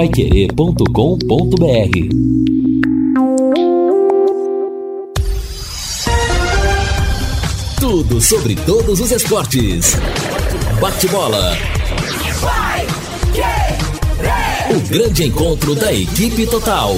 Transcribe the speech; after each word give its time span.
paiquerê.com.br 0.00 0.86
Tudo 7.78 8.18
sobre 8.18 8.56
todos 8.56 8.98
os 8.98 9.10
esportes. 9.10 9.98
Bate-bola. 10.80 11.54
O 14.70 14.88
grande 14.88 15.24
encontro 15.24 15.74
da 15.74 15.92
equipe 15.92 16.46
total. 16.46 16.96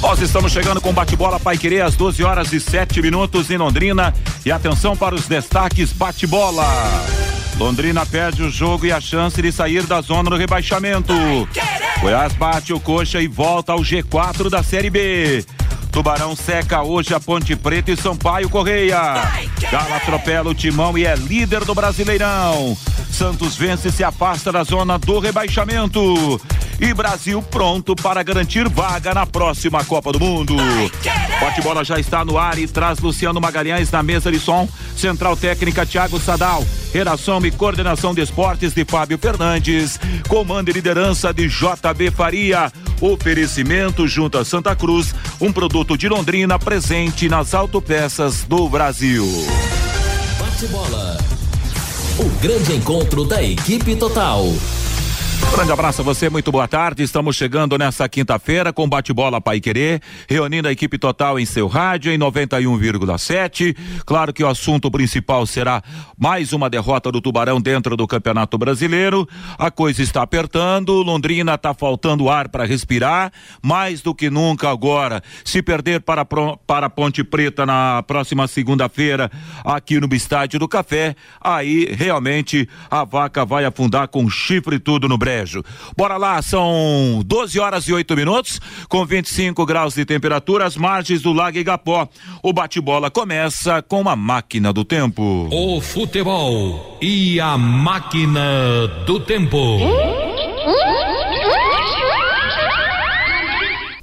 Nós 0.00 0.20
estamos 0.20 0.50
chegando 0.50 0.80
com 0.80 0.92
bate-bola 0.92 1.38
Pai 1.38 1.56
Querer 1.56 1.82
às 1.82 1.94
12 1.94 2.24
horas 2.24 2.52
e 2.52 2.58
7 2.58 3.00
minutos 3.00 3.52
em 3.52 3.56
Londrina. 3.56 4.12
E 4.44 4.50
atenção 4.50 4.96
para 4.96 5.14
os 5.14 5.28
destaques 5.28 5.92
bate-bola. 5.92 7.11
Londrina 7.58 8.04
perde 8.04 8.42
o 8.42 8.50
jogo 8.50 8.86
e 8.86 8.92
a 8.92 9.00
chance 9.00 9.40
de 9.40 9.52
sair 9.52 9.84
da 9.84 10.00
zona 10.00 10.30
do 10.30 10.36
rebaixamento. 10.36 11.12
Goiás 12.00 12.32
bate 12.32 12.72
o 12.72 12.80
coxa 12.80 13.20
e 13.20 13.28
volta 13.28 13.72
ao 13.72 13.80
G4 13.80 14.50
da 14.50 14.62
Série 14.62 14.90
B. 14.90 15.44
Tubarão 15.92 16.34
seca 16.34 16.82
hoje 16.82 17.14
a 17.14 17.20
Ponte 17.20 17.54
Preta 17.54 17.90
e 17.90 17.96
Sampaio 17.96 18.48
Correia. 18.48 18.96
Gala 19.70 19.96
atropela 19.96 20.50
o 20.50 20.54
timão 20.54 20.96
e 20.96 21.04
é 21.04 21.14
líder 21.14 21.64
do 21.64 21.74
Brasileirão. 21.74 22.76
Santos 23.10 23.56
vence 23.56 23.88
e 23.88 23.92
se 23.92 24.02
afasta 24.02 24.50
da 24.50 24.64
zona 24.64 24.98
do 24.98 25.18
rebaixamento. 25.18 26.40
E 26.82 26.92
Brasil 26.92 27.40
pronto 27.40 27.94
para 27.94 28.24
garantir 28.24 28.68
vaga 28.68 29.14
na 29.14 29.24
próxima 29.24 29.84
Copa 29.84 30.10
do 30.10 30.18
Mundo. 30.18 30.56
Bate-bola 31.40 31.84
já 31.84 32.00
está 32.00 32.24
no 32.24 32.36
ar 32.36 32.58
e 32.58 32.66
traz 32.66 32.98
Luciano 32.98 33.40
Magalhães 33.40 33.88
na 33.92 34.02
mesa 34.02 34.32
de 34.32 34.40
som. 34.40 34.68
Central 34.96 35.36
técnica 35.36 35.86
Thiago 35.86 36.18
Sadal. 36.18 36.66
Redação 36.92 37.38
e 37.46 37.52
coordenação 37.52 38.12
de 38.12 38.20
esportes 38.20 38.74
de 38.74 38.84
Fábio 38.84 39.16
Fernandes. 39.16 40.00
Comando 40.28 40.70
e 40.70 40.72
liderança 40.72 41.32
de 41.32 41.48
JB 41.48 42.10
Faria. 42.10 42.72
Oferecimento 43.00 44.08
junto 44.08 44.38
a 44.38 44.44
Santa 44.44 44.74
Cruz, 44.74 45.14
um 45.40 45.52
produto 45.52 45.96
de 45.96 46.08
Londrina 46.08 46.58
presente 46.58 47.28
nas 47.28 47.54
autopeças 47.54 48.42
do 48.42 48.68
Brasil. 48.68 49.24
Bate-bola. 50.36 51.16
O 52.18 52.28
grande 52.40 52.74
encontro 52.74 53.24
da 53.24 53.40
equipe 53.40 53.94
total. 53.94 54.52
Grande 55.54 55.70
abraço 55.70 56.00
a 56.00 56.04
você, 56.04 56.30
muito 56.30 56.50
boa 56.50 56.66
tarde. 56.66 57.02
Estamos 57.02 57.36
chegando 57.36 57.76
nessa 57.76 58.08
quinta-feira 58.08 58.72
com 58.72 58.88
bate-bola 58.88 59.38
Pai 59.38 59.60
Querer, 59.60 60.00
reunindo 60.26 60.66
a 60.66 60.72
equipe 60.72 60.96
total 60.96 61.38
em 61.38 61.44
seu 61.44 61.68
rádio 61.68 62.10
em 62.10 62.18
91,7. 62.18 63.76
Claro 64.06 64.32
que 64.32 64.42
o 64.42 64.48
assunto 64.48 64.90
principal 64.90 65.44
será 65.44 65.82
mais 66.18 66.54
uma 66.54 66.70
derrota 66.70 67.12
do 67.12 67.20
Tubarão 67.20 67.60
dentro 67.60 67.98
do 67.98 68.06
Campeonato 68.06 68.56
Brasileiro. 68.56 69.28
A 69.58 69.70
coisa 69.70 70.02
está 70.02 70.22
apertando, 70.22 71.02
Londrina 71.02 71.54
está 71.54 71.74
faltando 71.74 72.30
ar 72.30 72.48
para 72.48 72.64
respirar, 72.64 73.30
mais 73.62 74.00
do 74.00 74.14
que 74.14 74.30
nunca 74.30 74.70
agora. 74.70 75.22
Se 75.44 75.62
perder 75.62 76.00
para 76.00 76.24
para 76.24 76.88
Ponte 76.88 77.22
Preta 77.22 77.66
na 77.66 78.02
próxima 78.04 78.48
segunda-feira 78.48 79.30
aqui 79.62 80.00
no 80.00 80.12
Estádio 80.14 80.58
do 80.58 80.66
Café, 80.66 81.14
aí 81.42 81.84
realmente 81.92 82.66
a 82.90 83.04
vaca 83.04 83.44
vai 83.44 83.66
afundar 83.66 84.08
com 84.08 84.30
chifre 84.30 84.76
e 84.76 84.80
tudo 84.80 85.06
no 85.06 85.18
breve. 85.18 85.41
Bora 85.96 86.16
lá, 86.16 86.40
são 86.42 87.22
12 87.24 87.58
horas 87.58 87.84
e 87.88 87.92
8 87.92 88.16
minutos, 88.16 88.60
com 88.88 89.04
25 89.04 89.64
graus 89.66 89.94
de 89.94 90.04
temperatura, 90.04 90.66
as 90.66 90.76
margens 90.76 91.22
do 91.22 91.32
Lago 91.32 91.58
Igapó. 91.58 92.08
O 92.42 92.52
bate-bola 92.52 93.10
começa 93.10 93.82
com 93.82 94.08
a 94.08 94.16
máquina 94.16 94.72
do 94.72 94.84
tempo. 94.84 95.48
O 95.50 95.80
futebol 95.80 96.98
e 97.00 97.40
a 97.40 97.56
máquina 97.58 98.86
do 99.06 99.20
tempo. 99.20 99.78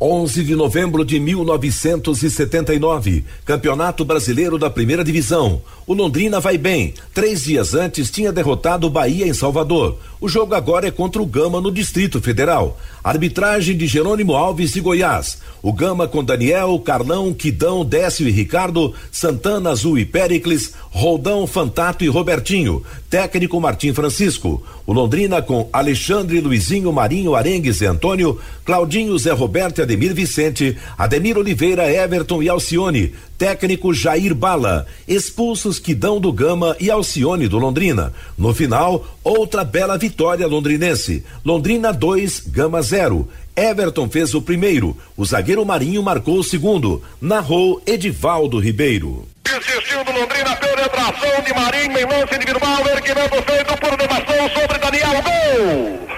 11 0.02 0.45
de 0.45 0.55
novembro 0.55 1.03
de 1.03 1.19
1979, 1.19 3.26
Campeonato 3.43 4.05
Brasileiro 4.05 4.58
da 4.58 4.70
Primeira 4.70 5.04
Divisão. 5.04 5.61
O 5.86 5.93
Londrina 5.93 6.39
vai 6.39 6.58
bem. 6.58 6.93
Três 7.14 7.43
dias 7.43 7.73
antes 7.73 8.10
tinha 8.10 8.32
derrotado 8.32 8.87
o 8.87 8.89
Bahia 8.89 9.27
em 9.27 9.33
Salvador. 9.33 9.98
O 10.21 10.30
jogo 10.30 10.55
agora 10.55 10.87
é 10.87 10.92
contra 10.92 11.21
o 11.21 11.26
Gama 11.26 11.60
no 11.60 11.70
Distrito 11.70 12.21
Federal. 12.21 12.80
Arbitragem 13.04 13.77
de 13.77 13.87
Jerônimo 13.87 14.36
Alves 14.36 14.73
de 14.73 14.82
Goiás. 14.82 15.39
O 15.61 15.73
Gama 15.73 16.08
com 16.08 16.23
Daniel, 16.23 16.80
Carlão, 16.80 17.33
Quidão, 17.33 17.83
Décio 17.83 18.27
e 18.27 18.32
Ricardo, 18.32 18.93
Santana, 19.11 19.71
Azul 19.71 19.98
e 19.98 20.05
Péricles, 20.05 20.73
Roldão, 20.89 21.45
Fantato 21.45 22.04
e 22.04 22.08
Robertinho. 22.08 22.83
Técnico 23.10 23.60
Martim 23.60 23.93
Francisco. 23.93 24.64
O 24.86 24.93
Londrina 24.93 25.42
com 25.42 25.70
Alexandre, 25.73 26.39
Luizinho, 26.39 26.92
Marinho, 26.93 27.36
Arengues 27.36 27.82
e 27.82 27.86
Antônio, 27.86 28.39
Claudinho, 28.64 29.17
Zé 29.17 29.31
Roberto 29.31 29.80
e 29.80 29.81
Ademir 29.81 30.14
Vicente, 30.14 30.77
Ademir 30.98 31.37
Oliveira, 31.37 31.92
Everton 31.92 32.42
e 32.42 32.49
Alcione. 32.49 33.14
Técnico 33.39 33.94
Jair 33.94 34.36
Bala. 34.36 34.86
Expulsos 35.08 35.80
Quidão 35.80 36.20
do 36.20 36.30
Gama 36.30 36.76
e 36.77 36.92
Alcione 36.92 37.48
do 37.48 37.58
Londrina. 37.58 38.11
No 38.38 38.54
final, 38.54 39.08
outra 39.23 39.64
bela 39.64 39.98
vitória 39.98 40.45
londrinense. 40.45 41.23
Londrina 41.45 41.94
2, 41.94 42.42
Gama 42.48 42.82
0. 42.82 43.26
Everton 43.55 44.10
fez 44.10 44.36
o 44.36 44.42
primeiro. 44.42 44.95
O 45.16 45.23
zagueiro 45.26 45.66
Marinho 45.66 46.04
marcou 46.04 46.38
o 46.38 46.44
segundo. 46.44 47.02
Narrou 47.22 47.82
Edivaldo 47.88 48.60
Ribeiro. 48.60 49.26
Insistiu 49.48 50.04
do 50.04 50.11
Londrina, 50.11 50.55
penetração 50.58 51.42
de 51.45 51.54
Marinho 51.54 51.98
em 51.98 52.05
lance 52.05 52.36
individual, 52.36 52.88
erguimento 52.88 53.42
feito 53.44 53.78
por 53.78 53.98
devação 53.98 54.49
sobre 54.54 54.78
Daniel. 54.80 55.23
Gol! 55.23 56.08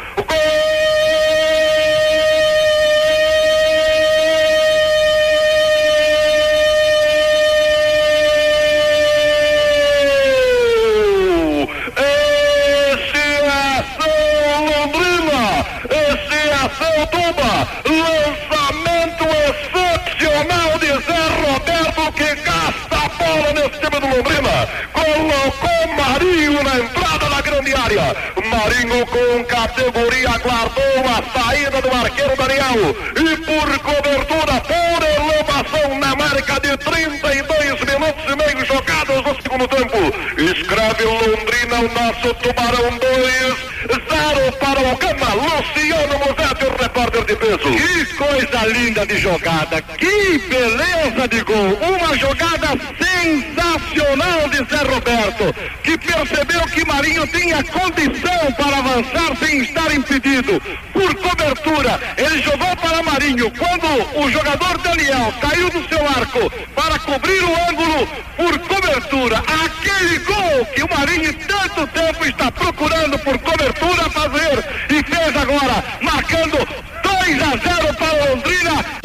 Marinho 28.51 29.06
com 29.07 29.44
categoria 29.45 30.38
guardou 30.39 30.84
a 31.07 31.39
saída 31.39 31.81
do 31.81 31.89
arqueiro 31.89 32.35
Daniel. 32.35 32.95
E 33.16 33.38
por 33.38 33.79
cobertura, 33.79 34.62
por 34.62 35.03
elevação 35.03 36.00
na 36.00 36.16
marca 36.16 36.59
de 36.59 36.75
32 36.78 37.79
minutos 37.81 38.23
e 38.28 38.35
meio 38.35 38.66
jogados 38.66 39.23
no 39.23 39.41
segundo 39.41 39.67
tempo. 39.69 39.97
Escreve 40.38 41.03
Londrina, 41.06 41.79
o 41.79 41.94
nosso 41.94 42.34
Tubarão 42.35 42.97
2 42.97 43.72
zero 44.12 44.51
para 44.57 44.79
o 44.79 44.97
Gama, 44.97 45.33
Luciano 45.33 46.19
Musetti, 46.19 46.66
o 46.66 46.81
repórter 46.81 47.25
de 47.25 47.35
peso. 47.35 47.57
Que 47.57 48.06
coisa 48.16 48.68
linda 48.68 49.06
de 49.06 49.18
jogada, 49.18 49.81
que 49.81 50.38
beleza 50.39 51.28
de 51.28 51.41
gol, 51.41 51.79
uma 51.81 52.18
jogada 52.18 52.69
sensacional 53.00 54.50
de 54.50 54.57
Zé 54.57 54.83
Roberto, 54.83 55.56
percebeu 56.01 56.62
que 56.67 56.85
Marinho 56.85 57.25
tinha 57.28 57.63
condição 57.63 58.51
para 58.57 58.78
avançar 58.78 59.38
sem 59.38 59.62
estar 59.62 59.94
impedido. 59.94 60.62
Por 60.94 61.16
cobertura, 61.16 62.00
ele 62.17 62.41
jogou 62.41 62.75
para 62.78 63.03
Marinho, 63.03 63.51
quando 63.51 64.25
o 64.25 64.31
jogador 64.31 64.78
Daniel 64.79 65.34
caiu 65.39 65.69
do 65.69 65.88
seu 65.88 66.06
arco 66.06 66.50
para 66.75 67.00
cobrir 67.00 67.44
o 67.44 67.69
ângulo, 67.69 68.07
por 68.35 68.59
cobertura, 68.59 69.38
aquele 69.38 70.19
gol 70.19 70.66
que 70.73 70.84
o 70.84 70.89
Marinho 70.89 71.34
tanto 71.47 71.88
tempo 71.88 72.25
está 72.25 72.51
procurando 72.51 73.18
por 73.19 73.38
cobertura 73.39 74.09
fazer 74.09 74.65
e 74.89 75.04
fez 75.04 75.36
agora, 75.36 75.83
marcando 76.01 76.57
2 77.04 77.42
a 77.44 77.57
0 77.57 77.94
para 77.95 78.30
Londrina. 78.30 79.00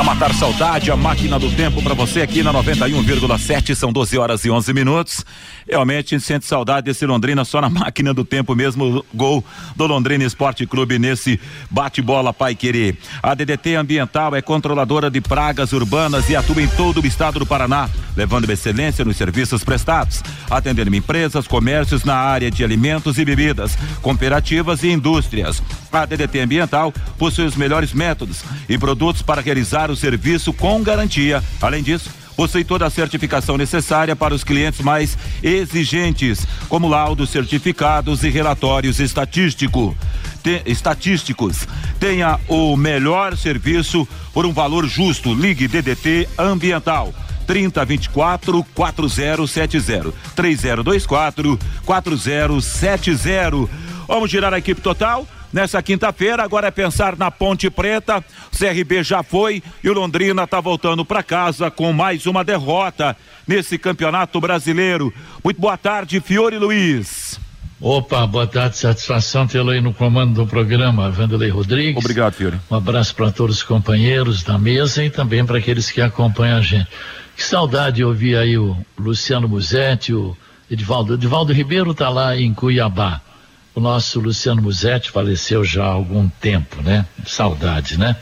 Para 0.00 0.14
matar 0.14 0.34
saudade, 0.34 0.90
a 0.90 0.96
máquina 0.96 1.38
do 1.38 1.50
tempo 1.50 1.82
para 1.82 1.92
você 1.92 2.22
aqui 2.22 2.42
na 2.42 2.54
91,7, 2.54 3.74
são 3.74 3.92
12 3.92 4.16
horas 4.16 4.42
e 4.46 4.50
11 4.50 4.72
minutos. 4.72 5.26
Realmente 5.68 6.14
a 6.14 6.18
gente 6.18 6.26
sente 6.26 6.46
saudade 6.46 6.86
desse 6.86 7.04
Londrina 7.04 7.44
só 7.44 7.60
na 7.60 7.68
máquina 7.68 8.14
do 8.14 8.24
tempo 8.24 8.54
mesmo, 8.54 9.04
gol 9.12 9.44
do 9.76 9.86
Londrina 9.86 10.24
Esporte 10.24 10.66
Clube 10.66 10.98
nesse 10.98 11.38
bate-bola 11.70 12.32
Pai 12.32 12.54
Querer. 12.54 12.96
A 13.22 13.34
DDT 13.34 13.74
Ambiental 13.74 14.34
é 14.34 14.40
controladora 14.40 15.10
de 15.10 15.20
pragas 15.20 15.74
urbanas 15.74 16.30
e 16.30 16.34
atua 16.34 16.62
em 16.62 16.68
todo 16.68 17.02
o 17.02 17.06
estado 17.06 17.38
do 17.38 17.44
Paraná, 17.44 17.86
levando 18.16 18.48
excelência 18.48 19.04
nos 19.04 19.18
serviços 19.18 19.62
prestados, 19.62 20.22
atendendo 20.50 20.96
empresas, 20.96 21.46
comércios 21.46 22.04
na 22.04 22.16
área 22.16 22.50
de 22.50 22.64
alimentos 22.64 23.18
e 23.18 23.24
bebidas, 23.24 23.76
cooperativas 24.00 24.82
e 24.82 24.88
indústrias. 24.88 25.62
A 25.92 26.06
DDT 26.06 26.40
Ambiental 26.40 26.90
possui 27.18 27.44
os 27.44 27.56
melhores 27.56 27.92
métodos 27.92 28.42
e 28.68 28.78
produtos 28.78 29.20
para 29.20 29.42
realizar 29.42 29.89
o 29.90 29.96
serviço 29.96 30.52
com 30.52 30.82
garantia. 30.82 31.42
Além 31.60 31.82
disso, 31.82 32.10
possui 32.36 32.64
toda 32.64 32.86
a 32.86 32.90
certificação 32.90 33.58
necessária 33.58 34.16
para 34.16 34.34
os 34.34 34.42
clientes 34.42 34.80
mais 34.80 35.18
exigentes, 35.42 36.46
como 36.68 36.88
laudos, 36.88 37.28
certificados 37.30 38.22
e 38.24 38.30
relatórios 38.30 38.98
estatístico, 38.98 39.94
te, 40.42 40.62
estatísticos. 40.64 41.68
Tenha 41.98 42.40
o 42.48 42.76
melhor 42.76 43.36
serviço 43.36 44.08
por 44.32 44.46
um 44.46 44.52
valor 44.52 44.86
justo. 44.86 45.34
Ligue 45.34 45.68
DDT 45.68 46.28
Ambiental 46.38 47.12
3024 47.46 48.64
4070 48.74 50.12
3024 50.34 51.58
4070. 51.84 53.68
Vamos 54.08 54.30
girar 54.30 54.54
a 54.54 54.58
equipe 54.58 54.80
total? 54.80 55.26
Nessa 55.52 55.82
quinta-feira. 55.82 56.42
Agora 56.42 56.68
é 56.68 56.70
pensar 56.70 57.16
na 57.16 57.30
Ponte 57.30 57.70
Preta. 57.70 58.24
CRB 58.56 59.02
já 59.02 59.22
foi 59.22 59.62
e 59.82 59.90
o 59.90 59.92
Londrina 59.92 60.44
está 60.44 60.60
voltando 60.60 61.04
para 61.04 61.22
casa 61.22 61.70
com 61.70 61.92
mais 61.92 62.26
uma 62.26 62.44
derrota 62.44 63.16
nesse 63.46 63.78
Campeonato 63.78 64.40
Brasileiro. 64.40 65.12
Muito 65.42 65.60
boa 65.60 65.76
tarde, 65.76 66.20
Fiore 66.20 66.58
Luiz. 66.58 67.40
Opa, 67.80 68.26
boa 68.26 68.46
tarde, 68.46 68.76
satisfação 68.76 69.46
tê-lo 69.46 69.70
aí 69.70 69.80
no 69.80 69.94
comando 69.94 70.34
do 70.34 70.46
programa, 70.46 71.10
Vanderlei 71.10 71.48
Rodrigues. 71.48 71.96
Obrigado, 71.96 72.34
Fiore. 72.34 72.60
Um 72.70 72.76
abraço 72.76 73.14
para 73.14 73.32
todos 73.32 73.56
os 73.56 73.62
companheiros 73.62 74.42
da 74.42 74.58
mesa 74.58 75.02
e 75.02 75.08
também 75.08 75.46
para 75.46 75.56
aqueles 75.56 75.90
que 75.90 76.02
acompanham 76.02 76.58
a 76.58 76.60
gente. 76.60 76.86
Que 77.34 77.42
saudade 77.42 77.96
de 77.96 78.04
ouvir 78.04 78.36
aí 78.36 78.58
o 78.58 78.76
Luciano 78.98 79.48
Musetti, 79.48 80.12
o 80.12 80.36
Edivaldo. 80.70 81.14
Edivaldo 81.14 81.54
Ribeiro 81.54 81.92
está 81.92 82.10
lá 82.10 82.36
em 82.36 82.52
Cuiabá. 82.52 83.22
O 83.74 83.80
nosso 83.80 84.18
Luciano 84.20 84.60
Musetti 84.60 85.10
faleceu 85.10 85.64
já 85.64 85.84
há 85.84 85.88
algum 85.88 86.28
tempo, 86.28 86.82
né? 86.82 87.06
Saudade, 87.24 87.98
né? 87.98 88.16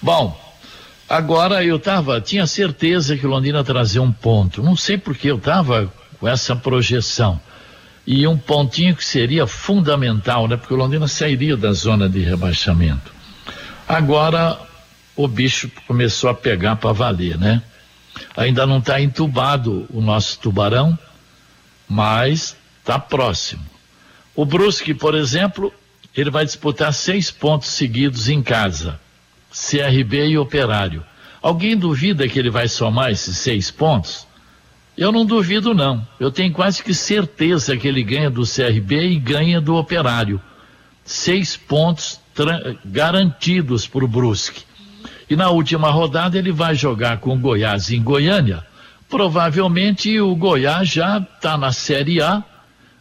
Bom, 0.00 0.38
agora 1.08 1.64
eu 1.64 1.78
tava, 1.78 2.20
tinha 2.20 2.46
certeza 2.46 3.16
que 3.16 3.26
Londrina 3.26 3.64
trazia 3.64 4.00
um 4.00 4.12
ponto. 4.12 4.62
Não 4.62 4.76
sei 4.76 4.96
porque 4.96 5.30
eu 5.30 5.38
tava 5.38 5.92
com 6.20 6.28
essa 6.28 6.54
projeção. 6.54 7.40
E 8.06 8.26
um 8.26 8.36
pontinho 8.36 8.94
que 8.94 9.04
seria 9.04 9.46
fundamental, 9.46 10.46
né? 10.46 10.56
Porque 10.56 10.74
o 10.74 10.76
Londrina 10.76 11.08
sairia 11.08 11.56
da 11.56 11.72
zona 11.72 12.08
de 12.08 12.20
rebaixamento. 12.20 13.12
Agora 13.88 14.58
o 15.16 15.26
bicho 15.26 15.70
começou 15.86 16.30
a 16.30 16.34
pegar 16.34 16.76
para 16.76 16.92
valer, 16.92 17.38
né? 17.38 17.62
Ainda 18.36 18.66
não 18.66 18.78
está 18.78 19.00
entubado 19.00 19.86
o 19.90 20.00
nosso 20.00 20.38
tubarão, 20.38 20.98
mas 21.88 22.56
está 22.80 22.98
próximo. 22.98 23.73
O 24.36 24.44
Brusque, 24.44 24.92
por 24.92 25.14
exemplo, 25.14 25.72
ele 26.16 26.30
vai 26.30 26.44
disputar 26.44 26.92
seis 26.92 27.30
pontos 27.30 27.68
seguidos 27.68 28.28
em 28.28 28.42
casa, 28.42 29.00
CRB 29.50 30.28
e 30.28 30.38
Operário. 30.38 31.04
Alguém 31.40 31.76
duvida 31.76 32.26
que 32.26 32.38
ele 32.38 32.50
vai 32.50 32.68
somar 32.68 33.10
esses 33.10 33.36
seis 33.36 33.70
pontos? 33.70 34.26
Eu 34.96 35.12
não 35.12 35.26
duvido, 35.26 35.74
não. 35.74 36.06
Eu 36.18 36.30
tenho 36.30 36.52
quase 36.52 36.82
que 36.82 36.94
certeza 36.94 37.76
que 37.76 37.86
ele 37.86 38.02
ganha 38.02 38.30
do 38.30 38.42
CRB 38.42 39.08
e 39.08 39.18
ganha 39.18 39.60
do 39.60 39.74
Operário. 39.74 40.40
Seis 41.04 41.56
pontos 41.56 42.20
garantidos 42.84 43.86
para 43.86 44.04
o 44.04 44.08
Brusque. 44.08 44.62
E 45.28 45.36
na 45.36 45.50
última 45.50 45.90
rodada 45.90 46.38
ele 46.38 46.52
vai 46.52 46.74
jogar 46.74 47.18
com 47.18 47.34
o 47.34 47.38
Goiás 47.38 47.90
em 47.90 48.02
Goiânia. 48.02 48.64
Provavelmente 49.08 50.20
o 50.20 50.34
Goiás 50.34 50.88
já 50.88 51.18
está 51.18 51.58
na 51.58 51.72
Série 51.72 52.22
A, 52.22 52.42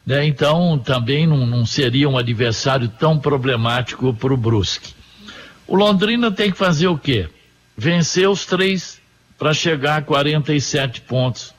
né? 0.05 0.25
então 0.25 0.77
também 0.77 1.25
não, 1.25 1.45
não 1.45 1.65
seria 1.65 2.09
um 2.09 2.17
adversário 2.17 2.87
tão 2.87 3.17
problemático 3.17 4.13
para 4.13 4.33
o 4.33 4.37
Brusque. 4.37 4.93
O 5.67 5.75
Londrina 5.75 6.31
tem 6.31 6.51
que 6.51 6.57
fazer 6.57 6.87
o 6.87 6.97
quê? 6.97 7.29
Vencer 7.77 8.29
os 8.29 8.45
três 8.45 9.01
para 9.37 9.53
chegar 9.53 9.97
a 9.97 10.01
47 10.01 11.01
pontos. 11.01 11.53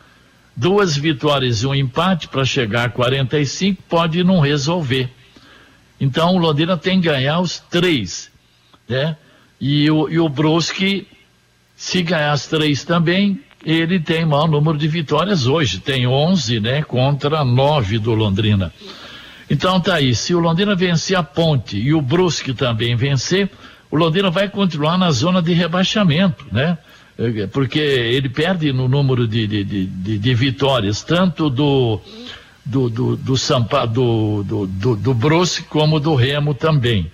Duas 0.57 0.97
vitórias 0.97 1.63
e 1.63 1.67
um 1.67 1.75
empate 1.75 2.29
para 2.29 2.45
chegar 2.45 2.85
a 2.85 2.89
45 2.89 3.83
pode 3.89 4.23
não 4.23 4.41
resolver. 4.41 5.11
Então 6.01 6.35
o 6.35 6.39
Londrina 6.39 6.77
tem 6.77 7.01
que 7.01 7.09
ganhar 7.09 7.41
os 7.41 7.59
três, 7.59 8.31
né? 8.89 9.17
E 9.61 9.91
o, 9.91 10.09
e 10.09 10.19
o 10.19 10.29
Brusque, 10.29 11.09
se 11.75 12.03
ganhar 12.03 12.33
as 12.33 12.47
três 12.47 12.85
também, 12.85 13.41
ele 13.65 13.99
tem 13.99 14.25
maior 14.25 14.49
número 14.49 14.77
de 14.77 14.87
vitórias 14.89 15.47
hoje. 15.47 15.79
Tem 15.81 16.07
11, 16.07 16.61
né? 16.61 16.83
Contra 16.83 17.45
9 17.45 17.99
do 17.99 18.15
Londrina. 18.15 18.73
Então 19.49 19.81
tá 19.81 19.95
aí. 19.95 20.15
Se 20.15 20.35
o 20.35 20.39
Londrina 20.39 20.75
vencer 20.75 21.17
a 21.17 21.23
ponte 21.23 21.79
e 21.79 21.95
o 21.95 22.03
Brusque 22.03 22.53
também 22.53 22.95
vencer, 22.97 23.51
o 23.91 23.97
Londrina 23.97 24.31
vai 24.31 24.49
continuar 24.49 24.99
na 24.99 25.11
zona 25.11 25.41
de 25.41 25.53
rebaixamento, 25.53 26.47
né? 26.51 26.79
Eh, 27.19 27.47
porque 27.47 27.79
ele 27.79 28.29
perde 28.29 28.73
no 28.73 28.89
número 28.89 29.27
de, 29.29 29.47
de, 29.47 29.65
de, 29.65 30.19
de 30.19 30.35
vitórias, 30.35 31.03
tanto 31.03 31.49
do 31.49 32.01
do, 32.65 32.89
do, 32.89 33.17
do, 33.17 33.37
Sampa, 33.37 33.87
do, 33.87 34.43
do, 34.43 34.67
do, 34.67 34.97
do 34.97 35.15
Brusque 35.15 35.65
como 35.65 36.01
do 36.01 36.15
Remo 36.15 36.55
também. 36.55 37.11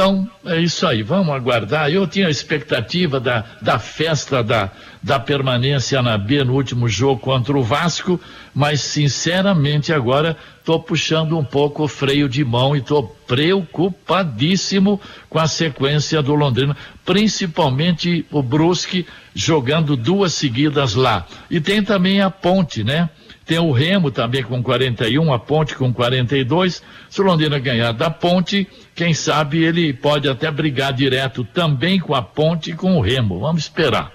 Então, 0.00 0.26
é 0.46 0.58
isso 0.58 0.86
aí, 0.86 1.02
vamos 1.02 1.28
aguardar. 1.34 1.90
Eu 1.90 2.06
tinha 2.06 2.28
a 2.28 2.30
expectativa 2.30 3.20
da, 3.20 3.44
da 3.60 3.78
festa 3.78 4.42
da, 4.42 4.70
da 5.02 5.20
permanência 5.20 6.00
na 6.00 6.16
B 6.16 6.42
no 6.42 6.54
último 6.54 6.88
jogo 6.88 7.20
contra 7.20 7.52
o 7.52 7.62
Vasco, 7.62 8.18
mas 8.54 8.80
sinceramente 8.80 9.92
agora 9.92 10.38
estou 10.58 10.80
puxando 10.80 11.36
um 11.36 11.44
pouco 11.44 11.82
o 11.82 11.88
freio 11.88 12.30
de 12.30 12.42
mão 12.42 12.74
e 12.74 12.78
estou 12.78 13.14
preocupadíssimo 13.26 14.98
com 15.28 15.38
a 15.38 15.46
sequência 15.46 16.22
do 16.22 16.34
Londrina, 16.34 16.74
principalmente 17.04 18.24
o 18.30 18.42
Brusque 18.42 19.06
jogando 19.34 19.98
duas 19.98 20.32
seguidas 20.32 20.94
lá. 20.94 21.26
E 21.50 21.60
tem 21.60 21.84
também 21.84 22.22
a 22.22 22.30
ponte, 22.30 22.82
né? 22.82 23.10
Tem 23.50 23.58
o 23.58 23.72
Remo 23.72 24.12
também 24.12 24.44
com 24.44 24.62
41, 24.62 25.32
a 25.32 25.36
Ponte 25.36 25.74
com 25.74 25.92
42. 25.92 26.84
Se 27.08 27.20
o 27.20 27.24
Londrina 27.24 27.58
ganhar 27.58 27.90
da 27.90 28.08
Ponte, 28.08 28.64
quem 28.94 29.12
sabe 29.12 29.64
ele 29.64 29.92
pode 29.92 30.28
até 30.28 30.48
brigar 30.52 30.92
direto 30.92 31.42
também 31.42 31.98
com 31.98 32.14
a 32.14 32.22
Ponte 32.22 32.70
e 32.70 32.74
com 32.74 32.96
o 32.96 33.00
Remo. 33.00 33.40
Vamos 33.40 33.62
esperar. 33.62 34.12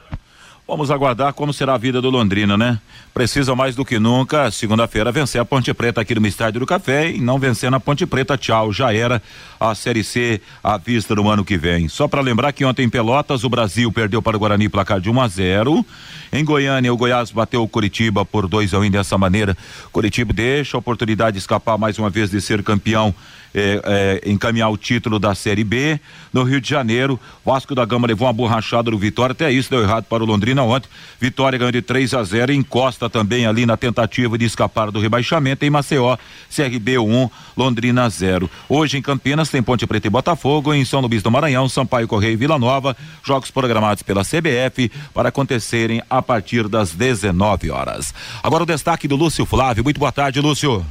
Vamos 0.68 0.90
aguardar 0.90 1.32
como 1.32 1.54
será 1.54 1.76
a 1.76 1.78
vida 1.78 2.02
do 2.02 2.10
Londrina, 2.10 2.58
né? 2.58 2.80
Precisa 3.14 3.56
mais 3.56 3.76
do 3.76 3.86
que 3.86 4.00
nunca, 4.00 4.50
segunda-feira, 4.50 5.12
vencer 5.12 5.40
a 5.40 5.46
Ponte 5.46 5.72
Preta 5.76 6.02
aqui 6.02 6.16
no 6.16 6.26
Estádio 6.26 6.60
do 6.60 6.66
Café 6.66 7.12
e 7.12 7.22
não 7.22 7.38
vencer 7.38 7.70
na 7.70 7.80
Ponte 7.80 8.04
Preta, 8.08 8.36
tchau, 8.36 8.74
já 8.74 8.92
era 8.92 9.22
a 9.60 9.76
Série 9.76 10.04
C 10.04 10.42
à 10.64 10.76
vista 10.76 11.14
no 11.14 11.30
ano 11.30 11.46
que 11.46 11.56
vem. 11.56 11.88
Só 11.88 12.08
para 12.08 12.20
lembrar 12.20 12.52
que 12.52 12.66
ontem 12.66 12.84
em 12.84 12.90
Pelotas 12.90 13.44
o 13.44 13.50
Brasil 13.50 13.92
perdeu 13.92 14.24
para 14.24 14.36
o 14.36 14.40
Guarani 14.40 14.68
placar 14.68 15.00
de 15.00 15.08
1 15.08 15.22
a 15.22 15.28
0. 15.28 15.86
Em 16.34 16.44
Goiânia 16.44 16.92
o 16.92 16.98
Goiás 16.98 17.30
bateu 17.30 17.62
o 17.62 17.68
Curitiba 17.68 18.26
por 18.26 18.48
2 18.48 18.74
a 18.74 18.80
1 18.80 18.86
um, 18.86 18.90
dessa 18.90 19.20
maneira. 19.20 19.56
Curitiba 19.92 20.34
deixa 20.34 20.76
a 20.76 20.80
oportunidade 20.80 21.34
de 21.34 21.40
escapar 21.40 21.78
mais 21.78 22.00
uma 22.00 22.10
vez 22.10 22.32
de 22.32 22.42
ser 22.42 22.64
campeão 22.64 23.14
é, 23.56 23.82
é, 24.26 24.30
encaminhar 24.30 24.70
o 24.70 24.78
título 24.78 25.18
da 25.18 25.34
Série 25.34 25.64
B. 25.64 25.98
No 26.34 26.44
Rio 26.44 26.60
de 26.60 26.68
Janeiro, 26.68 27.18
Vasco 27.46 27.74
da 27.74 27.86
Gama 27.86 28.06
levou 28.06 28.28
uma 28.28 28.34
borrachada 28.34 28.92
no 28.92 28.98
Vitória, 28.98 29.32
até 29.32 29.50
isso 29.50 29.70
deu 29.70 29.82
errado 29.82 30.04
para 30.04 30.22
o 30.22 30.26
Londrina 30.26 30.55
ontem. 30.64 30.90
Vitória 31.20 31.58
ganhou 31.58 31.72
de 31.72 31.82
3 31.82 32.14
a 32.14 32.24
0 32.24 32.54
encosta 32.54 33.10
também 33.10 33.46
ali 33.46 33.66
na 33.66 33.76
tentativa 33.76 34.38
de 34.38 34.46
escapar 34.46 34.92
do 34.92 35.00
rebaixamento. 35.00 35.66
Em 35.66 35.70
Maceió, 35.70 36.18
CRB 36.54 36.98
1, 36.98 37.04
um, 37.04 37.30
Londrina 37.58 38.10
0. 38.10 38.50
Hoje 38.70 38.98
em 38.98 39.02
Campinas 39.02 39.50
tem 39.50 39.64
Ponte 39.64 39.88
Preta 39.88 40.08
e 40.08 40.10
Botafogo, 40.10 40.74
em 40.74 40.86
São 40.86 41.02
Luís 41.02 41.24
do 41.24 41.32
Maranhão, 41.32 41.68
Sampaio 41.68 42.08
Correia 42.08 42.34
e 42.34 42.36
Vila 42.36 42.60
Nova, 42.60 42.96
jogos 43.24 43.52
programados 43.52 44.04
pela 44.04 44.24
CBF 44.24 44.92
para 45.14 45.30
acontecerem 45.30 46.02
a 46.10 46.22
partir 46.22 46.68
das 46.68 46.92
19 46.92 47.72
horas. 47.72 48.14
Agora 48.44 48.64
o 48.64 48.66
destaque 48.66 49.08
do 49.08 49.16
Lúcio 49.16 49.46
Flávio. 49.46 49.84
Muito 49.84 50.00
boa 50.00 50.12
tarde, 50.12 50.40
Lúcio. 50.40 50.86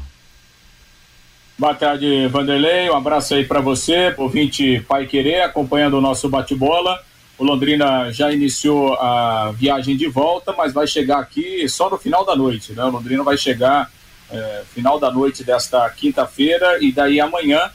Boa 1.57 1.75
tarde, 1.75 2.27
Vanderlei. 2.27 2.91
Um 2.91 2.97
abraço 2.97 3.33
aí 3.35 3.45
para 3.45 3.61
você, 3.61 4.13
ouvinte 4.19 4.85
Pai 4.89 5.07
Querer, 5.07 5.43
acompanhando 5.43 5.97
o 5.97 6.01
nosso 6.01 6.29
bate-bola. 6.29 7.01
O 7.37 7.45
Londrina 7.45 8.13
já 8.13 8.33
iniciou 8.33 8.95
a 8.95 9.53
viagem 9.53 9.97
de 9.97 10.07
volta, 10.07 10.53
mas 10.57 10.73
vai 10.73 10.87
chegar 10.87 11.19
aqui 11.19 11.69
só 11.69 11.91
no 11.91 11.99
final 11.99 12.25
da 12.25 12.37
noite, 12.37 12.73
né? 12.73 12.85
O 12.85 12.91
Londrina 12.91 13.25
vai 13.25 13.37
chegar 13.37 13.91
é, 14.31 14.63
final 14.73 15.01
da 15.01 15.11
noite 15.11 15.43
desta 15.43 15.89
quinta-feira 15.91 16.79
e 16.81 16.93
daí 16.93 17.21
amanhã, 17.21 17.71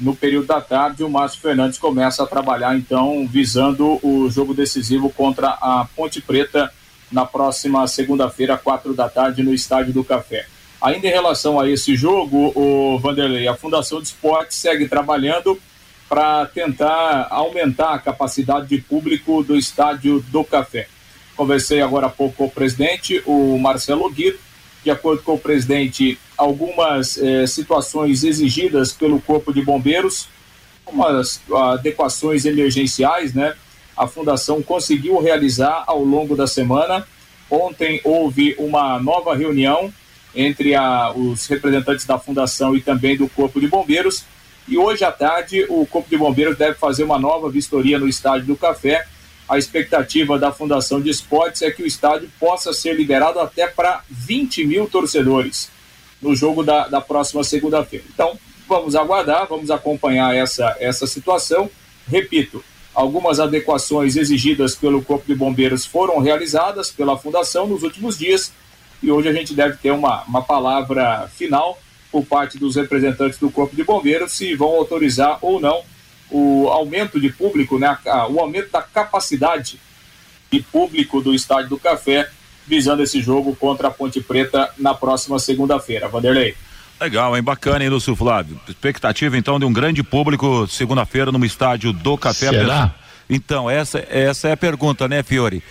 no 0.00 0.16
período 0.16 0.46
da 0.46 0.60
tarde, 0.60 1.04
o 1.04 1.10
Márcio 1.10 1.40
Fernandes 1.40 1.78
começa 1.78 2.22
a 2.22 2.26
trabalhar, 2.26 2.76
então, 2.76 3.26
visando 3.26 4.00
o 4.02 4.30
jogo 4.30 4.54
decisivo 4.54 5.10
contra 5.10 5.48
a 5.48 5.86
Ponte 5.94 6.20
Preta 6.20 6.72
na 7.10 7.26
próxima 7.26 7.86
segunda-feira, 7.86 8.56
quatro 8.56 8.94
da 8.94 9.08
tarde, 9.08 9.42
no 9.42 9.52
Estádio 9.52 9.92
do 9.92 10.02
Café. 10.02 10.46
Ainda 10.80 11.06
em 11.06 11.10
relação 11.10 11.60
a 11.60 11.68
esse 11.68 11.94
jogo, 11.94 12.50
o 12.56 12.98
Vanderlei, 12.98 13.46
a 13.46 13.54
Fundação 13.54 14.00
de 14.00 14.08
Esporte 14.08 14.54
segue 14.54 14.88
trabalhando 14.88 15.60
para 16.08 16.46
tentar 16.46 17.28
aumentar 17.30 17.94
a 17.94 17.98
capacidade 17.98 18.68
de 18.68 18.78
público 18.78 19.42
do 19.42 19.56
estádio 19.56 20.20
do 20.28 20.44
Café. 20.44 20.86
Conversei 21.36 21.80
agora 21.80 22.06
há 22.06 22.10
pouco 22.10 22.36
com 22.36 22.44
o 22.44 22.50
presidente, 22.50 23.22
o 23.24 23.58
Marcelo 23.58 24.10
Guido. 24.10 24.38
De 24.84 24.90
acordo 24.90 25.22
com 25.22 25.34
o 25.34 25.38
presidente, 25.38 26.18
algumas 26.36 27.16
eh, 27.16 27.46
situações 27.46 28.24
exigidas 28.24 28.92
pelo 28.92 29.20
Corpo 29.20 29.52
de 29.52 29.62
Bombeiros, 29.62 30.28
umas 30.84 31.40
adequações 31.72 32.44
emergenciais, 32.44 33.32
né? 33.32 33.54
A 33.96 34.08
fundação 34.08 34.60
conseguiu 34.60 35.20
realizar 35.20 35.84
ao 35.86 36.02
longo 36.02 36.34
da 36.34 36.48
semana 36.48 37.06
Ontem 37.52 38.00
houve 38.02 38.56
uma 38.58 38.98
nova 38.98 39.36
reunião 39.36 39.92
entre 40.34 40.74
a, 40.74 41.12
os 41.12 41.46
representantes 41.46 42.06
da 42.06 42.18
fundação 42.18 42.74
e 42.74 42.80
também 42.80 43.14
do 43.14 43.28
Corpo 43.28 43.60
de 43.60 43.68
Bombeiros. 43.68 44.24
E 44.68 44.78
hoje 44.78 45.04
à 45.04 45.10
tarde 45.10 45.66
o 45.68 45.84
Corpo 45.86 46.08
de 46.08 46.16
Bombeiros 46.16 46.56
deve 46.56 46.74
fazer 46.74 47.04
uma 47.04 47.18
nova 47.18 47.50
vistoria 47.50 47.98
no 47.98 48.08
Estádio 48.08 48.46
do 48.46 48.56
Café. 48.56 49.06
A 49.48 49.58
expectativa 49.58 50.38
da 50.38 50.52
Fundação 50.52 51.00
de 51.00 51.10
Esportes 51.10 51.62
é 51.62 51.70
que 51.70 51.82
o 51.82 51.86
estádio 51.86 52.30
possa 52.38 52.72
ser 52.72 52.94
liberado 52.94 53.40
até 53.40 53.66
para 53.66 54.02
20 54.08 54.64
mil 54.64 54.86
torcedores 54.86 55.68
no 56.20 56.34
jogo 56.34 56.62
da, 56.62 56.86
da 56.86 57.00
próxima 57.00 57.42
segunda-feira. 57.42 58.04
Então, 58.14 58.38
vamos 58.68 58.94
aguardar, 58.94 59.46
vamos 59.48 59.70
acompanhar 59.70 60.34
essa, 60.34 60.76
essa 60.78 61.06
situação. 61.06 61.68
Repito, 62.06 62.64
algumas 62.94 63.40
adequações 63.40 64.16
exigidas 64.16 64.74
pelo 64.74 65.02
Corpo 65.02 65.26
de 65.26 65.34
Bombeiros 65.34 65.84
foram 65.84 66.20
realizadas 66.20 66.90
pela 66.90 67.18
Fundação 67.18 67.66
nos 67.66 67.82
últimos 67.82 68.16
dias 68.16 68.52
e 69.02 69.10
hoje 69.10 69.28
a 69.28 69.32
gente 69.32 69.52
deve 69.52 69.76
ter 69.78 69.90
uma, 69.90 70.22
uma 70.22 70.42
palavra 70.42 71.28
final 71.36 71.76
por 72.12 72.24
parte 72.26 72.58
dos 72.58 72.76
representantes 72.76 73.38
do 73.38 73.50
Corpo 73.50 73.74
de 73.74 73.82
Bombeiros 73.82 74.32
se 74.32 74.54
vão 74.54 74.68
autorizar 74.68 75.38
ou 75.40 75.58
não 75.58 75.82
o 76.30 76.68
aumento 76.68 77.18
de 77.18 77.30
público, 77.30 77.78
né, 77.78 77.96
o 78.30 78.38
aumento 78.38 78.70
da 78.70 78.82
capacidade 78.82 79.80
de 80.50 80.62
público 80.62 81.20
do 81.20 81.34
Estádio 81.34 81.70
do 81.70 81.78
Café, 81.78 82.28
visando 82.66 83.02
esse 83.02 83.20
jogo 83.20 83.56
contra 83.56 83.88
a 83.88 83.90
Ponte 83.90 84.20
Preta 84.20 84.70
na 84.78 84.94
próxima 84.94 85.38
segunda-feira. 85.38 86.08
Vanderlei. 86.08 86.54
Legal, 87.00 87.36
hein? 87.36 87.42
Bacana, 87.42 87.82
hein, 87.82 87.90
Lúcio 87.90 88.14
Flávio? 88.14 88.60
Expectativa, 88.68 89.36
então, 89.36 89.58
de 89.58 89.64
um 89.64 89.72
grande 89.72 90.02
público 90.02 90.66
segunda-feira 90.68 91.32
no 91.32 91.44
estádio 91.44 91.92
do 91.92 92.16
Café. 92.16 92.50
Será? 92.50 92.94
Então, 93.34 93.70
essa, 93.70 94.06
essa 94.10 94.48
é 94.48 94.52
a 94.52 94.56
pergunta, 94.58 95.08
né, 95.08 95.22
Fiore? 95.22 95.62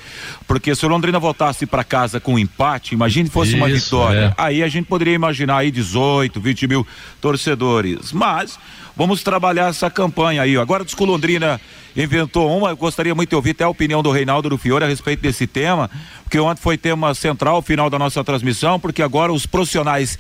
Porque 0.47 0.73
se 0.73 0.83
o 0.83 0.89
Londrina 0.89 1.19
voltasse 1.19 1.67
para 1.67 1.83
casa 1.83 2.19
com 2.19 2.33
um 2.33 2.39
empate, 2.39 2.95
imagine 2.95 3.29
fosse 3.29 3.51
Isso, 3.51 3.57
uma 3.57 3.67
vitória. 3.67 4.35
É. 4.35 4.41
Aí 4.43 4.63
a 4.63 4.67
gente 4.67 4.85
poderia 4.85 5.13
imaginar 5.13 5.57
aí 5.57 5.69
18, 5.69 6.41
20 6.41 6.67
mil 6.67 6.87
torcedores. 7.21 8.11
Mas 8.11 8.57
vamos 8.97 9.21
trabalhar 9.21 9.69
essa 9.69 9.91
campanha 9.91 10.41
aí. 10.41 10.57
Agora 10.57 10.83
diz 10.83 10.95
que 10.95 11.03
o 11.03 11.05
Londrina 11.05 11.61
inventou 11.95 12.57
uma, 12.57 12.69
eu 12.69 12.77
gostaria 12.77 13.13
muito 13.13 13.29
de 13.29 13.35
ouvir 13.35 13.51
até 13.51 13.63
a 13.63 13.69
opinião 13.69 14.01
do 14.01 14.09
Reinaldo 14.09 14.49
do 14.49 14.57
Fiore 14.57 14.83
a 14.83 14.87
respeito 14.87 15.21
desse 15.21 15.45
tema, 15.45 15.87
porque 16.23 16.39
ontem 16.39 16.61
foi 16.61 16.79
tema 16.79 17.13
central 17.13 17.61
final 17.61 17.91
da 17.91 17.99
nossa 17.99 18.23
transmissão, 18.23 18.79
porque 18.79 19.03
agora 19.03 19.31
os 19.31 19.45
profissionais 19.45 20.17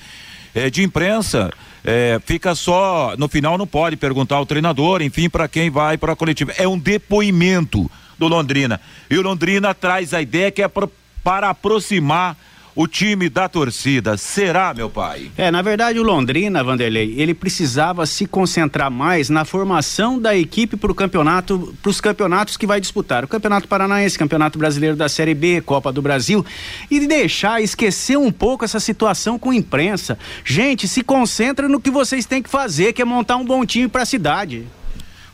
eh, 0.53 0.69
de 0.69 0.83
imprensa 0.83 1.49
é, 1.83 2.19
fica 2.25 2.53
só, 2.53 3.15
no 3.17 3.27
final 3.27 3.57
não 3.57 3.65
pode 3.65 3.95
perguntar 3.95 4.35
ao 4.35 4.45
treinador, 4.45 5.01
enfim, 5.01 5.29
para 5.29 5.47
quem 5.47 5.69
vai 5.69 5.97
para 5.97 6.13
a 6.13 6.15
coletiva. 6.15 6.53
É 6.57 6.67
um 6.67 6.77
depoimento 6.77 7.89
do 8.17 8.27
Londrina. 8.27 8.79
E 9.09 9.17
o 9.17 9.21
Londrina 9.21 9.73
traz 9.73 10.13
a 10.13 10.21
ideia 10.21 10.51
que 10.51 10.61
é 10.61 10.67
pra, 10.67 10.87
para 11.23 11.49
aproximar 11.49 12.37
o 12.75 12.87
time 12.87 13.29
da 13.29 13.49
torcida. 13.49 14.17
Será, 14.17 14.73
meu 14.73 14.89
pai? 14.89 15.31
É, 15.37 15.51
na 15.51 15.61
verdade, 15.61 15.99
o 15.99 16.03
Londrina, 16.03 16.63
Vanderlei, 16.63 17.15
ele 17.17 17.33
precisava 17.33 18.05
se 18.05 18.25
concentrar 18.25 18.89
mais 18.89 19.29
na 19.29 19.45
formação 19.45 20.19
da 20.19 20.35
equipe 20.35 20.77
para 20.77 20.91
o 20.91 20.95
campeonato, 20.95 21.75
para 21.81 21.89
os 21.89 21.99
campeonatos 21.99 22.57
que 22.57 22.67
vai 22.67 22.79
disputar. 22.79 23.23
O 23.23 23.27
Campeonato 23.27 23.67
Paranaense, 23.67 24.17
Campeonato 24.17 24.57
Brasileiro 24.57 24.95
da 24.95 25.09
Série 25.09 25.33
B, 25.33 25.61
Copa 25.61 25.91
do 25.91 26.01
Brasil. 26.01 26.45
E 26.89 27.05
deixar, 27.05 27.61
esquecer 27.61 28.17
um 28.17 28.31
pouco 28.31 28.65
essa 28.65 28.79
situação 28.79 29.37
com 29.37 29.51
a 29.51 29.55
imprensa. 29.55 30.17
Gente, 30.45 30.87
se 30.87 31.03
concentra 31.03 31.67
no 31.67 31.79
que 31.79 31.91
vocês 31.91 32.25
têm 32.25 32.41
que 32.41 32.49
fazer, 32.49 32.93
que 32.93 33.01
é 33.01 33.05
montar 33.05 33.37
um 33.37 33.45
bom 33.45 33.65
time 33.65 33.87
para 33.87 34.03
a 34.03 34.05
cidade. 34.05 34.65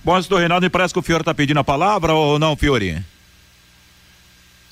Bom, 0.03 0.19
do 0.21 0.37
Reinaldo, 0.37 0.69
parece 0.69 0.93
que 0.93 0.99
o 0.99 1.03
Fiore 1.03 1.21
está 1.21 1.33
pedindo 1.33 1.59
a 1.59 1.63
palavra 1.63 2.13
ou 2.13 2.39
não, 2.39 2.55
Fiore? 2.55 3.03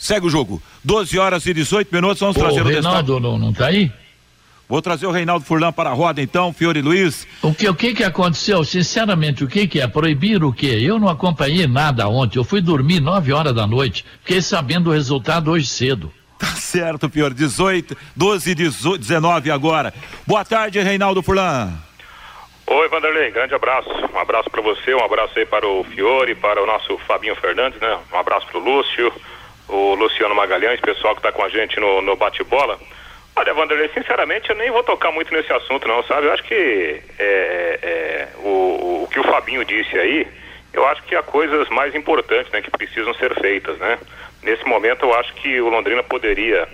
Segue 0.05 0.27
o 0.27 0.29
jogo. 0.29 0.61
12 0.83 1.17
horas 1.17 1.47
e 1.47 1.53
18 1.53 1.89
minutos. 1.91 2.19
Vamos 2.19 2.37
trazer 2.37 2.61
o, 2.61 2.63
o 2.63 2.67
Reinaldo 2.67 3.19
não, 3.19 3.39
não 3.39 3.51
tá 3.51 3.65
aí? 3.65 3.91
Vou 4.69 4.79
trazer 4.79 5.07
o 5.07 5.11
Reinaldo 5.11 5.43
Furlan 5.43 5.71
para 5.71 5.89
a 5.89 5.93
roda, 5.93 6.21
então, 6.21 6.53
Fiore 6.53 6.79
Luiz. 6.79 7.27
O 7.41 7.51
que, 7.51 7.67
o 7.67 7.73
que 7.73 7.95
que 7.95 8.03
aconteceu? 8.03 8.63
Sinceramente, 8.63 9.43
o 9.43 9.47
que 9.47 9.67
que 9.67 9.81
é? 9.81 9.87
Proibir 9.87 10.43
o 10.43 10.53
quê? 10.53 10.77
Eu 10.79 10.99
não 10.99 11.09
acompanhei 11.09 11.65
nada 11.65 12.07
ontem. 12.07 12.37
Eu 12.37 12.43
fui 12.43 12.61
dormir 12.61 12.99
9 12.99 13.33
horas 13.33 13.55
da 13.55 13.65
noite. 13.65 14.05
Fiquei 14.21 14.43
sabendo 14.43 14.91
o 14.91 14.93
resultado 14.93 15.49
hoje 15.49 15.65
cedo. 15.65 16.13
Tá 16.37 16.53
certo, 16.53 17.09
Fiore. 17.09 17.33
18, 17.33 17.97
12 18.15 18.51
e 18.51 18.55
19 18.55 19.49
agora. 19.49 19.91
Boa 20.27 20.45
tarde, 20.45 20.79
Reinaldo 20.81 21.23
Furlan. 21.23 21.73
Oi, 22.67 22.89
Vanderlei, 22.89 23.31
grande 23.31 23.55
abraço. 23.55 23.89
Um 24.13 24.19
abraço 24.19 24.51
para 24.51 24.61
você, 24.61 24.93
um 24.93 25.03
abraço 25.03 25.37
aí 25.37 25.47
para 25.47 25.67
o 25.67 25.83
Fiore, 25.83 26.35
para 26.35 26.61
o 26.61 26.67
nosso 26.67 26.95
Fabinho 27.07 27.35
Fernandes, 27.35 27.79
né? 27.79 27.97
Um 28.13 28.17
abraço 28.17 28.45
para 28.47 28.59
o 28.59 28.63
Lúcio, 28.63 29.11
o 29.67 29.95
Luciano 29.95 30.35
Magalhães, 30.35 30.79
pessoal 30.79 31.15
que 31.15 31.19
está 31.19 31.31
com 31.31 31.43
a 31.43 31.49
gente 31.49 31.79
no, 31.79 32.01
no 32.01 32.15
bate-bola. 32.15 32.79
Olha, 33.35 33.53
Vanderlei, 33.53 33.89
sinceramente 33.93 34.49
eu 34.49 34.55
nem 34.55 34.71
vou 34.71 34.83
tocar 34.83 35.11
muito 35.11 35.33
nesse 35.33 35.51
assunto 35.51 35.87
não, 35.87 36.01
sabe? 36.03 36.27
Eu 36.27 36.33
acho 36.33 36.43
que 36.43 37.01
é, 37.19 37.79
é, 37.81 38.27
o, 38.37 39.03
o 39.03 39.07
que 39.11 39.19
o 39.19 39.23
Fabinho 39.23 39.65
disse 39.65 39.97
aí, 39.99 40.25
eu 40.71 40.85
acho 40.87 41.03
que 41.03 41.15
há 41.15 41.23
coisas 41.23 41.67
mais 41.69 41.93
importantes 41.95 42.51
né, 42.51 42.61
que 42.61 42.71
precisam 42.71 43.13
ser 43.15 43.33
feitas, 43.39 43.77
né? 43.77 43.99
Nesse 44.41 44.65
momento 44.65 45.05
eu 45.05 45.13
acho 45.15 45.33
que 45.35 45.59
o 45.59 45.69
Londrina 45.69 46.03
poderia 46.03 46.67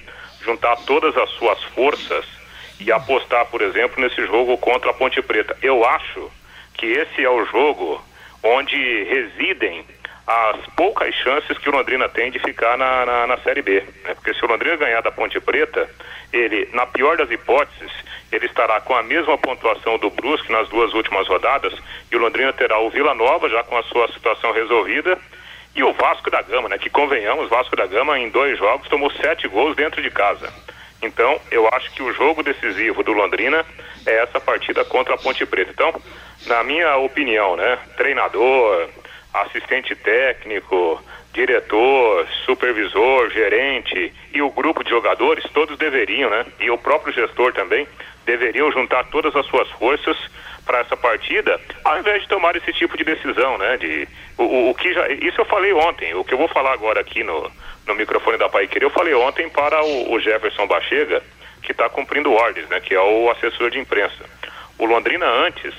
juntar 0.43 0.75
todas 0.85 1.15
as 1.17 1.29
suas 1.31 1.61
forças 1.63 2.25
e 2.79 2.91
apostar, 2.91 3.45
por 3.45 3.61
exemplo, 3.61 4.01
nesse 4.01 4.25
jogo 4.25 4.57
contra 4.57 4.89
a 4.91 4.93
Ponte 4.93 5.21
Preta. 5.21 5.55
Eu 5.61 5.85
acho 5.85 6.31
que 6.73 6.85
esse 6.87 7.23
é 7.23 7.29
o 7.29 7.45
jogo 7.45 8.03
onde 8.43 9.03
residem 9.03 9.85
as 10.25 10.65
poucas 10.75 11.13
chances 11.15 11.57
que 11.57 11.69
o 11.69 11.71
Londrina 11.71 12.07
tem 12.07 12.31
de 12.31 12.39
ficar 12.39 12.77
na, 12.77 13.05
na, 13.05 13.27
na 13.27 13.37
Série 13.37 13.61
B. 13.61 13.81
Né? 14.03 14.13
Porque 14.13 14.33
se 14.33 14.45
o 14.45 14.47
Londrina 14.47 14.75
ganhar 14.77 15.01
da 15.01 15.11
Ponte 15.11 15.39
Preta, 15.39 15.89
ele, 16.31 16.69
na 16.73 16.85
pior 16.85 17.17
das 17.17 17.29
hipóteses, 17.29 17.91
ele 18.31 18.45
estará 18.45 18.79
com 18.79 18.95
a 18.95 19.03
mesma 19.03 19.37
pontuação 19.37 19.97
do 19.97 20.09
Brusque 20.09 20.51
nas 20.51 20.69
duas 20.69 20.93
últimas 20.93 21.27
rodadas 21.27 21.73
e 22.11 22.15
o 22.15 22.19
Londrina 22.19 22.53
terá 22.53 22.79
o 22.79 22.89
Vila 22.89 23.13
Nova 23.13 23.49
já 23.49 23.63
com 23.63 23.77
a 23.77 23.83
sua 23.83 24.07
situação 24.09 24.53
resolvida 24.53 25.17
e 25.75 25.83
o 25.83 25.93
Vasco 25.93 26.29
da 26.29 26.41
Gama, 26.41 26.69
né? 26.69 26.77
Que 26.77 26.89
convenhamos, 26.89 27.49
Vasco 27.49 27.75
da 27.75 27.85
Gama 27.85 28.19
em 28.19 28.29
dois 28.29 28.57
jogos 28.57 28.87
tomou 28.87 29.11
sete 29.11 29.47
gols 29.47 29.75
dentro 29.75 30.01
de 30.01 30.09
casa. 30.09 30.51
Então, 31.01 31.39
eu 31.49 31.67
acho 31.73 31.91
que 31.93 32.03
o 32.03 32.13
jogo 32.13 32.43
decisivo 32.43 33.03
do 33.03 33.11
Londrina 33.11 33.65
é 34.05 34.17
essa 34.17 34.39
partida 34.39 34.85
contra 34.85 35.15
a 35.15 35.17
Ponte 35.17 35.45
Preta. 35.45 35.71
Então, 35.71 35.93
na 36.45 36.63
minha 36.63 36.97
opinião, 36.97 37.55
né? 37.55 37.79
Treinador, 37.97 38.89
assistente 39.33 39.95
técnico, 39.95 41.01
diretor, 41.33 42.27
supervisor, 42.45 43.29
gerente 43.31 44.13
e 44.33 44.41
o 44.41 44.49
grupo 44.49 44.83
de 44.83 44.89
jogadores, 44.89 45.43
todos 45.53 45.77
deveriam, 45.77 46.29
né? 46.29 46.45
E 46.59 46.69
o 46.69 46.77
próprio 46.77 47.13
gestor 47.13 47.53
também, 47.53 47.87
deveriam 48.25 48.71
juntar 48.71 49.05
todas 49.05 49.35
as 49.35 49.45
suas 49.45 49.69
forças 49.71 50.17
para 50.65 50.79
essa 50.79 50.95
partida, 50.95 51.59
ao 51.83 51.99
invés 51.99 52.21
de 52.21 52.27
tomar 52.27 52.55
esse 52.55 52.71
tipo 52.73 52.95
de 52.97 53.03
decisão, 53.03 53.57
né? 53.57 53.77
De, 53.77 54.07
o, 54.37 54.43
o, 54.43 54.69
o, 54.69 54.75
que 54.75 54.93
já, 54.93 55.07
isso 55.09 55.41
eu 55.41 55.45
falei 55.45 55.73
ontem, 55.73 56.13
o 56.13 56.23
que 56.23 56.33
eu 56.33 56.37
vou 56.37 56.47
falar 56.47 56.73
agora 56.73 57.01
aqui 57.01 57.23
no, 57.23 57.49
no 57.87 57.95
microfone 57.95 58.37
da 58.37 58.49
Pai 58.49 58.67
Querer, 58.67 58.85
eu 58.85 58.91
falei 58.91 59.13
ontem 59.13 59.49
para 59.49 59.83
o, 59.83 60.13
o 60.13 60.19
Jefferson 60.19 60.67
Bachega, 60.67 61.23
que 61.63 61.71
está 61.71 61.89
cumprindo 61.89 62.31
ordens, 62.33 62.67
né? 62.69 62.79
Que 62.79 62.93
é 62.93 63.01
o 63.01 63.29
assessor 63.31 63.69
de 63.69 63.79
imprensa. 63.79 64.25
O 64.77 64.85
Londrina 64.85 65.25
antes 65.25 65.73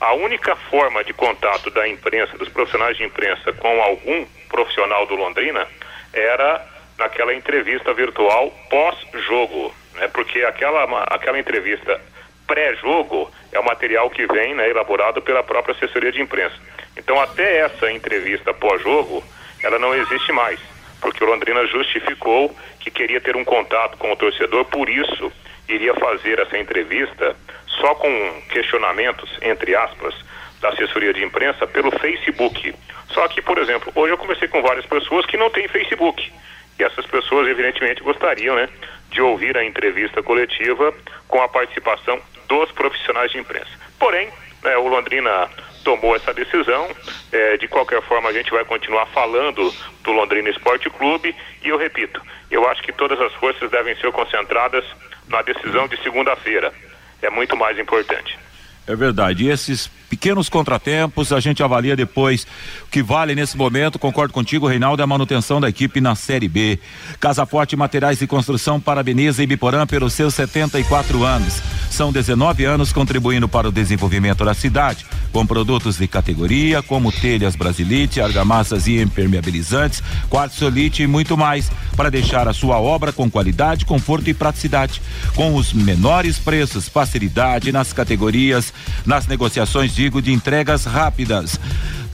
a 0.00 0.12
única 0.14 0.54
forma 0.54 1.02
de 1.02 1.12
contato 1.12 1.70
da 1.70 1.88
imprensa, 1.88 2.38
dos 2.38 2.48
profissionais 2.48 2.96
de 2.96 3.04
imprensa 3.04 3.52
com 3.52 3.82
algum 3.82 4.24
profissional 4.48 5.06
do 5.06 5.16
Londrina 5.16 5.66
era 6.12 6.64
naquela 6.96 7.34
entrevista 7.34 7.92
virtual 7.92 8.50
pós-jogo, 8.70 9.74
né? 9.94 10.08
Porque 10.08 10.42
aquela, 10.42 10.84
aquela 11.04 11.38
entrevista 11.38 12.00
pré-jogo 12.46 13.30
é 13.52 13.58
o 13.58 13.64
material 13.64 14.08
que 14.08 14.26
vem 14.26 14.54
né, 14.54 14.70
elaborado 14.70 15.20
pela 15.20 15.42
própria 15.42 15.74
assessoria 15.74 16.10
de 16.10 16.20
imprensa. 16.20 16.56
Então 16.96 17.20
até 17.20 17.58
essa 17.58 17.90
entrevista 17.92 18.54
pós-jogo, 18.54 19.22
ela 19.62 19.78
não 19.78 19.94
existe 19.94 20.32
mais, 20.32 20.58
porque 21.00 21.22
o 21.22 21.26
Londrina 21.26 21.66
justificou 21.66 22.54
que 22.80 22.90
queria 22.90 23.20
ter 23.20 23.36
um 23.36 23.44
contato 23.44 23.98
com 23.98 24.12
o 24.12 24.16
torcedor, 24.16 24.64
por 24.64 24.88
isso 24.88 25.32
iria 25.68 25.94
fazer 25.94 26.38
essa 26.38 26.56
entrevista 26.56 27.36
só 27.80 27.94
com 27.94 28.42
questionamentos, 28.50 29.30
entre 29.42 29.74
aspas, 29.74 30.14
da 30.60 30.70
assessoria 30.70 31.12
de 31.12 31.24
imprensa 31.24 31.66
pelo 31.66 31.90
Facebook. 31.98 32.74
Só 33.08 33.26
que, 33.28 33.40
por 33.40 33.58
exemplo, 33.58 33.92
hoje 33.94 34.12
eu 34.12 34.18
conversei 34.18 34.48
com 34.48 34.62
várias 34.62 34.86
pessoas 34.86 35.24
que 35.26 35.36
não 35.36 35.50
têm 35.50 35.68
Facebook. 35.68 36.32
E 36.78 36.84
essas 36.84 37.06
pessoas, 37.06 37.48
evidentemente, 37.48 38.02
gostariam, 38.02 38.54
né, 38.54 38.68
de 39.10 39.20
ouvir 39.20 39.56
a 39.56 39.64
entrevista 39.64 40.22
coletiva 40.22 40.94
com 41.26 41.40
a 41.42 41.48
participação 41.48 42.20
dos 42.46 42.70
profissionais 42.72 43.30
de 43.30 43.38
imprensa. 43.38 43.70
Porém, 43.98 44.28
né, 44.62 44.76
o 44.76 44.86
Londrina 44.86 45.48
tomou 45.84 46.14
essa 46.14 46.34
decisão. 46.34 46.88
É, 47.32 47.56
de 47.56 47.66
qualquer 47.66 48.02
forma, 48.02 48.28
a 48.28 48.32
gente 48.32 48.50
vai 48.50 48.64
continuar 48.64 49.06
falando 49.06 49.72
do 50.02 50.12
Londrina 50.12 50.50
Esporte 50.50 50.90
Clube. 50.90 51.34
E 51.62 51.68
eu 51.68 51.78
repito, 51.78 52.20
eu 52.50 52.68
acho 52.68 52.82
que 52.82 52.92
todas 52.92 53.20
as 53.20 53.32
forças 53.34 53.70
devem 53.70 53.96
ser 53.96 54.12
concentradas 54.12 54.84
na 55.28 55.42
decisão 55.42 55.88
de 55.88 56.00
segunda-feira 56.02 56.72
é 57.22 57.30
muito 57.30 57.56
mais 57.56 57.78
importante. 57.78 58.38
É 58.86 58.94
verdade. 58.94 59.44
E 59.44 59.50
esses 59.50 59.90
pequenos 60.18 60.48
contratempos, 60.48 61.32
a 61.32 61.38
gente 61.38 61.62
avalia 61.62 61.94
depois 61.94 62.44
o 62.82 62.90
que 62.90 63.04
vale 63.04 63.36
nesse 63.36 63.56
momento. 63.56 64.00
Concordo 64.00 64.34
contigo, 64.34 64.66
Reinaldo, 64.66 65.00
é 65.00 65.04
a 65.04 65.06
manutenção 65.06 65.60
da 65.60 65.68
equipe 65.68 66.00
na 66.00 66.16
Série 66.16 66.48
B. 66.48 66.80
Casa 67.20 67.46
Forte 67.46 67.76
Materiais 67.76 68.18
de 68.18 68.26
Construção 68.26 68.80
parabeniza 68.80 69.44
Ibiporã 69.44 69.86
pelos 69.86 70.12
seus 70.12 70.34
74 70.34 71.22
anos. 71.22 71.62
São 71.88 72.10
19 72.12 72.64
anos 72.64 72.92
contribuindo 72.92 73.48
para 73.48 73.68
o 73.68 73.72
desenvolvimento 73.72 74.44
da 74.44 74.54
cidade, 74.54 75.06
com 75.32 75.46
produtos 75.46 75.98
de 75.98 76.08
categoria, 76.08 76.82
como 76.82 77.12
telhas 77.12 77.54
brasilite, 77.54 78.20
argamassas 78.20 78.88
e 78.88 79.00
impermeabilizantes, 79.00 80.02
quartzolite 80.28 81.04
e 81.04 81.06
muito 81.06 81.36
mais, 81.36 81.70
para 81.96 82.10
deixar 82.10 82.48
a 82.48 82.52
sua 82.52 82.80
obra 82.80 83.12
com 83.12 83.30
qualidade, 83.30 83.84
conforto 83.84 84.28
e 84.28 84.34
praticidade. 84.34 85.00
Com 85.36 85.54
os 85.54 85.72
menores 85.72 86.40
preços, 86.40 86.88
facilidade 86.88 87.70
nas 87.70 87.92
categorias, 87.92 88.72
nas 89.06 89.28
negociações, 89.28 89.94
de 90.10 90.32
entregas 90.32 90.84
rápidas. 90.84 91.60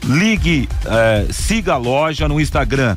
Ligue, 0.03 0.69
eh, 0.85 1.27
siga 1.31 1.75
a 1.75 1.79
loja 1.79 2.29
no 2.29 2.41
Instagram 2.41 2.97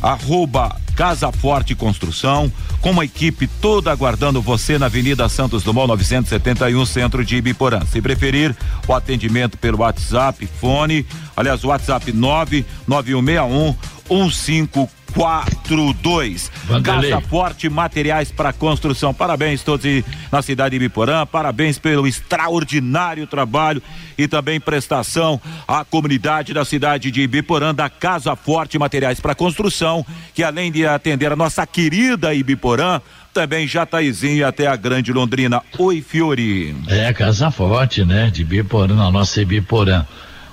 arroba 0.00 0.76
Casa 0.94 1.30
Forte 1.30 1.74
Construção, 1.74 2.50
com 2.80 2.90
uma 2.90 3.04
equipe 3.04 3.46
toda 3.46 3.92
aguardando 3.92 4.42
você 4.42 4.78
na 4.78 4.86
Avenida 4.86 5.28
Santos 5.28 5.62
Dumont 5.62 5.88
971, 5.88 6.86
centro 6.86 7.22
de 7.24 7.36
Ibiporã. 7.36 7.84
Se 7.86 8.00
preferir, 8.00 8.56
o 8.86 8.94
atendimento 8.94 9.56
pelo 9.56 9.78
WhatsApp, 9.78 10.48
fone, 10.60 11.06
aliás, 11.36 11.64
WhatsApp 11.64 12.12
99161 12.12 14.97
1542. 15.14 16.50
Casa 16.82 17.20
Forte 17.20 17.68
Materiais 17.68 18.30
para 18.30 18.52
Construção. 18.52 19.14
Parabéns 19.14 19.62
todos 19.62 19.84
na 20.30 20.42
cidade 20.42 20.78
de 20.78 20.84
Ibiporã, 20.84 21.26
parabéns 21.26 21.78
pelo 21.78 22.06
extraordinário 22.06 23.26
trabalho 23.26 23.82
e 24.16 24.28
também 24.28 24.60
prestação 24.60 25.40
à 25.66 25.84
comunidade 25.84 26.52
da 26.52 26.64
cidade 26.64 27.10
de 27.10 27.22
Ibiporã 27.22 27.74
da 27.74 27.88
Casa 27.88 28.34
Forte 28.36 28.78
Materiais 28.78 29.20
para 29.20 29.34
Construção, 29.34 30.04
que 30.34 30.42
além 30.42 30.70
de 30.70 30.86
atender 30.86 31.32
a 31.32 31.36
nossa 31.36 31.66
querida 31.66 32.34
Ibiporã, 32.34 33.00
também 33.32 33.66
Jataizinho 33.68 34.46
até 34.46 34.66
a 34.66 34.76
Grande 34.76 35.12
Londrina. 35.12 35.62
Oi, 35.78 36.02
Fiori. 36.02 36.74
É, 36.88 37.12
Casa 37.12 37.50
Forte, 37.50 38.04
né? 38.04 38.30
De 38.30 38.42
Ibiporã, 38.42 38.94
na 38.94 39.10
nossa 39.10 39.40
Ibiporã. 39.40 40.04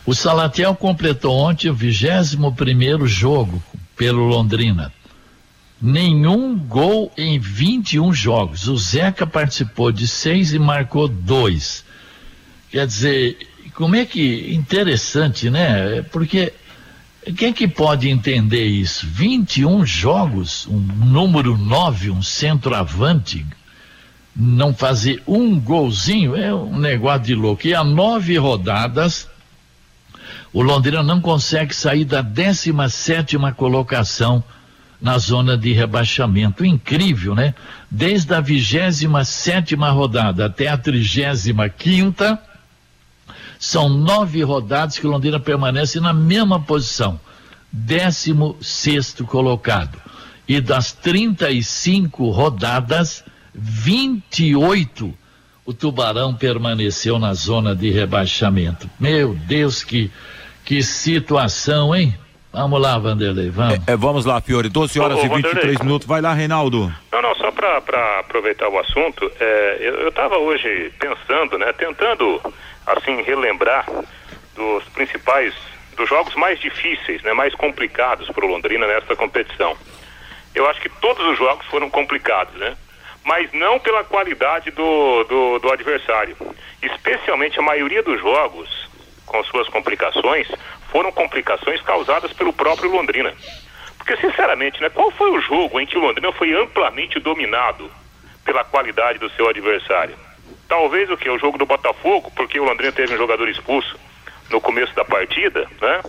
O 0.05 0.13
Salatiel 0.13 0.75
completou 0.75 1.35
ontem 1.35 1.67
o 1.69 1.73
21 1.73 2.51
primeiro 2.53 3.07
jogo 3.07 3.61
pelo 3.95 4.23
Londrina. 4.25 4.91
Nenhum 5.81 6.57
gol 6.57 7.11
em 7.17 7.37
21 7.37 8.13
jogos. 8.13 8.67
O 8.67 8.77
Zeca 8.77 9.27
participou 9.27 9.91
de 9.91 10.07
seis 10.07 10.53
e 10.53 10.59
marcou 10.59 11.07
dois. 11.07 11.83
Quer 12.71 12.87
dizer, 12.87 13.37
como 13.73 13.95
é 13.95 14.05
que. 14.05 14.53
Interessante, 14.53 15.49
né? 15.49 16.01
Porque 16.03 16.53
quem 17.37 17.51
que 17.51 17.67
pode 17.67 18.09
entender 18.09 18.65
isso? 18.65 19.05
21 19.07 19.85
jogos, 19.85 20.67
um 20.67 20.79
número 20.79 21.57
9, 21.57 22.11
um 22.11 22.21
centroavante, 22.21 23.45
não 24.35 24.73
fazer 24.73 25.23
um 25.25 25.59
golzinho 25.59 26.35
é 26.35 26.53
um 26.53 26.77
negócio 26.77 27.23
de 27.23 27.35
louco. 27.35 27.67
E 27.67 27.73
há 27.73 27.83
nove 27.83 28.37
rodadas, 28.37 29.27
o 30.55 30.61
Londrina 30.61 31.03
não 31.03 31.19
consegue 31.19 31.75
sair 31.75 32.05
da 32.05 32.21
17 32.21 33.35
colocação 33.57 34.41
na 35.01 35.17
zona 35.17 35.57
de 35.57 35.73
rebaixamento. 35.73 36.63
Incrível, 36.63 37.35
né? 37.35 37.53
Desde 37.91 38.33
a 38.33 38.39
27 38.39 39.75
rodada 39.75 40.45
até 40.45 40.69
a 40.69 40.77
35 40.77 42.39
são 43.59 43.89
nove 43.89 44.41
rodadas 44.43 44.97
que 44.97 45.05
o 45.05 45.09
Londrina 45.09 45.41
permanece 45.41 45.99
na 45.99 46.13
mesma 46.13 46.57
posição, 46.57 47.19
16 47.69 49.15
colocado. 49.27 49.99
E 50.47 50.61
das 50.61 50.93
35 50.93 52.29
rodadas, 52.29 53.25
28 53.53 55.13
o 55.65 55.73
Tubarão 55.73 56.33
permaneceu 56.33 57.19
na 57.19 57.33
zona 57.33 57.75
de 57.75 57.91
rebaixamento. 57.91 58.89
Meu 58.97 59.33
Deus, 59.33 59.83
que 59.83 60.09
que 60.65 60.81
situação, 60.81 61.95
hein? 61.95 62.17
Vamos 62.51 62.81
lá, 62.81 62.97
Vanderlei, 62.97 63.49
vamos. 63.49 63.75
É, 63.87 63.91
é, 63.91 63.95
vamos 63.97 64.25
lá, 64.25 64.41
Fiore, 64.41 64.69
12 64.69 64.99
horas 64.99 65.17
ô, 65.17 65.21
ô, 65.21 65.25
e 65.25 65.29
23 65.29 65.53
Vanderlei. 65.53 65.77
minutos. 65.83 66.07
Vai 66.07 66.21
lá, 66.21 66.33
Reinaldo. 66.33 66.91
Não, 67.11 67.21
não, 67.21 67.35
só 67.35 67.51
para 67.51 68.19
aproveitar 68.19 68.69
o 68.69 68.79
assunto, 68.79 69.29
é, 69.39 69.77
eu 69.81 70.07
estava 70.07 70.37
hoje 70.37 70.91
pensando, 70.97 71.57
né, 71.57 71.71
tentando, 71.73 72.41
assim, 72.87 73.21
relembrar 73.21 73.85
dos 74.55 74.83
principais, 74.85 75.53
dos 75.97 76.07
jogos 76.09 76.33
mais 76.35 76.59
difíceis, 76.59 77.21
né, 77.23 77.33
mais 77.33 77.53
complicados 77.55 78.27
para 78.29 78.45
o 78.45 78.49
Londrina 78.49 78.87
nesta 78.87 79.15
competição. 79.15 79.75
Eu 80.55 80.67
acho 80.69 80.79
que 80.79 80.89
todos 80.89 81.25
os 81.27 81.37
jogos 81.37 81.65
foram 81.67 81.89
complicados, 81.89 82.55
né? 82.55 82.75
Mas 83.25 83.51
não 83.51 83.79
pela 83.79 84.05
qualidade 84.05 84.71
do, 84.71 85.23
do, 85.25 85.59
do 85.59 85.71
adversário. 85.73 86.37
Especialmente 86.81 87.59
a 87.59 87.61
maioria 87.61 88.01
dos 88.01 88.21
jogos 88.21 88.84
com 89.25 89.43
suas 89.45 89.67
complicações, 89.69 90.47
foram 90.91 91.11
complicações 91.11 91.81
causadas 91.81 92.31
pelo 92.33 92.53
próprio 92.53 92.91
Londrina. 92.91 93.33
Porque, 93.97 94.17
sinceramente, 94.17 94.81
né, 94.81 94.89
qual 94.89 95.09
foi 95.11 95.31
o 95.31 95.41
jogo 95.41 95.79
em 95.79 95.85
que 95.85 95.97
o 95.97 96.01
Londrina 96.01 96.31
foi 96.31 96.53
amplamente 96.53 97.19
dominado 97.19 97.89
pela 98.43 98.63
qualidade 98.63 99.19
do 99.19 99.29
seu 99.31 99.49
adversário? 99.49 100.15
Talvez 100.67 101.09
o 101.09 101.17
que? 101.17 101.29
O 101.29 101.39
jogo 101.39 101.57
do 101.57 101.65
Botafogo, 101.65 102.31
porque 102.35 102.59
o 102.59 102.63
Londrina 102.63 102.91
teve 102.91 103.13
um 103.13 103.17
jogador 103.17 103.49
expulso 103.49 103.97
no 104.49 104.61
começo 104.61 104.93
da 104.95 105.03
partida, 105.03 105.67
né? 105.81 106.01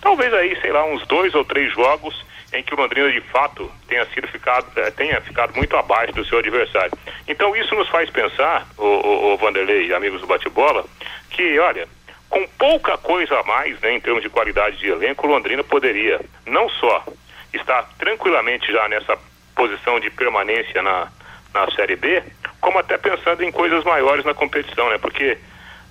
Talvez 0.00 0.32
aí, 0.34 0.58
sei 0.60 0.72
lá, 0.72 0.84
uns 0.84 1.06
dois 1.06 1.34
ou 1.34 1.44
três 1.44 1.72
jogos 1.72 2.14
em 2.52 2.62
que 2.62 2.74
o 2.74 2.76
Londrina 2.76 3.10
de 3.10 3.20
fato 3.22 3.70
tenha 3.88 4.04
sido 4.06 4.28
ficado, 4.28 4.66
eh, 4.76 4.90
tenha 4.92 5.20
ficado 5.20 5.54
muito 5.56 5.76
abaixo 5.76 6.12
do 6.12 6.24
seu 6.24 6.38
adversário. 6.38 6.92
Então 7.26 7.56
isso 7.56 7.74
nos 7.74 7.88
faz 7.88 8.08
pensar, 8.10 8.66
o, 8.78 8.84
o, 8.84 9.34
o 9.34 9.36
Vanderlei 9.36 9.92
amigos 9.92 10.20
do 10.20 10.26
bate-bola, 10.26 10.84
que 11.30 11.58
olha, 11.58 11.88
com 12.34 12.48
pouca 12.58 12.98
coisa 12.98 13.38
a 13.38 13.44
mais, 13.44 13.80
né, 13.80 13.92
em 13.92 14.00
termos 14.00 14.20
de 14.20 14.28
qualidade 14.28 14.76
de 14.76 14.88
elenco, 14.88 15.24
Londrina 15.24 15.62
poderia 15.62 16.20
não 16.44 16.68
só 16.68 17.04
estar 17.52 17.88
tranquilamente 17.96 18.72
já 18.72 18.88
nessa 18.88 19.16
posição 19.54 20.00
de 20.00 20.10
permanência 20.10 20.82
na, 20.82 21.06
na 21.54 21.70
Série 21.70 21.94
B, 21.94 22.24
como 22.60 22.80
até 22.80 22.98
pensando 22.98 23.44
em 23.44 23.52
coisas 23.52 23.84
maiores 23.84 24.24
na 24.24 24.34
competição, 24.34 24.90
né? 24.90 24.98
Porque 24.98 25.38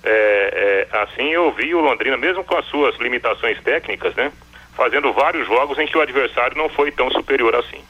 é, 0.02 0.86
é, 0.92 0.98
assim 0.98 1.30
eu 1.30 1.50
vi 1.52 1.74
o 1.74 1.80
Londrina, 1.80 2.18
mesmo 2.18 2.44
com 2.44 2.58
as 2.58 2.66
suas 2.66 2.94
limitações 2.96 3.58
técnicas, 3.62 4.14
né? 4.14 4.30
Fazendo 4.76 5.14
vários 5.14 5.46
jogos 5.46 5.78
em 5.78 5.86
que 5.86 5.96
o 5.96 6.02
adversário 6.02 6.58
não 6.58 6.68
foi 6.68 6.92
tão 6.92 7.10
superior 7.10 7.54
assim. 7.54 7.82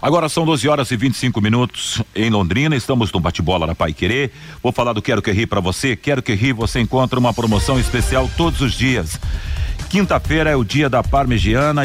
Agora 0.00 0.28
são 0.28 0.44
12 0.44 0.68
horas 0.68 0.90
e 0.90 0.96
25 0.96 1.40
minutos 1.40 2.02
em 2.14 2.30
Londrina. 2.30 2.76
Estamos 2.76 3.10
no 3.10 3.20
bate-bola 3.20 3.66
na 3.66 3.74
Pai 3.74 3.92
Querer. 3.92 4.30
Vou 4.62 4.72
falar 4.72 4.92
do 4.92 5.02
Quero 5.02 5.22
Que 5.22 5.32
Ri 5.32 5.46
para 5.46 5.60
você. 5.60 5.96
Quero 5.96 6.22
Que 6.22 6.34
Ri 6.34 6.52
você 6.52 6.80
encontra 6.80 7.18
uma 7.18 7.32
promoção 7.32 7.78
especial 7.78 8.30
todos 8.36 8.60
os 8.60 8.74
dias. 8.74 9.18
Quinta-feira 9.88 10.50
é 10.50 10.56
o 10.56 10.64
dia 10.64 10.88
da 10.88 11.02
parmegiana. 11.02 11.82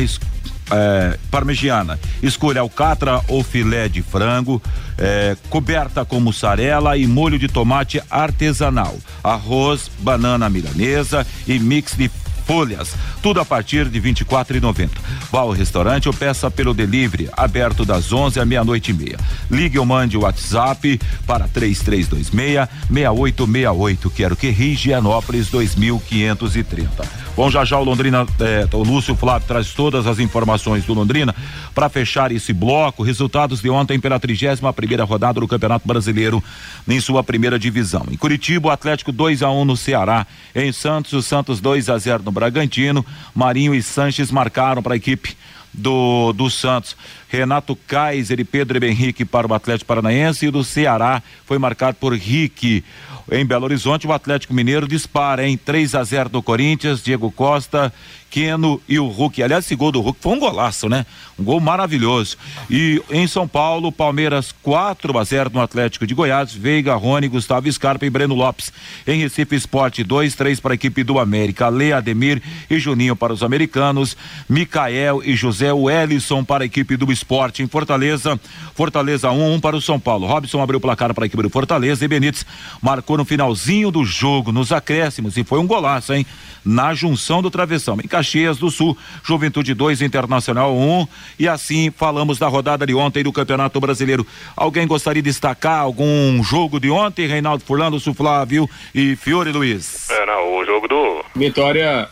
É, 0.74 1.18
parmegiana. 1.30 2.00
Escolha 2.24 2.62
alcatra 2.62 3.22
ou 3.28 3.44
filé 3.44 3.90
de 3.90 4.02
frango, 4.02 4.62
é, 4.98 5.36
coberta 5.50 6.06
com 6.06 6.18
mussarela 6.22 6.96
e 6.98 7.06
molho 7.06 7.38
de 7.38 7.50
tomate 7.50 8.02
artesanal, 8.10 8.98
arroz, 9.22 9.92
banana 10.00 10.50
milanesa 10.50 11.28
e 11.46 11.60
mix 11.60 11.94
de 11.98 12.10
folhas, 12.52 12.94
tudo 13.24 13.40
a 13.40 13.46
partir 13.46 13.88
de 13.88 13.98
R$ 13.98 14.12
24,90. 14.12 14.90
Vá 15.32 15.40
ao 15.40 15.52
restaurante 15.52 16.10
ou 16.10 16.14
peça 16.14 16.52
pelo 16.52 16.74
delivery, 16.74 17.30
aberto 17.32 17.86
das 17.86 18.12
11 18.12 18.42
à 18.42 18.46
meia-noite 18.46 18.92
e 18.92 18.94
meia. 18.94 19.18
Ligue 19.50 19.80
ou 19.80 19.86
mande 19.86 20.18
o 20.18 20.24
WhatsApp 20.24 21.00
para 21.26 21.48
3326 21.48 22.68
6868. 22.90 24.10
Quero 24.10 24.36
que 24.36 24.50
Rigianópolis 24.50 25.48
2530. 25.48 27.22
Bom, 27.36 27.50
já 27.50 27.64
já 27.64 27.80
o 27.80 27.84
Londrina, 27.84 28.28
é, 28.42 28.68
o 28.76 28.84
Lúcio 28.84 29.16
Flávio 29.16 29.48
traz 29.48 29.74
todas 29.74 30.06
as 30.06 30.20
informações 30.20 30.84
do 30.84 30.94
Londrina 30.94 31.34
para 31.74 31.88
fechar 31.88 32.30
esse 32.32 32.52
bloco. 32.52 33.04
Resultados 33.04 33.62
de 33.62 33.70
ontem 33.70 34.00
pela 34.00 34.20
31 34.20 34.74
primeira 34.74 35.06
rodada 35.06 35.40
do 35.40 35.48
Campeonato 35.48 35.88
Brasileiro 35.88 36.44
em 36.88 37.00
sua 37.00 37.24
primeira 37.24 37.58
divisão. 37.58 38.06
Em 38.12 38.18
Curitiba, 38.18 38.68
o 38.68 38.72
Atlético 38.72 39.14
2 39.14 39.42
a 39.42 39.50
1 39.50 39.62
um 39.62 39.66
no 39.66 39.78
Ceará. 39.78 40.28
Em 40.54 40.74
Santos, 40.74 41.14
o 41.14 41.22
Santos 41.22 41.62
2 41.62 41.90
a 41.90 41.98
0 41.98 42.22
no 42.24 42.32
Bragantino. 42.42 43.06
Marinho 43.36 43.76
e 43.76 43.84
Sanches 43.84 44.32
marcaram 44.32 44.82
para 44.82 44.94
a 44.94 44.98
equipe 44.98 45.38
do, 45.72 46.34
do 46.34 46.50
Santos. 46.50 46.98
Renato 47.30 47.76
Kaiser 47.76 48.40
e 48.40 48.44
Pedro 48.44 48.84
Henrique 48.84 49.24
para 49.24 49.48
o 49.48 49.54
Atlético 49.54 49.88
Paranaense 49.88 50.48
e 50.48 50.52
do 50.52 50.64
Ceará 50.64 51.22
foi 51.46 51.60
marcado 51.60 51.98
por 52.00 52.14
Rick. 52.14 52.84
Em 53.32 53.46
Belo 53.46 53.66
Horizonte, 53.66 54.08
o 54.08 54.12
Atlético 54.12 54.54
Mineiro 54.54 54.88
dispara 54.88 55.48
em 55.48 55.56
3 55.56 55.94
a 55.94 56.04
0 56.04 56.30
do 56.30 56.42
Corinthians, 56.42 57.04
Diego 57.04 57.32
Costa 57.32 57.94
Keno 58.32 58.82
e 58.88 58.98
o 58.98 59.08
Hulk. 59.08 59.44
Aliás, 59.44 59.66
esse 59.66 59.76
gol 59.76 59.92
do 59.92 60.00
Hulk 60.00 60.18
foi 60.22 60.32
um 60.32 60.40
golaço, 60.40 60.88
né? 60.88 61.06
Um 61.38 61.44
gol 61.44 61.60
maravilhoso. 61.60 62.38
E 62.70 63.02
em 63.12 63.28
São 63.28 63.46
Paulo, 63.46 63.92
Palmeiras 63.92 64.56
4 64.64 65.18
a 65.18 65.24
0 65.24 65.52
no 65.54 65.62
Atlético 65.62 66.08
de 66.08 66.16
Goiás, 66.16 66.54
Veiga, 66.54 66.96
Rony, 66.96 67.28
Gustavo 67.28 67.70
Scarpa 67.72 68.06
e 68.06 68.10
Breno 68.10 68.34
Lopes. 68.34 68.72
Em 69.06 69.20
Recife 69.20 69.56
Esporte 69.56 70.04
2, 70.04 70.34
3 70.34 70.60
para 70.62 70.74
a 70.74 70.76
equipe 70.76 71.04
do 71.04 71.20
América, 71.20 71.68
Lê 71.68 71.92
Ademir 71.92 72.42
e 72.70 72.80
Juninho 72.80 73.16
para 73.16 73.34
os 73.34 73.44
americanos, 73.44 74.16
Micael 74.48 75.22
e 75.24 75.36
José 75.36 75.74
Wellison 75.74 76.44
para 76.44 76.64
a 76.64 76.66
equipe 76.66 76.96
do 76.96 77.12
Esporte 77.12 77.62
em 77.62 77.68
Fortaleza, 77.68 78.40
Fortaleza 78.74 79.30
1 79.30 79.36
um, 79.36 79.52
1 79.52 79.54
um 79.56 79.60
para 79.60 79.76
o 79.76 79.82
São 79.82 80.00
Paulo. 80.00 80.26
Robson 80.26 80.62
abriu 80.62 80.78
o 80.78 80.82
placar 80.82 81.14
para 81.14 81.26
a 81.26 81.28
equipe 81.28 81.44
do 81.44 81.50
Fortaleza 81.50 82.06
e 82.06 82.08
Benítez 82.08 82.46
marcou 82.82 83.18
no 83.18 83.26
finalzinho 83.26 83.92
do 83.92 84.06
jogo, 84.06 84.54
nos 84.54 84.72
acréscimos 84.72 85.36
e 85.36 85.44
foi 85.44 85.60
um 85.60 85.68
golaço, 85.68 86.14
hein? 86.14 86.26
Na 86.64 86.94
junção 86.94 87.42
do 87.42 87.50
travessão. 87.50 87.98
Caxias 88.22 88.60
do 88.60 88.70
Sul, 88.70 88.96
Juventude 89.24 89.74
2, 89.74 90.02
Internacional 90.04 90.76
1. 90.76 91.00
Um, 91.00 91.08
e 91.40 91.48
assim 91.48 91.90
falamos 91.90 92.38
da 92.38 92.48
rodada 92.48 92.86
de 92.86 92.94
ontem 92.94 93.24
do 93.24 93.34
Campeonato 93.34 93.80
Brasileiro. 93.80 94.26
Alguém 94.56 94.86
gostaria 94.86 95.24
de 95.24 95.30
destacar 95.30 95.80
algum 95.80 96.42
jogo 96.44 96.80
de 96.80 96.90
ontem, 96.92 97.28
Reinaldo 97.28 97.64
Furlando, 97.64 98.00
Flávio 98.14 98.70
e 98.94 99.16
Fiore 99.16 99.52
Luiz? 99.52 100.10
É, 100.12 100.26
não, 100.26 100.56
o 100.56 100.66
jogo 100.66 100.88
do. 100.88 101.26
Vitória. 101.36 102.08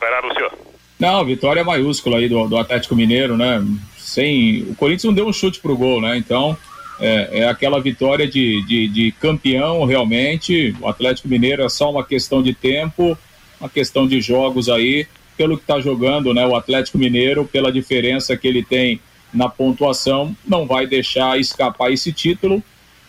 Vai 0.00 0.10
lá, 0.10 0.20
Lucio. 0.20 0.50
Não, 0.98 1.24
vitória 1.24 1.62
maiúscula 1.62 2.18
aí 2.18 2.28
do, 2.28 2.48
do 2.48 2.56
Atlético 2.56 2.96
Mineiro, 2.96 3.36
né? 3.36 3.64
Sem. 3.96 4.62
O 4.62 4.74
Corinthians 4.74 5.04
não 5.04 5.14
deu 5.14 5.28
um 5.28 5.32
chute 5.32 5.60
pro 5.60 5.76
gol, 5.76 6.00
né? 6.00 6.16
Então. 6.18 6.56
É, 7.00 7.40
é, 7.40 7.48
aquela 7.48 7.80
vitória 7.80 8.28
de, 8.28 8.62
de, 8.62 8.86
de, 8.86 9.12
campeão 9.12 9.84
realmente. 9.84 10.76
O 10.80 10.86
Atlético 10.86 11.26
Mineiro 11.26 11.64
é 11.64 11.68
só 11.68 11.90
uma 11.90 12.04
questão 12.04 12.42
de 12.42 12.54
tempo, 12.54 13.18
uma 13.58 13.68
questão 13.68 14.06
de 14.06 14.20
jogos 14.20 14.68
aí 14.68 15.08
pelo 15.36 15.56
que 15.56 15.64
está 15.64 15.80
jogando, 15.80 16.32
né, 16.34 16.46
o 16.46 16.54
Atlético 16.54 16.98
Mineiro, 16.98 17.44
pela 17.44 17.72
diferença 17.72 18.36
que 18.36 18.46
ele 18.46 18.62
tem 18.62 19.00
na 19.32 19.48
pontuação, 19.48 20.36
não 20.46 20.66
vai 20.66 20.86
deixar 20.86 21.38
escapar 21.40 21.90
esse 21.90 22.12
título. 22.12 22.62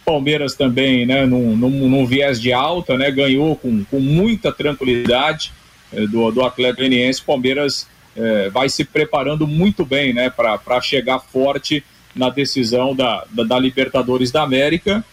Palmeiras 0.06 0.56
também, 0.56 1.06
né, 1.06 1.26
num, 1.26 1.56
num, 1.56 1.90
num 1.90 2.06
viés 2.06 2.42
de 2.42 2.52
alta, 2.52 2.98
né, 2.98 3.12
ganhou 3.12 3.56
com, 3.56 3.84
com 3.86 4.00
muita 4.00 4.52
tranquilidade 4.52 5.52
eh, 5.92 6.08
do, 6.08 6.32
do 6.32 6.42
Atlético 6.42 6.80
Goianiense. 6.80 7.22
Palmeiras 7.22 7.88
eh, 8.16 8.50
vai 8.50 8.70
se 8.70 8.84
preparando 8.84 9.48
muito 9.48 9.86
bem, 9.86 10.14
né, 10.14 10.30
para 10.30 10.82
chegar 10.82 11.20
forte 11.20 11.84
na 12.16 12.30
decisão 12.30 12.96
da, 12.96 13.26
da, 13.32 13.44
da, 13.44 13.60
Libertadores 13.60 14.32
da 14.32 14.44
América. 14.44 15.04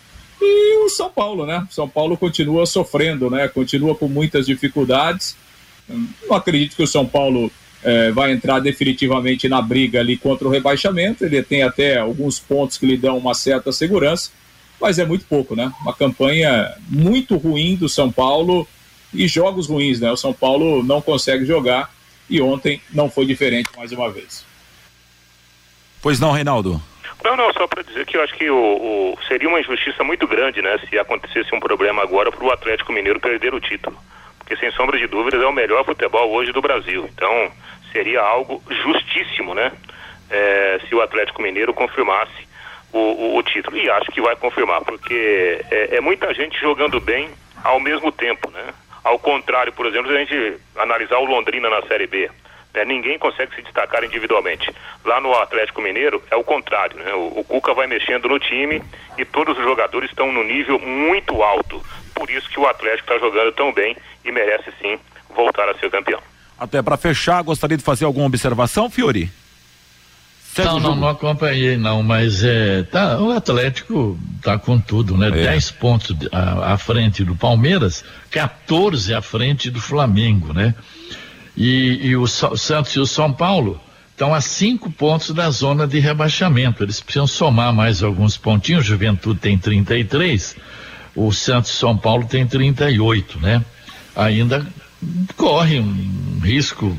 E 0.41 0.85
o 0.85 0.89
São 0.89 1.11
Paulo, 1.11 1.47
né? 1.47 1.67
São 1.71 1.89
Paulo 1.89 2.17
continua 2.17 2.67
sofrendo, 2.67 3.31
né? 3.31 3.49
Continua 3.49 3.95
com 3.95 4.09
muitas 4.09 4.47
dificuldades. 4.47 5.37
Não 6.29 6.37
acredito 6.37 6.77
que 6.77 6.83
o 6.83 6.87
São 6.87 7.07
Paulo 7.07 7.51
é, 7.83 8.11
vai 8.11 8.33
entrar 8.33 8.61
definitivamente 8.61 9.49
na 9.49 9.61
briga 9.63 10.01
ali 10.01 10.17
contra 10.17 10.47
o 10.47 10.51
rebaixamento. 10.51 11.25
Ele 11.25 11.43
tem 11.43 11.63
até 11.63 11.99
alguns 11.99 12.39
pontos 12.39 12.79
que 12.79 12.87
lhe 12.87 12.97
dão 12.97 13.17
uma 13.17 13.35
certa 13.35 13.73
segurança, 13.73 14.31
mas 14.81 14.99
é 14.99 15.05
muito 15.05 15.25
pouco, 15.25 15.57
né? 15.57 15.73
Uma 15.81 15.95
campanha 15.95 16.75
muito 16.89 17.37
ruim 17.37 17.77
do 17.77 17.89
São 17.89 18.11
Paulo 18.11 18.67
e 19.13 19.27
jogos 19.27 19.67
ruins, 19.69 20.01
né? 20.01 20.11
O 20.11 20.17
São 20.17 20.33
Paulo 20.33 20.83
não 20.83 21.01
consegue 21.01 21.45
jogar 21.45 21.91
e 22.29 22.41
ontem 22.41 22.81
não 22.93 23.11
foi 23.11 23.27
diferente 23.27 23.69
mais 23.77 23.93
uma 23.93 24.11
vez. 24.11 24.45
Pois 26.03 26.21
não, 26.21 26.33
Reinaldo? 26.33 26.81
Não, 27.23 27.37
não, 27.37 27.53
só 27.53 27.67
para 27.67 27.83
dizer 27.83 28.07
que 28.07 28.17
eu 28.17 28.23
acho 28.23 28.35
que 28.35 28.49
o, 28.49 28.57
o, 28.57 29.19
seria 29.29 29.49
uma 29.49 29.61
injustiça 29.61 30.03
muito 30.03 30.27
grande, 30.27 30.63
né, 30.63 30.79
se 30.89 30.99
acontecesse 30.99 31.55
um 31.55 31.61
problema 31.61 32.03
agora 32.03 32.33
para 32.33 32.43
o 32.43 32.51
Atlético 32.51 32.95
Mineiro 32.95 33.21
perder 33.21 33.53
o 33.53 33.61
título 33.61 33.99
que 34.51 34.57
sem 34.57 34.73
sombra 34.73 34.99
de 34.99 35.07
dúvidas 35.07 35.41
é 35.41 35.47
o 35.47 35.53
melhor 35.53 35.85
futebol 35.85 36.29
hoje 36.33 36.51
do 36.51 36.61
Brasil. 36.61 37.09
Então 37.15 37.53
seria 37.93 38.21
algo 38.21 38.61
justíssimo, 38.83 39.55
né? 39.55 39.71
É, 40.29 40.81
se 40.89 40.95
o 40.95 41.01
Atlético 41.01 41.41
Mineiro 41.41 41.73
confirmasse 41.73 42.49
o, 42.93 42.99
o, 42.99 43.37
o, 43.37 43.43
título. 43.45 43.77
E 43.77 43.89
acho 43.89 44.11
que 44.11 44.21
vai 44.21 44.35
confirmar, 44.35 44.81
porque 44.81 45.65
é, 45.71 45.97
é, 45.97 46.01
muita 46.01 46.35
gente 46.35 46.59
jogando 46.59 46.99
bem 47.01 47.31
ao 47.63 47.79
mesmo 47.79 48.11
tempo, 48.11 48.51
né? 48.51 48.75
Ao 49.05 49.21
contrário, 49.21 49.73
por 49.73 49.87
exemplo, 49.87 50.11
se 50.11 50.17
a 50.17 50.21
gente 50.21 50.61
analisar 50.77 51.19
o 51.19 51.25
Londrina 51.25 51.71
na 51.71 51.83
Série 51.83 52.09
B, 52.09 52.29
né? 52.75 52.85
ninguém 52.85 53.21
consegue 53.21 53.55
se 53.55 53.63
destacar 53.63 54.03
individualmente. 54.03 54.75
Lá 55.05 55.21
no 55.21 55.33
Atlético 55.35 55.81
Mineiro 55.81 56.21
é 56.29 56.35
o 56.35 56.43
contrário, 56.43 56.99
né? 56.99 57.15
O, 57.15 57.39
o 57.39 57.45
Cuca 57.45 57.73
vai 57.73 57.87
mexendo 57.87 58.29
no 58.29 58.41
time 58.41 58.83
e 59.17 59.25
todos 59.25 59.57
os 59.57 59.63
jogadores 59.63 60.11
estão 60.11 60.33
no 60.33 60.43
nível 60.43 60.77
muito 60.81 61.41
alto 61.41 61.81
por 62.21 62.29
isso 62.29 62.51
que 62.51 62.61
o 62.61 62.67
Atlético 62.67 63.11
está 63.11 63.19
jogando 63.19 63.51
tão 63.53 63.73
bem 63.73 63.97
e 64.23 64.31
merece 64.31 64.71
sim 64.79 64.99
voltar 65.35 65.67
a 65.71 65.75
ser 65.79 65.91
campeão. 65.91 66.21
Até 66.59 66.83
para 66.83 66.99
fechar, 66.99 67.43
gostaria 67.43 67.79
de 67.79 67.83
fazer 67.83 68.05
alguma 68.05 68.27
observação, 68.27 68.91
Fiori? 68.91 69.31
não, 70.59 70.79
não, 70.79 70.95
não 70.97 71.09
acompanhei 71.09 71.79
não, 71.79 72.03
mas 72.03 72.45
é, 72.45 72.83
tá, 72.83 73.19
o 73.19 73.31
Atlético 73.31 74.19
tá 74.43 74.59
com 74.59 74.79
tudo, 74.79 75.17
né? 75.17 75.29
É. 75.29 75.31
10 75.31 75.71
pontos 75.71 76.15
à, 76.31 76.75
à, 76.75 76.77
frente 76.77 77.25
do 77.25 77.35
Palmeiras, 77.35 78.05
14 78.31 79.15
à 79.15 79.23
frente 79.23 79.71
do 79.71 79.81
Flamengo, 79.81 80.53
né? 80.53 80.75
E, 81.57 82.09
e 82.09 82.17
o, 82.17 82.25
o 82.25 82.29
Santos 82.29 82.95
e 82.97 83.01
o 83.01 83.07
São 83.07 83.33
Paulo 83.33 83.81
estão 84.11 84.35
a 84.35 84.43
cinco 84.43 84.91
pontos 84.91 85.31
da 85.31 85.49
zona 85.49 85.87
de 85.87 85.99
rebaixamento. 85.99 86.83
Eles 86.83 87.01
precisam 87.01 87.27
somar 87.27 87.73
mais 87.73 88.03
alguns 88.03 88.37
pontinhos. 88.37 88.85
Juventude 88.85 89.41
tem 89.41 89.57
33 89.57 90.57
o 91.15 91.33
Santos 91.33 91.73
São 91.73 91.97
Paulo 91.97 92.25
tem 92.25 92.47
38, 92.47 93.41
né? 93.41 93.65
Ainda 94.15 94.67
corre 95.37 95.81
um 95.81 96.41
risco 96.43 96.97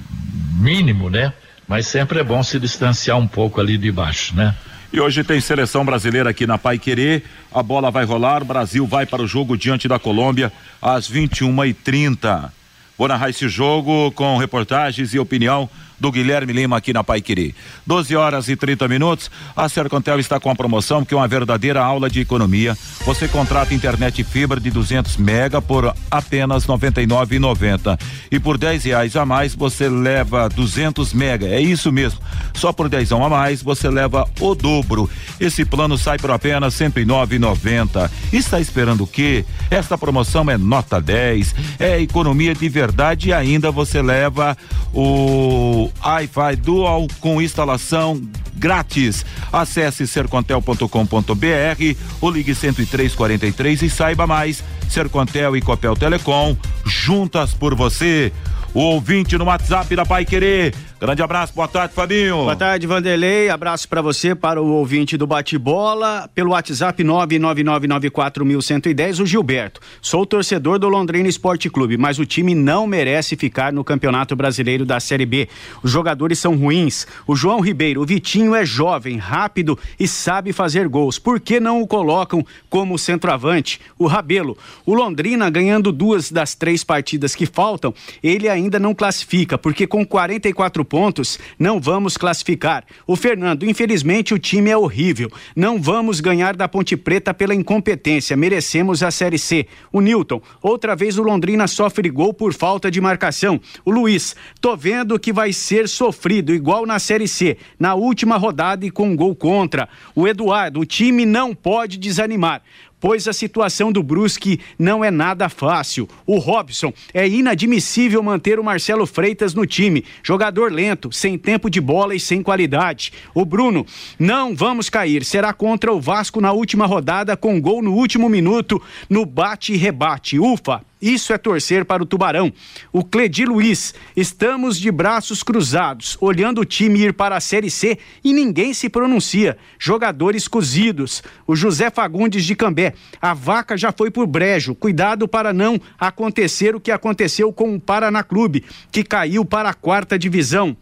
mínimo, 0.59 1.09
né? 1.09 1.33
Mas 1.67 1.87
sempre 1.87 2.19
é 2.19 2.23
bom 2.23 2.43
se 2.43 2.59
distanciar 2.59 3.17
um 3.17 3.27
pouco 3.27 3.61
ali 3.61 3.77
de 3.77 3.91
baixo, 3.91 4.35
né? 4.35 4.55
E 4.93 4.99
hoje 4.99 5.23
tem 5.23 5.39
seleção 5.39 5.85
brasileira 5.85 6.29
aqui 6.29 6.45
na 6.45 6.57
Pai 6.57 6.77
Querer. 6.77 7.23
A 7.53 7.63
bola 7.63 7.89
vai 7.89 8.03
rolar. 8.03 8.43
Brasil 8.43 8.85
vai 8.85 9.05
para 9.05 9.21
o 9.21 9.27
jogo 9.27 9.57
diante 9.57 9.87
da 9.87 9.97
Colômbia 9.97 10.51
às 10.81 11.09
21h30. 11.09 12.49
Vou 12.97 13.07
narrar 13.07 13.29
esse 13.29 13.47
jogo 13.47 14.11
com 14.11 14.37
reportagens 14.37 15.13
e 15.13 15.19
opinião 15.19 15.69
do 16.01 16.11
Guilherme 16.11 16.51
Lima 16.51 16.77
aqui 16.77 16.91
na 16.91 17.03
Paiquiri. 17.03 17.53
12 17.85 18.15
horas 18.15 18.49
e 18.49 18.55
30 18.55 18.87
minutos. 18.87 19.29
A 19.55 19.69
Sercontel 19.69 20.19
está 20.19 20.39
com 20.39 20.49
a 20.49 20.55
promoção 20.55 21.05
que 21.05 21.13
é 21.13 21.17
uma 21.17 21.27
verdadeira 21.27 21.79
aula 21.79 22.09
de 22.09 22.19
economia. 22.19 22.75
Você 23.05 23.27
contrata 23.27 23.75
internet 23.75 24.23
fibra 24.23 24.59
de 24.59 24.71
200 24.71 25.17
mega 25.17 25.61
por 25.61 25.93
apenas 26.09 26.65
99,90 26.65 27.99
e 28.31 28.39
por 28.39 28.57
10 28.57 28.83
reais 28.85 29.15
a 29.15 29.25
mais 29.25 29.53
você 29.53 29.87
leva 29.87 30.49
200 30.49 31.13
mega. 31.13 31.45
É 31.45 31.61
isso 31.61 31.91
mesmo. 31.91 32.19
Só 32.55 32.73
por 32.73 32.89
10 32.89 33.11
a 33.11 33.29
mais 33.29 33.61
você 33.61 33.87
leva 33.87 34.27
o 34.39 34.55
dobro. 34.55 35.07
Esse 35.39 35.63
plano 35.63 35.99
sai 35.99 36.17
por 36.17 36.31
apenas 36.31 36.73
109,90. 36.73 38.09
Está 38.33 38.59
esperando 38.59 39.03
o 39.03 39.07
quê? 39.07 39.45
Esta 39.69 39.99
promoção 39.99 40.49
é 40.49 40.57
nota 40.57 40.99
10, 40.99 41.53
é 41.79 42.01
economia 42.01 42.55
de 42.55 42.67
verdade 42.67 43.29
e 43.29 43.33
ainda 43.33 43.69
você 43.69 44.01
leva 44.01 44.57
o 44.93 45.90
Wi-Fi 46.03 46.55
Dual 46.57 47.07
com 47.19 47.41
instalação 47.41 48.21
grátis. 48.55 49.25
Acesse 49.51 50.07
sercontel.com.br 50.07 51.97
ou 52.21 52.31
ligue 52.31 52.53
10343 52.53 53.81
e 53.81 53.89
saiba 53.89 54.27
mais. 54.27 54.63
Sercontel 54.89 55.55
e 55.55 55.61
Copel 55.61 55.95
Telecom, 55.95 56.55
juntas 56.85 57.53
por 57.53 57.75
você. 57.75 58.31
O 58.73 58.79
ouvinte 58.79 59.37
no 59.37 59.45
WhatsApp 59.45 59.95
da 59.95 60.05
Pai 60.05 60.23
Querer 60.25 60.73
Grande 61.01 61.23
abraço, 61.23 61.53
boa 61.55 61.67
tarde, 61.67 61.95
Fabinho. 61.95 62.35
Boa 62.35 62.55
tarde, 62.55 62.85
Vanderlei. 62.85 63.49
Abraço 63.49 63.89
para 63.89 64.03
você, 64.03 64.35
para 64.35 64.61
o 64.61 64.67
ouvinte 64.67 65.17
do 65.17 65.25
bate-bola, 65.25 66.29
pelo 66.35 66.51
WhatsApp 66.51 67.03
99994110, 67.03 69.19
o 69.19 69.25
Gilberto. 69.25 69.81
Sou 69.99 70.27
torcedor 70.27 70.77
do 70.77 70.87
Londrina 70.87 71.27
Esporte 71.27 71.71
Clube, 71.71 71.97
mas 71.97 72.19
o 72.19 72.25
time 72.25 72.53
não 72.53 72.85
merece 72.85 73.35
ficar 73.35 73.73
no 73.73 73.83
Campeonato 73.83 74.35
Brasileiro 74.35 74.85
da 74.85 74.99
Série 74.99 75.25
B. 75.25 75.49
Os 75.81 75.89
jogadores 75.89 76.37
são 76.37 76.55
ruins. 76.55 77.07
O 77.25 77.35
João 77.35 77.61
Ribeiro, 77.61 78.03
o 78.03 78.05
Vitinho 78.05 78.53
é 78.53 78.63
jovem, 78.63 79.17
rápido 79.17 79.79
e 79.99 80.07
sabe 80.07 80.53
fazer 80.53 80.87
gols. 80.87 81.17
Por 81.17 81.39
que 81.39 81.59
não 81.59 81.81
o 81.81 81.87
colocam 81.87 82.45
como 82.69 82.99
centroavante? 82.99 83.81
O 83.97 84.05
Rabelo. 84.05 84.55
O 84.85 84.93
Londrina 84.93 85.49
ganhando 85.49 85.91
duas 85.91 86.31
das 86.31 86.53
três 86.53 86.83
partidas 86.83 87.33
que 87.33 87.47
faltam, 87.47 87.91
ele 88.21 88.47
ainda 88.47 88.77
não 88.77 88.93
classifica, 88.93 89.57
porque 89.57 89.87
com 89.87 90.05
44 90.05 90.90
pontos, 90.91 91.39
não 91.57 91.79
vamos 91.79 92.17
classificar. 92.17 92.83
O 93.07 93.15
Fernando, 93.15 93.63
infelizmente 93.63 94.33
o 94.33 94.37
time 94.37 94.69
é 94.69 94.75
horrível. 94.75 95.31
Não 95.55 95.81
vamos 95.81 96.19
ganhar 96.19 96.53
da 96.53 96.67
Ponte 96.67 96.97
Preta 96.97 97.33
pela 97.33 97.55
incompetência. 97.55 98.35
Merecemos 98.35 99.01
a 99.01 99.09
Série 99.09 99.39
C. 99.39 99.65
O 99.89 100.01
Newton, 100.01 100.41
outra 100.61 100.93
vez 100.93 101.17
o 101.17 101.23
Londrina 101.23 101.65
sofre 101.65 102.09
gol 102.09 102.33
por 102.33 102.53
falta 102.53 102.91
de 102.91 102.99
marcação. 102.99 103.57
O 103.85 103.91
Luiz, 103.91 104.35
tô 104.59 104.75
vendo 104.75 105.17
que 105.17 105.31
vai 105.31 105.53
ser 105.53 105.87
sofrido 105.87 106.53
igual 106.53 106.85
na 106.85 106.99
Série 106.99 107.27
C, 107.27 107.55
na 107.79 107.95
última 107.95 108.35
rodada 108.35 108.85
e 108.85 108.91
com 108.91 109.15
gol 109.15 109.33
contra. 109.33 109.87
O 110.13 110.27
Eduardo, 110.27 110.81
o 110.81 110.85
time 110.85 111.25
não 111.25 111.55
pode 111.55 111.97
desanimar 111.97 112.61
pois 113.01 113.27
a 113.27 113.33
situação 113.33 113.91
do 113.91 114.03
Brusque 114.03 114.61
não 114.79 115.03
é 115.03 115.11
nada 115.11 115.49
fácil. 115.49 116.07
O 116.25 116.37
Robson 116.37 116.93
é 117.13 117.27
inadmissível 117.27 118.23
manter 118.23 118.59
o 118.59 118.63
Marcelo 118.63 119.05
Freitas 119.07 119.53
no 119.53 119.65
time. 119.65 120.05
Jogador 120.23 120.71
lento, 120.71 121.11
sem 121.11 121.37
tempo 121.37 121.69
de 121.69 121.81
bola 121.81 122.15
e 122.15 122.19
sem 122.19 122.41
qualidade. 122.43 123.11
O 123.33 123.43
Bruno, 123.43 123.85
não 124.19 124.55
vamos 124.55 124.89
cair. 124.89 125.25
Será 125.25 125.51
contra 125.51 125.91
o 125.91 125.99
Vasco 125.99 126.39
na 126.39 126.53
última 126.53 126.85
rodada 126.85 127.35
com 127.35 127.59
gol 127.59 127.81
no 127.81 127.93
último 127.93 128.29
minuto 128.29 128.81
no 129.09 129.25
bate 129.25 129.73
e 129.73 129.77
rebate. 129.77 130.39
Ufa, 130.39 130.81
isso 131.01 131.33
é 131.33 131.37
torcer 131.37 131.83
para 131.83 132.03
o 132.03 132.05
Tubarão. 132.05 132.53
O 132.93 133.03
Cledi 133.03 133.45
Luiz, 133.45 133.93
estamos 134.15 134.77
de 134.77 134.91
braços 134.91 135.41
cruzados, 135.41 136.17
olhando 136.21 136.61
o 136.61 136.65
time 136.65 136.99
ir 136.99 137.13
para 137.13 137.35
a 137.35 137.39
Série 137.39 137.71
C 137.71 137.97
e 138.23 138.33
ninguém 138.33 138.73
se 138.73 138.89
pronuncia. 138.89 139.57
Jogadores 139.79 140.47
cozidos. 140.47 141.23
O 141.47 141.55
José 141.55 141.89
Fagundes 141.89 142.45
de 142.45 142.55
Cambé, 142.55 142.93
a 143.21 143.33
vaca 143.33 143.75
já 143.75 143.91
foi 143.91 144.11
por 144.11 144.27
brejo. 144.27 144.75
Cuidado 144.75 145.27
para 145.27 145.51
não 145.51 145.79
acontecer 145.99 146.75
o 146.75 146.79
que 146.79 146.91
aconteceu 146.91 147.51
com 147.51 147.75
o 147.75 147.79
Paraná 147.79 148.23
Clube, 148.23 148.63
que 148.91 149.03
caiu 149.03 149.43
para 149.43 149.69
a 149.69 149.73
quarta 149.73 150.19
divisão. 150.19 150.77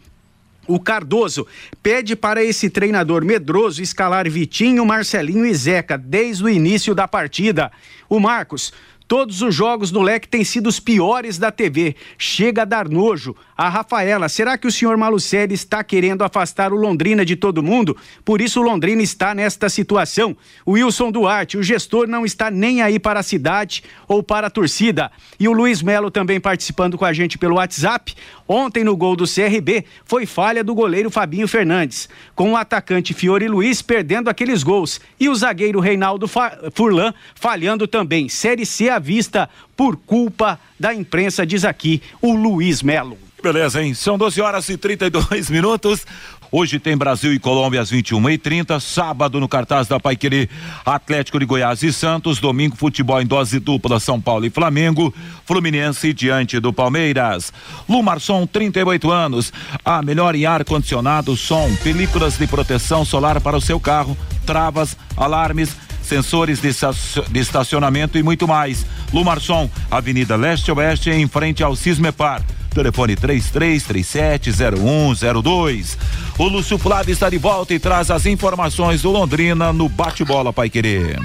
O 0.69 0.79
Cardoso 0.79 1.47
pede 1.82 2.15
para 2.15 2.43
esse 2.43 2.69
treinador 2.69 3.25
medroso 3.25 3.82
escalar 3.82 4.29
Vitinho, 4.29 4.86
Marcelinho 4.86 5.43
e 5.43 5.53
Zeca 5.55 5.97
desde 5.97 6.43
o 6.43 6.49
início 6.49 6.93
da 6.93 7.08
partida. 7.08 7.71
O 8.08 8.19
Marcos, 8.19 8.71
Todos 9.10 9.41
os 9.41 9.56
jogos 9.56 9.89
do 9.89 10.04
leque 10.04 10.28
têm 10.28 10.43
sido 10.43 10.67
os 10.67 10.80
piores 10.80 11.39
da 11.39 11.52
TV. 11.52 11.95
Chega 12.15 12.62
a 12.62 12.65
dar 12.65 12.88
nojo. 12.88 13.36
A 13.62 13.67
Rafaela, 13.67 14.30
será 14.30 14.58
que 14.58 14.67
o 14.67 14.72
senhor 14.72 14.95
Malucelli 14.95 15.54
está 15.54 15.84
querendo 15.84 16.24
afastar 16.24 16.72
o 16.72 16.78
Londrina 16.78 17.26
de 17.26 17.36
todo 17.36 17.62
mundo? 17.62 17.98
Por 18.24 18.39
isso 18.39 18.62
o 18.62 18.63
Londrina 18.63 19.02
está 19.02 19.36
nesta 19.36 19.67
situação. 19.67 20.34
O 20.65 20.72
Wilson 20.72 21.12
Duarte, 21.12 21.58
o 21.58 21.62
gestor 21.62 22.08
não 22.08 22.26
está 22.26 22.50
nem 22.50 22.82
aí 22.82 22.98
para 22.98 23.19
a 23.19 23.24
cidade 23.24 23.84
ou 24.08 24.24
para 24.24 24.48
a 24.48 24.50
torcida. 24.50 25.12
E 25.38 25.45
o 25.45 25.52
Luiz 25.52 25.82
Melo 25.82 26.10
também 26.10 26.39
participando 26.39 26.98
com 26.98 27.04
a 27.04 27.12
gente 27.12 27.38
pelo 27.38 27.56
WhatsApp. 27.56 28.15
Ontem 28.48 28.86
no 28.86 28.95
gol 28.95 29.17
do 29.17 29.26
CRB 29.26 29.84
foi 30.06 30.26
falha 30.26 30.63
do 30.63 30.74
goleiro 30.74 31.10
Fabinho 31.10 31.45
Fernandes, 31.45 32.08
com 32.34 32.54
o 32.54 32.56
atacante 32.56 33.13
Fiore 33.13 33.50
Luiz 33.50 33.82
perdendo 33.82 34.30
aqueles 34.30 34.63
gols 34.63 35.02
e 35.19 35.28
o 35.28 35.36
zagueiro 35.36 35.82
Reinaldo 35.82 36.30
Furlan 36.74 37.13
falhando 37.36 37.89
também. 37.89 38.30
Série 38.30 38.65
C 38.65 38.88
à 38.88 39.00
vista 39.00 39.50
por 39.76 39.98
culpa 39.98 40.58
da 40.80 40.93
imprensa, 40.93 41.45
diz 41.45 41.65
aqui 41.65 42.02
o 42.22 42.32
Luiz 42.32 42.82
Melo. 42.82 43.29
Beleza, 43.41 43.82
hein? 43.82 43.93
São 43.93 44.17
12 44.17 44.41
horas 44.41 44.67
e 44.67 44.78
32 44.78 45.49
minutos. 45.52 46.06
Hoje 46.52 46.80
tem 46.80 46.97
Brasil 46.97 47.32
e 47.32 47.39
Colômbia 47.39 47.80
às 47.80 47.91
21h30. 47.91 48.80
Sábado 48.80 49.39
no 49.39 49.47
cartaz 49.47 49.88
da 49.88 49.99
Paiquerê, 49.99 50.49
Atlético 50.86 51.39
de 51.39 51.45
Goiás 51.45 51.82
e 51.84 51.93
Santos. 51.93 52.39
Domingo, 52.39 52.75
futebol 52.75 53.21
em 53.21 53.25
dose 53.25 53.60
dupla, 53.60 53.99
São 53.99 54.19
Paulo 54.19 54.45
e 54.45 54.49
Flamengo. 54.49 55.13
Fluminense 55.45 56.12
diante 56.12 56.60
do 56.60 56.73
Palmeiras. 56.73 57.54
Lumarson, 57.88 58.45
38 58.45 59.10
anos. 59.10 59.54
A 59.86 60.02
melhor 60.02 60.36
em 60.36 60.45
ar-condicionado, 60.45 61.38
som, 61.38 61.73
películas 61.84 62.38
de 62.38 62.45
proteção 62.47 63.06
solar 63.06 63.39
para 63.39 63.56
o 63.56 63.62
seu 63.62 63.80
carro, 63.80 64.17
travas, 64.45 64.97
alarmes 65.15 65.75
sensores 66.02 66.60
de 66.60 67.39
estacionamento 67.39 68.17
e 68.17 68.23
muito 68.23 68.47
mais. 68.47 68.86
Lumarson, 69.13 69.69
Avenida 69.91 70.36
Leste 70.36 70.71
Oeste, 70.71 71.12
em 71.12 71.28
frente 71.28 71.63
ao 71.63 71.75
Cismepar. 71.75 72.43
Telefone 72.80 73.15
33370102. 73.18 75.98
O 76.38 76.48
Lúcio 76.48 76.78
Flávio 76.78 77.12
está 77.12 77.30
de 77.30 77.38
volta 77.38 77.74
e 77.74 77.80
traz 77.80 78.10
as 78.10 78.26
informações 78.26 79.02
do 79.02 79.12
Londrina 79.12 79.74
no 79.74 79.89
bate-bola, 79.89 80.54
Pai 80.54 80.70
Querer. 80.70 81.20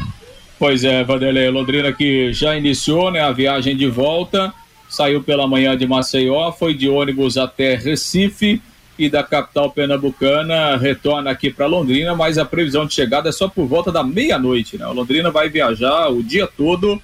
Pois 0.58 0.82
é, 0.82 1.04
Vanderlei, 1.04 1.48
Londrina 1.50 1.92
que 1.92 2.32
já 2.32 2.56
iniciou 2.56 3.12
né, 3.12 3.20
a 3.20 3.30
viagem 3.30 3.76
de 3.76 3.86
volta, 3.86 4.52
saiu 4.88 5.22
pela 5.22 5.46
manhã 5.46 5.76
de 5.76 5.86
Maceió, 5.86 6.50
foi 6.50 6.74
de 6.74 6.88
ônibus 6.88 7.36
até 7.36 7.76
Recife 7.76 8.60
e 8.98 9.08
da 9.08 9.22
capital 9.22 9.70
pernambucana 9.70 10.76
retorna 10.76 11.30
aqui 11.30 11.52
para 11.52 11.66
Londrina, 11.66 12.16
mas 12.16 12.36
a 12.36 12.44
previsão 12.44 12.84
de 12.84 12.94
chegada 12.94 13.28
é 13.28 13.32
só 13.32 13.46
por 13.46 13.66
volta 13.66 13.92
da 13.92 14.02
meia-noite, 14.02 14.76
né? 14.76 14.86
Londrina 14.86 15.30
vai 15.30 15.48
viajar 15.48 16.08
o 16.08 16.20
dia 16.20 16.48
todo, 16.48 17.00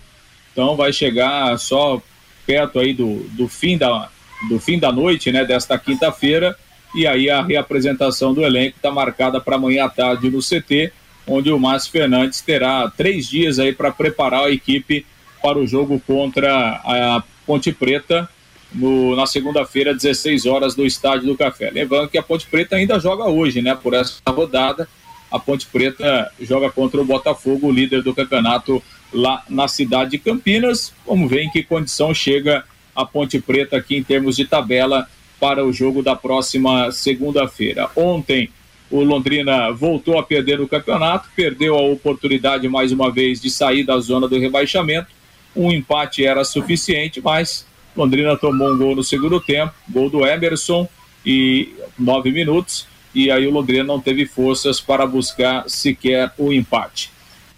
então 0.53 0.75
vai 0.75 0.93
chegar 0.93 1.57
só 1.57 2.03
perto 2.45 2.81
aí 2.81 2.93
do, 2.93 3.21
do 3.31 3.47
fim 3.47 3.79
da, 3.79 4.09
do 4.49 4.59
fim 4.59 4.79
da 4.79 4.93
noite, 4.93 5.31
né, 5.31 5.45
desta 5.45 5.79
quinta-feira, 5.79 6.57
e 6.95 7.07
aí 7.07 7.31
a 7.31 7.43
reapresentação 7.43 8.35
do 8.35 8.45
elenco 8.45 8.77
está 8.77 8.91
marcada 8.91 9.41
para 9.41 9.57
amanhã 9.57 9.85
à 9.85 9.89
tarde 9.89 10.31
no 10.31 10.41
CT, 10.41 10.93
onde 11.27 11.51
o 11.53 11.59
Márcio 11.59 11.93
Fernandes 11.93 12.41
terá 12.41 12.91
três 12.91 13.29
dias 13.29 13.59
aí 13.59 13.73
para 13.73 13.93
preparar 13.93 14.45
a 14.45 14.51
equipe 14.51 15.07
para 15.43 15.59
o 15.59 15.67
jogo 15.67 16.01
contra 16.07 16.81
a 16.85 17.23
Ponte 17.47 17.73
Preta 17.73 18.29
no, 18.73 19.17
na 19.17 19.27
segunda-feira, 19.27 19.95
16 19.95 20.47
horas, 20.47 20.75
do 20.75 20.85
Estádio 20.85 21.27
do 21.27 21.37
Café. 21.37 21.71
Lembrando 21.71 22.09
que 22.09 22.19
a 22.19 22.23
Ponte 22.23 22.47
Preta 22.47 22.77
ainda 22.77 22.99
joga 22.99 23.25
hoje, 23.25 23.63
né, 23.63 23.75
por 23.75 23.95
essa 23.95 24.21
rodada. 24.29 24.89
A 25.31 25.39
Ponte 25.39 25.67
Preta 25.67 26.31
joga 26.41 26.71
contra 26.71 27.01
o 27.01 27.05
Botafogo, 27.05 27.71
líder 27.71 28.03
do 28.03 28.15
campeonato 28.15 28.83
lá 29.13 29.43
na 29.49 29.69
cidade 29.69 30.13
de 30.13 30.19
Campinas. 30.19 30.93
Vamos 31.07 31.31
ver 31.31 31.43
em 31.43 31.51
que 31.51 31.63
condição 31.63 32.13
chega 32.15 32.65
a 33.01 33.07
Ponte 33.07 33.41
Preta 33.41 33.77
aqui 33.77 33.97
em 33.97 34.03
termos 34.03 34.37
de 34.37 34.45
tabela 34.45 35.07
para 35.39 35.65
o 35.65 35.73
jogo 35.73 36.03
da 36.03 36.15
próxima 36.15 36.93
segunda-feira. 36.93 37.91
Ontem, 37.97 38.51
o 38.91 39.03
Londrina 39.03 39.71
voltou 39.71 40.19
a 40.19 40.23
perder 40.23 40.59
no 40.59 40.69
campeonato, 40.69 41.29
perdeu 41.35 41.77
a 41.77 41.83
oportunidade 41.83 42.69
mais 42.69 42.93
uma 42.93 43.11
vez 43.11 43.41
de 43.41 43.49
sair 43.49 43.85
da 43.85 43.99
zona 44.01 44.29
do 44.29 44.39
rebaixamento. 44.39 45.09
Um 45.55 45.71
empate 45.71 46.25
era 46.25 46.45
suficiente, 46.45 47.21
mas 47.21 47.67
Londrina 47.97 48.37
tomou 48.37 48.73
um 48.73 48.79
gol 48.79 48.97
no 48.97 49.05
segundo 49.05 49.41
tempo, 49.41 49.73
gol 49.89 50.11
do 50.11 50.27
Emerson, 50.27 50.89
e 51.25 51.75
nove 51.99 52.31
minutos, 52.31 52.87
e 53.15 53.31
aí 53.31 53.47
o 53.47 53.51
Londrina 53.51 53.85
não 53.85 54.01
teve 54.01 54.27
forças 54.27 54.81
para 54.81 55.07
buscar 55.07 55.69
sequer 55.69 56.33
o 56.39 56.53
empate. 56.53 57.11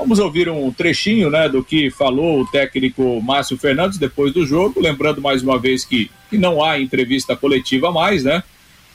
Vamos 0.02 0.18
ouvir 0.18 0.48
um 0.48 0.72
trechinho 0.72 1.30
né, 1.30 1.48
do 1.48 1.62
que 1.62 1.88
falou 1.88 2.40
o 2.40 2.46
técnico 2.48 3.22
Márcio 3.22 3.56
Fernandes 3.56 3.98
depois 3.98 4.32
do 4.32 4.44
jogo, 4.44 4.80
lembrando 4.80 5.20
mais 5.20 5.44
uma 5.44 5.60
vez 5.60 5.84
que, 5.84 6.10
que 6.28 6.36
não 6.36 6.62
há 6.62 6.76
entrevista 6.80 7.36
coletiva 7.36 7.92
mais, 7.92 8.24
né? 8.24 8.42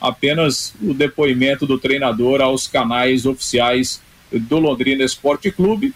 Apenas 0.02 0.76
o 0.84 0.94
depoimento 0.94 1.66
do 1.66 1.80
treinador 1.80 2.42
aos 2.42 2.68
canais 2.68 3.26
oficiais 3.26 4.02
do 4.34 4.60
Londrina 4.60 5.02
Esporte 5.02 5.50
Clube. 5.50 5.94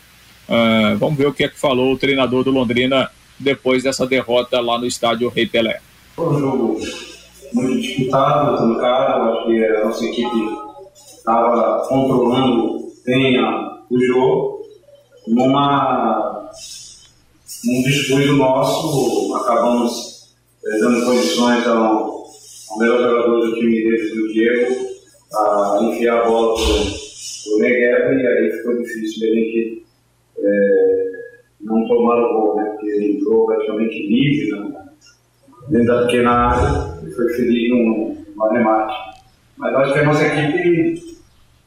Uh, 0.48 0.98
vamos 0.98 1.18
ver 1.18 1.28
o 1.28 1.34
que 1.34 1.44
é 1.44 1.50
que 1.50 1.60
falou 1.60 1.92
o 1.94 1.98
treinador 1.98 2.46
do 2.46 2.52
Londrina 2.52 3.12
depois 3.38 3.84
dessa 3.84 4.08
derrota 4.08 4.62
lá 4.62 4.80
no 4.80 4.86
estádio 4.86 5.28
Rei 5.28 5.46
Pelé. 5.46 5.82
Foi 6.16 6.28
um 6.28 6.40
jogo 6.40 6.80
muito 7.54 7.82
disputado, 7.82 8.56
truncado. 8.56 9.30
Acho 9.30 9.46
que 9.46 9.66
a 9.66 9.86
nossa 9.86 10.06
equipe 10.06 10.38
estava 11.18 11.86
controlando 11.90 12.80
bem 13.06 13.38
o 13.90 14.00
jogo 14.06 14.61
numa, 15.28 16.50
num 17.66 17.84
descuido 17.84 18.36
nosso, 18.36 19.36
acabamos 19.36 20.34
eh, 20.66 20.80
dando 20.80 21.06
condições 21.06 21.68
ao, 21.68 22.26
ao 22.72 22.80
melhor 22.80 23.00
jogador 23.00 23.40
do 23.42 23.56
time 23.56 23.84
deles, 23.84 24.12
o 24.14 24.28
Diego, 24.34 24.92
a 25.34 25.80
enfiar 25.84 26.22
a 26.22 26.26
bola 26.26 26.56
para 26.56 26.64
o 26.64 27.60
Negueba 27.60 28.14
e 28.14 28.28
aí 28.28 28.52
ficou 28.52 28.78
difícil 28.78 29.32
a 29.32 29.36
gente 29.36 29.86
é, 30.38 31.12
não 31.62 31.88
tomar 31.88 32.18
o 32.18 32.34
gol, 32.34 32.56
né? 32.58 32.64
Porque 32.72 32.88
ele 32.88 33.18
entrou 33.18 33.46
praticamente 33.46 34.08
livre 34.08 34.60
né? 34.60 34.86
dentro 35.70 35.88
da 35.88 36.06
pequena 36.06 36.32
área 36.32 37.08
e 37.08 37.12
foi 37.12 37.30
ferido 37.34 37.76
no, 37.76 38.18
no 38.36 38.44
arremate. 38.44 38.96
Mas 39.58 39.76
acho 39.76 39.94
que 39.94 40.00
a 40.00 40.06
nossa 40.06 40.26
equipe 40.26 41.21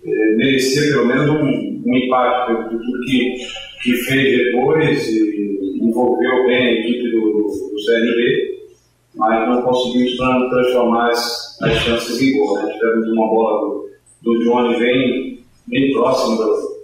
é, 0.07 0.37
merecia 0.37 0.93
pelo 0.93 1.07
menos 1.07 1.31
um 1.31 1.75
um 1.85 1.97
impacto 1.97 2.71
de 2.71 2.79
tudo 2.79 3.01
que, 3.05 3.37
que 3.83 3.93
fez 4.05 4.38
depois 4.38 5.09
e 5.09 5.79
envolveu 5.83 6.47
bem 6.47 6.67
a 6.67 6.73
equipe 6.73 7.11
do, 7.11 7.21
do 7.21 7.85
CRB, 7.87 8.64
mas 9.17 9.49
não 9.49 9.62
conseguimos 9.62 10.17
transformar 10.17 11.11
as, 11.11 11.59
as 11.62 11.73
chances 11.81 12.21
em 12.21 12.38
gol. 12.38 12.62
Né? 12.62 12.73
Tivemos 12.73 13.09
uma 13.09 13.29
bola 13.29 13.61
do, 13.61 13.90
do 14.23 14.45
Johnny 14.45 14.79
bem, 14.79 15.45
bem 15.69 15.93
próximo 15.93 16.37
do, 16.37 16.75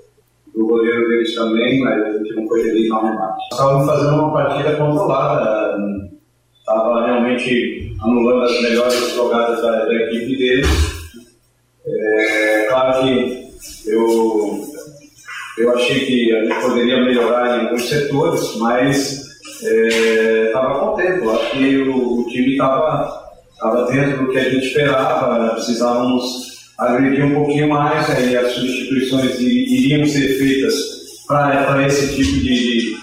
do 0.55 0.67
goleiro 0.67 1.09
deles 1.09 1.35
também, 1.35 1.81
mas 1.81 2.03
a 2.03 2.19
gente 2.19 2.35
não 2.35 2.47
foi 2.47 2.63
feliz 2.63 2.89
no 2.89 3.01
remate. 3.01 3.43
Estávamos 3.51 3.87
fazendo 3.87 4.15
uma 4.17 4.33
partida 4.33 4.77
controlada, 4.77 6.11
estava 6.59 7.07
realmente 7.07 7.97
anulando 8.03 8.45
as 8.45 8.63
melhores 8.63 9.15
jogadas 9.15 9.63
da, 9.63 9.87
da 9.87 9.95
equipe 9.95 10.37
deles. 10.37 11.00
Claro 12.91 13.05
que 13.05 13.51
eu 13.87 14.71
eu 15.59 15.75
achei 15.75 16.07
que 16.07 16.35
a 16.35 16.45
gente 16.45 16.61
poderia 16.61 17.05
melhorar 17.05 17.59
em 17.59 17.67
alguns 17.67 17.89
setores, 17.89 18.57
mas 18.57 19.27
estava 19.63 20.75
é, 20.75 20.81
contente. 20.81 21.29
Acho 21.29 21.51
que 21.53 21.79
o, 21.83 22.21
o 22.21 22.27
time 22.29 22.53
estava 22.53 23.31
dentro 23.93 24.25
do 24.25 24.33
que 24.33 24.39
a 24.39 24.51
gente 24.51 24.67
esperava, 24.67 25.51
precisávamos 25.51 26.51
agredir 26.79 27.27
um 27.27 27.35
pouquinho 27.35 27.69
mais, 27.69 28.09
aí 28.11 28.35
as 28.37 28.53
substituições 28.53 29.39
iriam 29.39 30.07
ser 30.07 30.39
feitas 30.39 30.75
para 31.29 31.87
esse 31.87 32.17
tipo 32.17 32.41
de, 32.41 32.97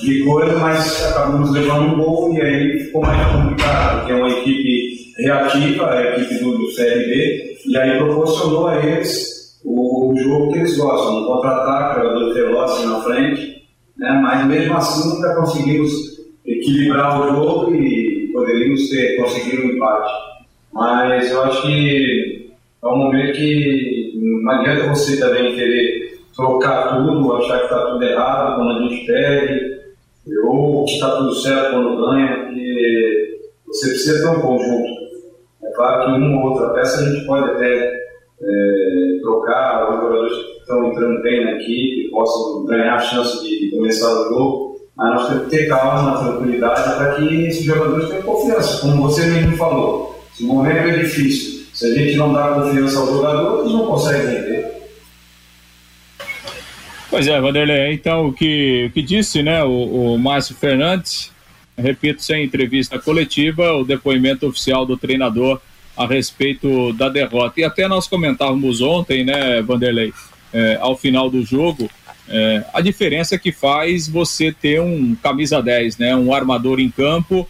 de 0.00 0.24
coisa, 0.24 0.58
mas 0.58 1.04
acabamos 1.04 1.52
levando 1.52 1.92
um 1.92 1.96
gol 1.96 2.34
e 2.34 2.40
aí 2.40 2.78
ficou 2.84 3.02
mais 3.02 3.32
complicado, 3.32 3.98
porque 3.98 4.12
é 4.12 4.16
uma 4.16 4.30
equipe 4.30 5.07
reativa, 5.18 5.90
a 5.90 6.16
equipe 6.16 6.42
do, 6.42 6.58
do 6.58 6.74
CRB, 6.74 7.58
e 7.66 7.76
aí 7.76 7.98
proporcionou 7.98 8.68
a 8.68 8.84
eles 8.84 9.58
o, 9.64 10.12
o 10.12 10.16
jogo 10.16 10.52
que 10.52 10.58
eles 10.58 10.76
gostam, 10.76 11.22
um 11.22 11.26
contra-ataque, 11.26 12.00
jogador 12.00 12.34
veloz 12.34 12.84
na 12.84 13.02
frente, 13.02 13.64
né? 13.96 14.20
mas 14.22 14.46
mesmo 14.46 14.76
assim 14.76 15.16
ainda 15.16 15.34
conseguimos 15.34 15.92
equilibrar 16.46 17.20
o 17.20 17.34
jogo 17.34 17.74
e 17.74 18.30
poderíamos 18.32 18.88
ter 18.88 19.16
conseguido 19.16 19.62
um 19.62 19.70
empate. 19.72 20.12
Mas 20.72 21.30
eu 21.30 21.42
acho 21.42 21.62
que 21.62 22.52
é 22.82 22.86
um 22.86 22.96
momento 22.96 23.32
que 23.32 24.12
não 24.14 24.52
adianta 24.52 24.88
você 24.88 25.18
também 25.18 25.54
querer 25.54 26.18
trocar 26.36 26.96
tudo, 26.96 27.36
achar 27.36 27.58
que 27.58 27.64
está 27.64 27.86
tudo 27.86 28.04
errado 28.04 28.56
quando 28.56 28.70
a 28.70 28.88
gente 28.88 29.06
perde, 29.06 29.78
ou 30.44 30.84
que 30.84 30.92
está 30.92 31.16
tudo 31.16 31.34
certo 31.34 31.72
quando 31.72 31.96
ganha, 31.96 32.44
porque 32.44 33.40
você 33.66 33.88
precisa 33.88 34.22
ter 34.22 34.38
um 34.38 34.40
conjunto. 34.40 34.97
Claro 35.78 36.06
que 36.06 36.18
uma 36.18 36.40
ou 36.42 36.50
outra 36.50 36.70
peça 36.70 37.00
a 37.00 37.04
gente 37.08 37.24
pode 37.24 37.50
até 37.52 37.92
é, 38.42 39.18
trocar, 39.22 39.88
os 39.88 39.94
jogadores 39.94 40.32
que 40.32 40.58
estão 40.58 40.90
entrando 40.90 41.22
bem 41.22 41.44
na 41.44 41.52
equipe 41.52 42.10
possam 42.10 42.66
ganhar 42.66 42.96
a 42.96 42.98
chance 42.98 43.40
de 43.44 43.70
começar 43.70 44.08
o 44.08 44.28
jogo, 44.28 44.80
mas 44.96 45.14
nós 45.14 45.28
temos 45.28 45.44
que 45.44 45.50
ter 45.50 45.68
calma, 45.68 46.18
tranquilidade 46.18 46.82
para 46.96 47.14
que 47.14 47.44
esses 47.46 47.64
jogadores 47.64 48.08
tenham 48.08 48.22
confiança, 48.24 48.80
como 48.80 49.02
você 49.02 49.26
mesmo 49.26 49.56
falou. 49.56 50.20
Se 50.34 50.42
o 50.42 50.48
momento 50.48 50.78
é 50.78 50.98
difícil, 50.98 51.64
se 51.72 51.86
a 51.86 51.94
gente 51.94 52.16
não 52.16 52.32
dá 52.32 52.54
confiança 52.54 52.98
ao 52.98 53.06
jogador, 53.06 53.60
eles 53.60 53.72
não 53.72 53.86
conseguem 53.86 54.34
render. 54.34 54.78
Pois 57.08 57.28
é, 57.28 57.40
Vanderlei, 57.40 57.92
então 57.92 58.26
o 58.26 58.32
que, 58.32 58.86
o 58.86 58.92
que 58.92 59.00
disse 59.00 59.44
né, 59.44 59.62
o, 59.62 60.14
o 60.14 60.18
Márcio 60.18 60.56
Fernandes, 60.56 61.30
repito, 61.78 62.22
sem 62.22 62.44
entrevista 62.44 62.98
coletiva, 62.98 63.72
o 63.72 63.84
depoimento 63.84 64.46
oficial 64.46 64.84
do 64.84 64.96
treinador 64.96 65.60
a 65.96 66.06
respeito 66.06 66.92
da 66.92 67.08
derrota. 67.08 67.60
E 67.60 67.64
até 67.64 67.88
nós 67.88 68.06
comentávamos 68.06 68.80
ontem, 68.80 69.24
né, 69.24 69.62
Vanderlei, 69.62 70.12
é, 70.52 70.78
ao 70.80 70.96
final 70.96 71.28
do 71.30 71.44
jogo, 71.44 71.90
é, 72.28 72.64
a 72.72 72.80
diferença 72.80 73.38
que 73.38 73.50
faz 73.50 74.08
você 74.08 74.52
ter 74.52 74.80
um 74.80 75.14
camisa 75.16 75.62
10, 75.62 75.98
né, 75.98 76.14
um 76.14 76.32
armador 76.32 76.78
em 76.78 76.90
campo, 76.90 77.48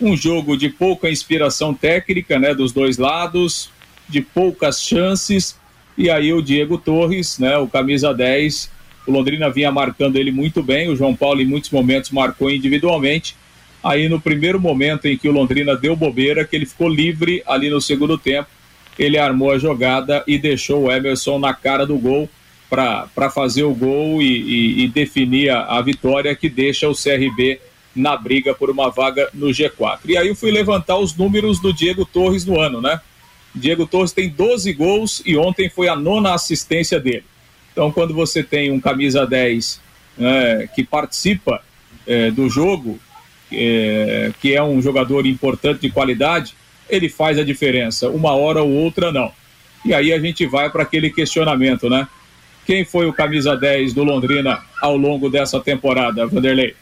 um 0.00 0.16
jogo 0.16 0.56
de 0.56 0.68
pouca 0.68 1.10
inspiração 1.10 1.74
técnica, 1.74 2.38
né, 2.38 2.54
dos 2.54 2.72
dois 2.72 2.96
lados, 2.96 3.70
de 4.08 4.20
poucas 4.20 4.82
chances, 4.82 5.58
e 5.96 6.08
aí 6.08 6.32
o 6.32 6.40
Diego 6.40 6.78
Torres, 6.78 7.38
né, 7.38 7.58
o 7.58 7.66
camisa 7.66 8.14
10, 8.14 8.70
o 9.06 9.12
Londrina 9.12 9.50
vinha 9.50 9.70
marcando 9.70 10.16
ele 10.16 10.30
muito 10.30 10.62
bem, 10.62 10.88
o 10.88 10.96
João 10.96 11.14
Paulo 11.14 11.40
em 11.40 11.46
muitos 11.46 11.70
momentos 11.70 12.10
marcou 12.10 12.50
individualmente. 12.50 13.36
Aí 13.82 14.08
no 14.08 14.20
primeiro 14.20 14.60
momento 14.60 15.06
em 15.06 15.16
que 15.16 15.28
o 15.28 15.32
Londrina 15.32 15.74
deu 15.74 15.96
bobeira, 15.96 16.44
que 16.44 16.54
ele 16.54 16.66
ficou 16.66 16.88
livre 16.88 17.42
ali 17.46 17.70
no 17.70 17.80
segundo 17.80 18.18
tempo, 18.18 18.48
ele 18.98 19.16
armou 19.16 19.50
a 19.50 19.58
jogada 19.58 20.22
e 20.26 20.38
deixou 20.38 20.84
o 20.84 20.92
Emerson 20.92 21.38
na 21.38 21.54
cara 21.54 21.86
do 21.86 21.96
gol 21.96 22.28
para 22.68 23.30
fazer 23.30 23.64
o 23.64 23.74
gol 23.74 24.22
e, 24.22 24.26
e, 24.26 24.84
e 24.84 24.88
definir 24.88 25.50
a, 25.50 25.78
a, 25.78 25.82
vitória 25.82 26.36
que 26.36 26.48
deixa 26.48 26.88
o 26.88 26.94
CRB 26.94 27.60
na 27.96 28.16
briga 28.16 28.54
por 28.54 28.70
uma 28.70 28.90
vaga 28.90 29.28
no 29.34 29.48
G4. 29.48 30.00
E 30.04 30.16
aí 30.16 30.28
eu 30.28 30.36
fui 30.36 30.50
levantar 30.50 30.96
os 30.98 31.16
números 31.16 31.58
do 31.58 31.72
Diego 31.72 32.04
Torres 32.04 32.44
no 32.44 32.60
ano, 32.60 32.80
né? 32.80 33.00
Diego 33.52 33.86
Torres 33.86 34.12
tem 34.12 34.28
12 34.28 34.72
gols 34.74 35.22
e 35.26 35.36
ontem 35.36 35.68
foi 35.68 35.88
a 35.88 35.96
nona 35.96 36.34
assistência 36.34 37.00
dele. 37.00 37.24
Então, 37.72 37.90
quando 37.90 38.14
você 38.14 38.42
tem 38.42 38.70
um 38.70 38.80
camisa 38.80 39.26
10 39.26 39.80
né, 40.16 40.68
que 40.74 40.84
participa 40.84 41.62
é, 42.06 42.30
do 42.30 42.48
jogo, 42.48 43.00
é, 43.52 44.32
que 44.40 44.54
é 44.54 44.62
um 44.62 44.80
jogador 44.80 45.26
importante 45.26 45.80
de 45.80 45.90
qualidade, 45.90 46.54
ele 46.88 47.08
faz 47.08 47.38
a 47.38 47.44
diferença. 47.44 48.08
Uma 48.08 48.34
hora 48.34 48.62
ou 48.62 48.70
outra, 48.70 49.12
não. 49.12 49.32
E 49.84 49.94
aí 49.94 50.12
a 50.12 50.18
gente 50.18 50.46
vai 50.46 50.70
para 50.70 50.82
aquele 50.82 51.10
questionamento, 51.10 51.88
né? 51.88 52.06
Quem 52.66 52.84
foi 52.84 53.06
o 53.06 53.12
camisa 53.12 53.56
10 53.56 53.94
do 53.94 54.04
Londrina 54.04 54.60
ao 54.80 54.96
longo 54.96 55.30
dessa 55.30 55.58
temporada, 55.60 56.26
Vanderlei? 56.26 56.74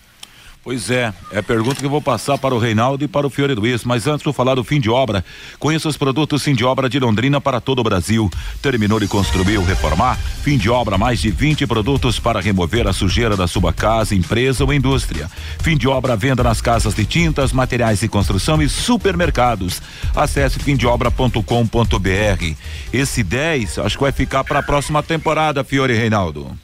Pois 0.69 0.91
é, 0.91 1.15
é 1.33 1.39
a 1.39 1.43
pergunta 1.43 1.77
que 1.77 1.87
eu 1.87 1.89
vou 1.89 2.03
passar 2.03 2.37
para 2.37 2.55
o 2.55 2.59
Reinaldo 2.59 3.03
e 3.03 3.09
para 3.09 3.27
o 3.27 3.31
Fiore 3.31 3.55
Luiz, 3.55 3.85
mas 3.85 4.07
antes 4.07 4.23
vou 4.23 4.35
falar 4.35 4.55
do 4.55 4.63
fim 4.63 4.79
de 4.79 4.91
obra. 4.91 5.25
Conheça 5.59 5.89
os 5.89 5.97
produtos 5.97 6.45
fim 6.45 6.55
de 6.55 6.63
obra 6.63 6.91
de 6.91 7.01
Londrina 7.01 7.41
para 7.41 7.59
todo 7.59 7.79
o 7.79 7.83
Brasil. 7.83 8.31
Terminou 8.61 9.01
de 9.01 9.09
construir 9.09 9.59
reformar? 9.61 10.19
Fim 10.19 10.59
de 10.59 10.69
obra, 10.69 10.99
mais 10.99 11.21
de 11.21 11.31
20 11.31 11.67
produtos 11.67 12.21
para 12.21 12.39
remover 12.39 12.87
a 12.87 12.93
sujeira 12.93 13.35
da 13.35 13.47
sua 13.47 13.73
casa, 13.73 14.15
empresa 14.15 14.63
ou 14.63 14.75
indústria. 14.75 15.31
Fim 15.63 15.75
de 15.75 15.89
obra, 15.89 16.15
venda 16.17 16.43
nas 16.43 16.61
casas 16.61 16.95
de 16.95 17.07
tintas, 17.07 17.51
materiais 17.51 18.01
de 18.01 18.09
construção 18.09 18.61
e 18.61 18.69
supermercados. 18.69 19.81
Acesse 20.15 20.59
fimdeobra.com.br. 20.59 22.55
Esse 22.93 23.23
10, 23.23 23.79
acho 23.79 23.97
que 23.97 24.03
vai 24.03 24.13
ficar 24.13 24.45
para 24.45 24.59
a 24.59 24.63
próxima 24.63 25.03
temporada, 25.03 25.65
Fiore 25.65 25.95
Reinaldo. 25.95 26.55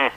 Hum. 0.00 0.10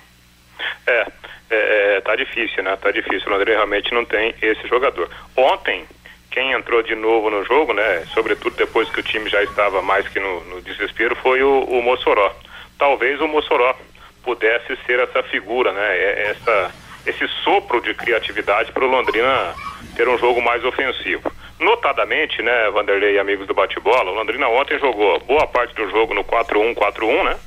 É 0.87 1.18
é, 1.49 1.97
é, 1.97 2.01
tá 2.01 2.15
difícil, 2.15 2.63
né? 2.63 2.75
Tá 2.75 2.91
difícil. 2.91 3.27
O 3.27 3.31
Londrina 3.31 3.57
realmente 3.57 3.93
não 3.93 4.05
tem 4.05 4.33
esse 4.41 4.67
jogador. 4.67 5.09
Ontem, 5.35 5.85
quem 6.29 6.51
entrou 6.51 6.83
de 6.83 6.95
novo 6.95 7.29
no 7.29 7.43
jogo, 7.43 7.73
né? 7.73 8.05
Sobretudo 8.13 8.55
depois 8.55 8.89
que 8.89 8.99
o 8.99 9.03
time 9.03 9.29
já 9.29 9.41
estava 9.43 9.81
mais 9.81 10.07
que 10.07 10.19
no, 10.19 10.43
no 10.45 10.61
desespero, 10.61 11.15
foi 11.15 11.41
o, 11.41 11.63
o 11.63 11.81
Mossoró. 11.81 12.33
Talvez 12.77 13.19
o 13.19 13.27
Mossoró 13.27 13.75
pudesse 14.23 14.77
ser 14.85 14.99
essa 14.99 15.23
figura, 15.23 15.71
né? 15.71 15.97
É, 15.97 16.31
essa, 16.31 16.71
esse 17.05 17.27
sopro 17.43 17.81
de 17.81 17.93
criatividade 17.93 18.71
para 18.71 18.85
o 18.85 18.89
Londrina 18.89 19.53
ter 19.95 20.07
um 20.07 20.17
jogo 20.17 20.41
mais 20.41 20.63
ofensivo. 20.63 21.31
Notadamente, 21.59 22.41
né, 22.41 22.69
Vanderlei 22.71 23.15
e 23.15 23.19
amigos 23.19 23.45
do 23.45 23.53
bate-bola, 23.53 24.11
o 24.11 24.13
Londrina 24.13 24.47
ontem 24.47 24.79
jogou 24.79 25.19
boa 25.19 25.45
parte 25.45 25.75
do 25.75 25.89
jogo 25.89 26.13
no 26.13 26.23
4-1, 26.23 26.73
4-1, 26.73 27.23
né? 27.25 27.37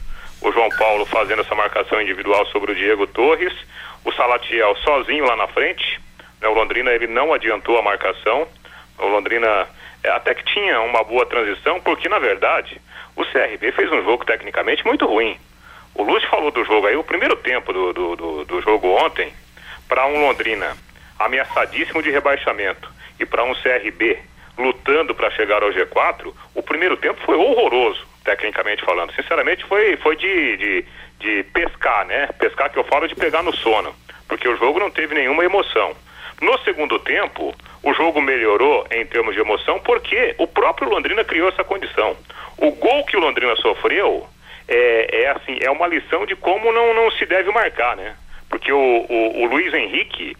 O 0.42 0.52
João 0.52 0.68
Paulo 0.70 1.06
fazendo 1.06 1.40
essa 1.40 1.54
marcação 1.54 2.02
individual 2.02 2.44
sobre 2.46 2.72
o 2.72 2.74
Diego 2.74 3.06
Torres 3.06 3.54
o 4.04 4.12
Salatiel 4.12 4.76
sozinho 4.76 5.24
lá 5.24 5.36
na 5.36 5.46
frente. 5.48 6.00
Né, 6.40 6.48
o 6.48 6.54
Londrina 6.54 6.90
ele 6.90 7.06
não 7.06 7.32
adiantou 7.32 7.78
a 7.78 7.82
marcação. 7.82 8.46
O 8.98 9.06
Londrina 9.06 9.68
é, 10.02 10.10
até 10.10 10.34
que 10.34 10.44
tinha 10.44 10.80
uma 10.80 11.04
boa 11.04 11.24
transição, 11.26 11.80
porque 11.80 12.08
na 12.08 12.18
verdade 12.18 12.80
o 13.14 13.24
CRB 13.24 13.72
fez 13.72 13.90
um 13.92 14.02
jogo 14.02 14.24
tecnicamente 14.24 14.84
muito 14.84 15.06
ruim. 15.06 15.38
O 15.94 16.02
Lúcio 16.02 16.28
falou 16.28 16.50
do 16.50 16.64
jogo 16.64 16.86
aí, 16.86 16.96
o 16.96 17.04
primeiro 17.04 17.36
tempo 17.36 17.72
do, 17.72 17.92
do, 17.92 18.16
do, 18.16 18.44
do 18.44 18.62
jogo 18.62 18.88
ontem, 18.88 19.32
para 19.86 20.06
um 20.06 20.26
Londrina 20.26 20.76
ameaçadíssimo 21.18 22.02
de 22.02 22.10
rebaixamento 22.10 22.90
e 23.20 23.26
para 23.26 23.44
um 23.44 23.54
CRB 23.54 24.18
lutando 24.58 25.14
para 25.14 25.30
chegar 25.30 25.62
ao 25.62 25.70
G4, 25.70 26.32
o 26.54 26.62
primeiro 26.62 26.96
tempo 26.96 27.20
foi 27.24 27.36
horroroso, 27.36 28.06
tecnicamente 28.24 28.84
falando. 28.84 29.14
Sinceramente, 29.14 29.64
foi, 29.64 29.96
foi 29.98 30.16
de, 30.16 30.56
de, 30.56 30.84
de 31.22 31.44
pescar, 31.44 32.04
né? 32.04 32.28
Pescar 32.38 32.70
que 32.70 32.78
eu 32.78 32.84
falo 32.84 33.06
de 33.06 33.14
pegar 33.14 33.42
no 33.42 33.56
sono, 33.56 33.94
porque 34.28 34.48
o 34.48 34.56
jogo 34.56 34.78
não 34.78 34.90
teve 34.90 35.14
nenhuma 35.14 35.44
emoção. 35.44 35.94
No 36.40 36.58
segundo 36.58 36.98
tempo, 36.98 37.54
o 37.82 37.94
jogo 37.94 38.20
melhorou 38.20 38.84
em 38.90 39.06
termos 39.06 39.34
de 39.34 39.40
emoção 39.40 39.78
porque 39.78 40.34
o 40.38 40.46
próprio 40.46 40.90
Londrina 40.90 41.24
criou 41.24 41.48
essa 41.48 41.62
condição. 41.62 42.16
O 42.58 42.72
gol 42.72 43.04
que 43.04 43.16
o 43.16 43.20
Londrina 43.20 43.54
sofreu 43.56 44.26
é, 44.68 45.22
é 45.22 45.30
assim, 45.30 45.58
é 45.60 45.70
uma 45.70 45.86
lição 45.86 46.26
de 46.26 46.34
como 46.34 46.72
não, 46.72 46.94
não 46.94 47.10
se 47.12 47.24
deve 47.26 47.50
marcar, 47.52 47.96
né? 47.96 48.16
Porque 48.48 48.72
o, 48.72 49.06
o, 49.08 49.42
o 49.42 49.46
Luiz 49.46 49.72
Henrique 49.72 50.36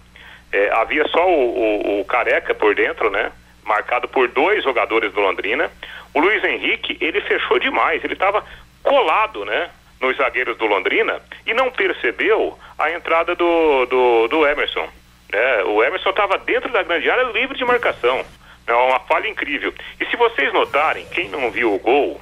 é, 0.52 0.70
havia 0.72 1.06
só 1.08 1.26
o, 1.28 1.98
o, 1.98 2.00
o 2.00 2.04
Careca 2.04 2.54
por 2.54 2.74
dentro, 2.74 3.08
né? 3.10 3.30
Marcado 3.64 4.08
por 4.08 4.28
dois 4.28 4.64
jogadores 4.64 5.12
do 5.12 5.20
Londrina. 5.20 5.70
O 6.12 6.20
Luiz 6.20 6.42
Henrique, 6.42 6.98
ele 7.00 7.20
fechou 7.20 7.58
demais, 7.58 8.02
ele 8.02 8.14
estava 8.14 8.44
colado, 8.82 9.44
né? 9.44 9.70
Nos 10.02 10.16
zagueiros 10.16 10.58
do 10.58 10.66
Londrina 10.66 11.22
e 11.46 11.54
não 11.54 11.70
percebeu 11.70 12.58
a 12.78 12.90
entrada 12.90 13.34
do, 13.34 13.86
do, 13.86 14.28
do 14.28 14.46
Emerson. 14.46 14.88
Né? 15.32 15.62
O 15.64 15.82
Emerson 15.82 16.10
estava 16.10 16.36
dentro 16.36 16.70
da 16.70 16.82
grande 16.82 17.08
área 17.08 17.22
livre 17.32 17.56
de 17.56 17.64
marcação. 17.64 18.24
É 18.66 18.74
uma 18.74 19.00
falha 19.00 19.28
incrível. 19.28 19.72
E 20.00 20.04
se 20.06 20.16
vocês 20.16 20.52
notarem, 20.52 21.06
quem 21.06 21.28
não 21.28 21.50
viu 21.50 21.72
o 21.72 21.78
gol, 21.78 22.20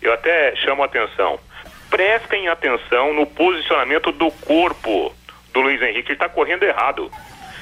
eu 0.00 0.12
até 0.12 0.54
chamo 0.56 0.82
a 0.82 0.86
atenção. 0.86 1.40
Prestem 1.90 2.48
atenção 2.48 3.12
no 3.14 3.26
posicionamento 3.26 4.12
do 4.12 4.30
corpo 4.30 5.14
do 5.52 5.60
Luiz 5.60 5.80
Henrique. 5.80 6.08
Ele 6.08 6.14
está 6.14 6.28
correndo 6.28 6.62
errado. 6.62 7.10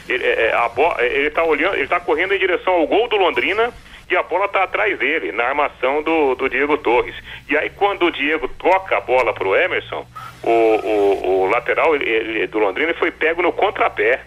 Ele, 0.08 0.24
é, 0.24 0.52
é 0.52 1.26
está 1.26 1.44
olhando, 1.44 1.74
ele 1.74 1.84
está 1.84 2.00
correndo 2.00 2.34
em 2.34 2.38
direção 2.38 2.74
ao 2.74 2.86
gol 2.86 3.08
do 3.08 3.16
Londrina 3.16 3.72
e 4.12 4.16
a 4.16 4.22
bola 4.22 4.44
está 4.44 4.62
atrás 4.62 4.98
dele, 4.98 5.32
na 5.32 5.44
armação 5.44 6.02
do, 6.02 6.34
do 6.34 6.48
Diego 6.48 6.76
Torres. 6.76 7.14
E 7.48 7.56
aí 7.56 7.70
quando 7.70 8.04
o 8.04 8.10
Diego 8.10 8.46
toca 8.46 8.98
a 8.98 9.00
bola 9.00 9.32
para 9.32 9.48
o 9.48 9.56
Emerson, 9.56 10.06
o, 10.42 11.42
o 11.42 11.46
lateral 11.46 11.94
ele, 11.94 12.08
ele, 12.08 12.46
do 12.46 12.58
Londrina 12.58 12.92
foi 12.94 13.10
pego 13.10 13.40
no 13.40 13.52
contrapé. 13.52 14.20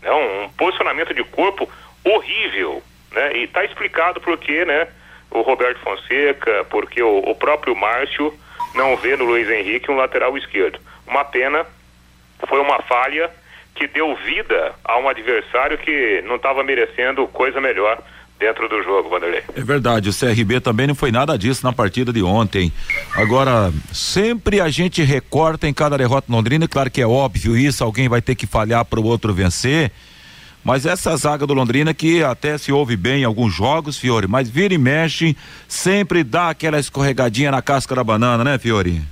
Né? 0.00 0.10
Um, 0.12 0.44
um 0.44 0.48
posicionamento 0.50 1.12
de 1.12 1.24
corpo 1.24 1.68
horrível. 2.04 2.80
Né? 3.10 3.38
E 3.38 3.44
está 3.44 3.64
explicado 3.64 4.20
porque 4.20 4.64
né, 4.64 4.86
o 5.30 5.40
Roberto 5.40 5.80
Fonseca, 5.80 6.64
porque 6.70 7.02
o, 7.02 7.18
o 7.18 7.34
próprio 7.34 7.74
Márcio 7.74 8.32
não 8.74 8.96
vê 8.96 9.16
no 9.16 9.24
Luiz 9.24 9.50
Henrique 9.50 9.90
um 9.90 9.96
lateral 9.96 10.38
esquerdo. 10.38 10.78
Uma 11.06 11.24
pena, 11.24 11.66
foi 12.46 12.60
uma 12.60 12.80
falha 12.82 13.28
que 13.74 13.88
deu 13.88 14.14
vida 14.14 14.76
a 14.84 14.96
um 14.98 15.08
adversário 15.08 15.76
que 15.76 16.22
não 16.22 16.36
estava 16.36 16.62
merecendo 16.62 17.26
coisa 17.26 17.60
melhor 17.60 18.00
dentro 18.38 18.68
do 18.68 18.82
jogo, 18.82 19.08
Vanderlei. 19.08 19.42
É 19.56 19.62
verdade, 19.62 20.08
o 20.08 20.12
CRB 20.12 20.60
também 20.60 20.86
não 20.86 20.94
foi 20.94 21.10
nada 21.10 21.36
disso 21.38 21.64
na 21.64 21.72
partida 21.72 22.12
de 22.12 22.22
ontem. 22.22 22.72
Agora, 23.14 23.72
sempre 23.92 24.60
a 24.60 24.68
gente 24.68 25.02
recorta 25.02 25.68
em 25.68 25.74
cada 25.74 25.96
derrota 25.96 26.32
londrina, 26.32 26.68
claro 26.68 26.90
que 26.90 27.00
é 27.00 27.06
óbvio 27.06 27.56
isso, 27.56 27.82
alguém 27.82 28.08
vai 28.08 28.20
ter 28.20 28.34
que 28.34 28.46
falhar 28.46 28.84
para 28.84 29.00
o 29.00 29.04
outro 29.04 29.32
vencer. 29.32 29.90
Mas 30.64 30.86
essa 30.86 31.14
zaga 31.14 31.46
do 31.46 31.52
Londrina 31.52 31.92
que 31.92 32.24
até 32.24 32.56
se 32.56 32.72
ouve 32.72 32.96
bem 32.96 33.20
em 33.20 33.24
alguns 33.24 33.52
jogos, 33.52 33.98
Fiore, 33.98 34.26
mas 34.26 34.48
vira 34.48 34.72
e 34.72 34.78
mexe, 34.78 35.36
sempre 35.68 36.24
dá 36.24 36.48
aquela 36.48 36.78
escorregadinha 36.78 37.50
na 37.50 37.60
casca 37.60 37.94
da 37.94 38.02
banana, 38.02 38.42
né, 38.42 38.58
Fiore? 38.58 39.02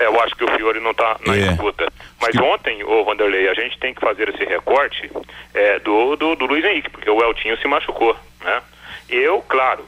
É, 0.00 0.06
eu 0.06 0.20
acho 0.22 0.34
que 0.34 0.42
o 0.42 0.56
Fiore 0.70 0.80
não 0.80 0.92
está 0.92 1.16
na 1.26 1.36
É. 1.36 1.40
escuta. 1.52 1.90
Mas 2.20 2.36
ontem, 2.36 2.82
ô 2.84 3.04
Vanderlei, 3.04 3.48
a 3.48 3.54
gente 3.54 3.78
tem 3.78 3.92
que 3.94 4.00
fazer 4.00 4.28
esse 4.28 4.44
recorte 4.44 5.10
é, 5.54 5.78
do, 5.80 6.16
do, 6.16 6.36
do 6.36 6.46
Luiz 6.46 6.64
Henrique, 6.64 6.90
porque 6.90 7.10
o 7.10 7.22
Eltinho 7.22 7.56
se 7.58 7.66
machucou, 7.66 8.16
né? 8.44 8.62
Eu, 9.08 9.42
claro, 9.42 9.84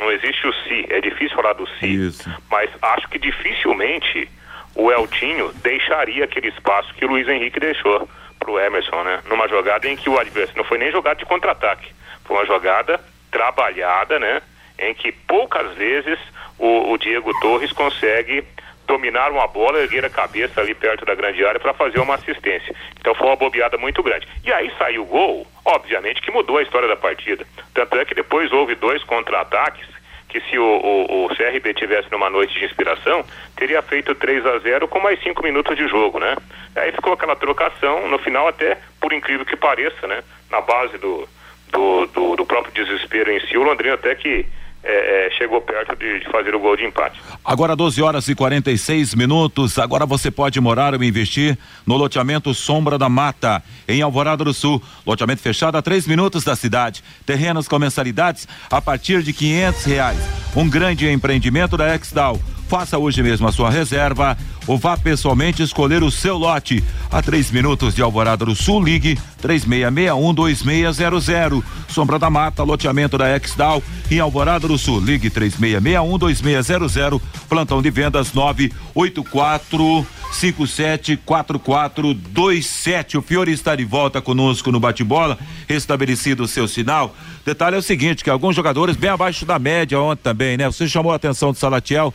não 0.00 0.10
existe 0.10 0.46
o 0.46 0.52
si, 0.52 0.86
é 0.88 1.00
difícil 1.00 1.36
falar 1.36 1.52
do 1.52 1.66
si, 1.78 2.10
mas 2.50 2.70
acho 2.80 3.08
que 3.08 3.18
dificilmente 3.18 4.28
o 4.74 4.90
Eltinho 4.90 5.52
deixaria 5.62 6.24
aquele 6.24 6.48
espaço 6.48 6.92
que 6.94 7.04
o 7.04 7.08
Luiz 7.08 7.28
Henrique 7.28 7.60
deixou 7.60 8.08
pro 8.40 8.58
Emerson, 8.58 9.02
né? 9.02 9.20
Numa 9.28 9.48
jogada 9.48 9.86
em 9.88 9.96
que 9.96 10.08
o 10.08 10.18
adversário 10.18 10.56
não 10.58 10.64
foi 10.68 10.78
nem 10.78 10.90
jogada 10.90 11.16
de 11.16 11.26
contra-ataque, 11.26 11.92
foi 12.24 12.36
uma 12.36 12.46
jogada 12.46 12.98
trabalhada, 13.30 14.18
né? 14.18 14.40
Em 14.78 14.94
que 14.94 15.12
poucas 15.12 15.72
vezes 15.74 16.18
o, 16.58 16.92
o 16.92 16.98
Diego 16.98 17.32
Torres 17.40 17.72
consegue 17.72 18.42
dominar 18.86 19.30
uma 19.30 19.46
bola, 19.46 19.80
erguer 19.80 20.04
a 20.04 20.10
cabeça 20.10 20.60
ali 20.60 20.74
perto 20.74 21.04
da 21.04 21.14
grande 21.14 21.44
área 21.44 21.60
para 21.60 21.74
fazer 21.74 22.00
uma 22.00 22.14
assistência. 22.14 22.74
Então 22.98 23.14
foi 23.14 23.26
uma 23.26 23.36
bobeada 23.36 23.76
muito 23.78 24.02
grande. 24.02 24.26
E 24.44 24.52
aí 24.52 24.70
saiu 24.78 25.02
o 25.02 25.06
gol, 25.06 25.46
obviamente 25.64 26.20
que 26.20 26.30
mudou 26.30 26.58
a 26.58 26.62
história 26.62 26.88
da 26.88 26.96
partida. 26.96 27.46
Tanto 27.72 27.98
é 27.98 28.04
que 28.04 28.14
depois 28.14 28.52
houve 28.52 28.74
dois 28.74 29.02
contra-ataques 29.04 29.94
que 30.34 30.40
se 30.50 30.58
o, 30.58 30.64
o, 30.64 31.26
o 31.26 31.28
CRB 31.28 31.74
tivesse 31.74 32.10
numa 32.10 32.28
noite 32.28 32.58
de 32.58 32.64
inspiração, 32.64 33.24
teria 33.54 33.80
feito 33.82 34.16
3 34.16 34.44
a 34.44 34.58
0 34.58 34.88
com 34.88 34.98
mais 34.98 35.22
cinco 35.22 35.44
minutos 35.44 35.76
de 35.76 35.86
jogo, 35.86 36.18
né? 36.18 36.34
Aí 36.74 36.90
ficou 36.90 37.12
aquela 37.12 37.36
trocação, 37.36 38.08
no 38.08 38.18
final 38.18 38.48
até, 38.48 38.76
por 39.00 39.12
incrível 39.12 39.46
que 39.46 39.54
pareça, 39.54 40.08
né? 40.08 40.24
Na 40.50 40.60
base 40.60 40.98
do, 40.98 41.28
do, 41.70 42.06
do, 42.06 42.36
do 42.36 42.44
próprio 42.44 42.74
desespero 42.74 43.30
em 43.30 43.38
si, 43.46 43.56
o 43.56 43.62
Londrina 43.62 43.94
até 43.94 44.12
que 44.16 44.44
é, 44.84 45.26
é, 45.26 45.30
chegou 45.30 45.60
perto 45.62 45.96
de, 45.96 46.20
de 46.20 46.30
fazer 46.30 46.54
o 46.54 46.60
gol 46.60 46.76
de 46.76 46.84
empate. 46.84 47.18
Agora 47.42 47.74
12 47.74 48.02
horas 48.02 48.28
e 48.28 48.34
46 48.34 49.14
minutos. 49.14 49.78
Agora 49.78 50.04
você 50.04 50.30
pode 50.30 50.60
morar 50.60 50.94
ou 50.94 51.02
investir 51.02 51.58
no 51.86 51.96
loteamento 51.96 52.52
Sombra 52.52 52.98
da 52.98 53.08
Mata, 53.08 53.62
em 53.88 54.02
Alvorada 54.02 54.44
do 54.44 54.52
Sul. 54.52 54.82
Loteamento 55.06 55.40
fechado 55.40 55.78
a 55.78 55.82
três 55.82 56.06
minutos 56.06 56.44
da 56.44 56.54
cidade. 56.54 57.02
Terrenos 57.24 57.66
com 57.66 57.78
mensalidades 57.78 58.46
a 58.70 58.80
partir 58.80 59.22
de 59.22 59.32
quinhentos 59.32 59.84
reais. 59.84 60.18
Um 60.54 60.68
grande 60.68 61.08
empreendimento 61.08 61.76
da 61.76 61.94
Exdal. 61.94 62.38
Faça 62.74 62.98
hoje 62.98 63.22
mesmo 63.22 63.46
a 63.46 63.52
sua 63.52 63.70
reserva 63.70 64.36
ou 64.66 64.76
vá 64.76 64.96
pessoalmente 64.96 65.62
escolher 65.62 66.02
o 66.02 66.10
seu 66.10 66.36
lote. 66.36 66.82
A 67.08 67.22
três 67.22 67.52
minutos 67.52 67.94
de 67.94 68.02
Alvorada 68.02 68.44
do 68.44 68.56
Sul, 68.56 68.82
ligue 68.82 69.16
3661-2600. 69.40 71.62
Sombra 71.86 72.18
da 72.18 72.28
Mata, 72.28 72.64
loteamento 72.64 73.16
da 73.16 73.36
Exdal 73.36 73.80
em 74.10 74.18
Alvorada 74.18 74.66
do 74.66 74.76
Sul. 74.76 74.98
Ligue 74.98 75.30
3661-2600. 75.30 77.20
Plantão 77.48 77.80
de 77.80 77.92
vendas 77.92 78.32
984 78.32 80.04
574427. 80.34 83.16
O 83.16 83.22
Fiore 83.22 83.52
está 83.52 83.76
de 83.76 83.84
volta 83.84 84.20
conosco 84.20 84.72
no 84.72 84.80
bate-bola, 84.80 85.38
restabelecido 85.68 86.42
o 86.42 86.48
seu 86.48 86.66
sinal. 86.66 87.14
Detalhe 87.44 87.76
é 87.76 87.78
o 87.78 87.82
seguinte, 87.82 88.24
que 88.24 88.30
alguns 88.30 88.56
jogadores 88.56 88.96
bem 88.96 89.10
abaixo 89.10 89.46
da 89.46 89.56
média 89.58 90.00
ontem 90.00 90.22
também, 90.22 90.56
né? 90.56 90.66
Você 90.66 90.88
chamou 90.88 91.12
a 91.12 91.16
atenção 91.16 91.52
do 91.52 91.58
Salatiel, 91.58 92.14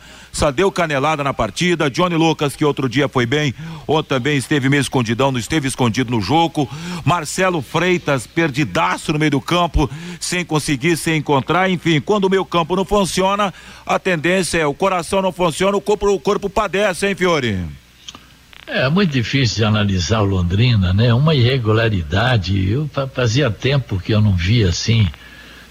deu 0.50 0.70
canelada 0.70 1.22
na 1.24 1.32
partida, 1.32 1.90
Johnny 1.90 2.16
Lucas, 2.16 2.54
que 2.56 2.64
outro 2.64 2.88
dia 2.88 3.08
foi 3.08 3.26
bem, 3.26 3.54
ontem 3.86 4.08
também 4.08 4.36
esteve 4.36 4.68
meio 4.68 4.80
escondidão, 4.80 5.30
não 5.32 5.38
esteve 5.38 5.68
escondido 5.68 6.10
no 6.10 6.20
jogo. 6.20 6.68
Marcelo 7.04 7.62
Freitas, 7.62 8.26
perdidaço 8.26 9.12
no 9.12 9.18
meio 9.18 9.30
do 9.32 9.40
campo, 9.40 9.88
sem 10.18 10.44
conseguir 10.44 10.96
se 10.96 11.14
encontrar. 11.14 11.70
Enfim, 11.70 12.00
quando 12.00 12.24
o 12.24 12.30
meio 12.30 12.44
campo 12.44 12.74
não 12.76 12.84
funciona, 12.84 13.52
a 13.86 13.98
tendência 13.98 14.58
é 14.58 14.66
o 14.66 14.74
coração 14.74 15.22
não 15.22 15.32
funciona, 15.32 15.76
o 15.76 15.80
corpo, 15.80 16.08
o 16.08 16.18
corpo 16.20 16.50
padece, 16.50 17.06
hein, 17.06 17.14
Fiore? 17.14 17.58
É 18.66 18.88
muito 18.88 19.10
difícil 19.10 19.56
de 19.56 19.64
analisar 19.64 20.20
o 20.20 20.24
Londrina, 20.24 20.92
né? 20.92 21.12
Uma 21.12 21.34
irregularidade. 21.34 22.70
Eu 22.70 22.88
fa- 22.92 23.08
fazia 23.08 23.50
tempo 23.50 23.98
que 23.98 24.12
eu 24.12 24.20
não 24.20 24.36
via 24.36 24.68
assim, 24.68 25.08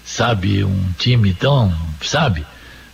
sabe, 0.04 0.62
um 0.64 0.84
time 0.98 1.32
tão, 1.32 1.72
sabe? 2.02 2.44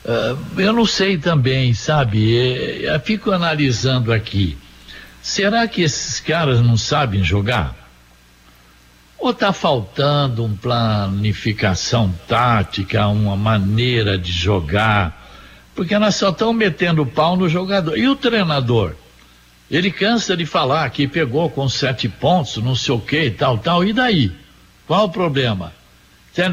Ah, 0.06 0.36
eu 0.56 0.72
não 0.72 0.86
sei 0.86 1.18
também, 1.18 1.74
sabe? 1.74 2.36
Eh, 2.36 2.94
Eu 2.94 3.00
fico 3.00 3.32
analisando 3.32 4.12
aqui. 4.12 4.56
Será 5.20 5.66
que 5.66 5.82
esses 5.82 6.20
caras 6.20 6.60
não 6.60 6.76
sabem 6.76 7.24
jogar? 7.24 7.74
Ou 9.18 9.30
está 9.30 9.52
faltando 9.52 10.44
uma 10.44 10.56
planificação 10.56 12.14
tática, 12.28 13.08
uma 13.08 13.36
maneira 13.36 14.16
de 14.16 14.30
jogar? 14.30 15.24
Porque 15.74 15.98
nós 15.98 16.14
só 16.14 16.28
estamos 16.30 16.54
metendo 16.54 17.04
pau 17.04 17.36
no 17.36 17.48
jogador. 17.48 17.98
E 17.98 18.08
o 18.08 18.14
treinador? 18.14 18.94
Ele 19.68 19.90
cansa 19.90 20.36
de 20.36 20.46
falar 20.46 20.88
que 20.90 21.08
pegou 21.08 21.50
com 21.50 21.68
sete 21.68 22.08
pontos, 22.08 22.58
não 22.58 22.76
sei 22.76 22.94
o 22.94 23.00
que 23.00 23.30
tal, 23.30 23.58
tal. 23.58 23.82
E 23.84 23.92
daí? 23.92 24.30
Qual 24.86 25.06
o 25.06 25.10
problema? 25.10 25.72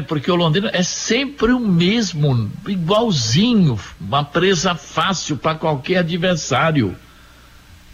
Porque 0.06 0.30
o 0.30 0.34
Londrina 0.34 0.70
é 0.72 0.82
sempre 0.82 1.52
o 1.52 1.60
mesmo, 1.60 2.50
igualzinho, 2.66 3.78
uma 4.00 4.24
presa 4.24 4.74
fácil 4.74 5.36
para 5.36 5.58
qualquer 5.58 5.98
adversário. 5.98 6.96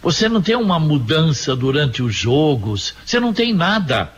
Você 0.01 0.29
não 0.29 0.41
tem 0.41 0.55
uma 0.55 0.79
mudança 0.79 1.55
durante 1.55 2.01
os 2.01 2.15
jogos, 2.15 2.95
você 3.05 3.19
não 3.19 3.33
tem 3.33 3.53
nada. 3.53 4.11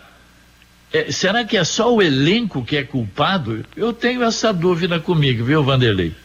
É, 0.91 1.11
será 1.11 1.43
que 1.43 1.57
é 1.57 1.63
só 1.63 1.93
o 1.93 2.01
elenco 2.01 2.63
que 2.63 2.77
é 2.77 2.83
culpado? 2.83 3.65
Eu 3.75 3.91
tenho 3.91 4.23
essa 4.23 4.53
dúvida 4.53 4.99
comigo, 4.99 5.43
viu, 5.43 5.63
Vanderlei? 5.63 6.15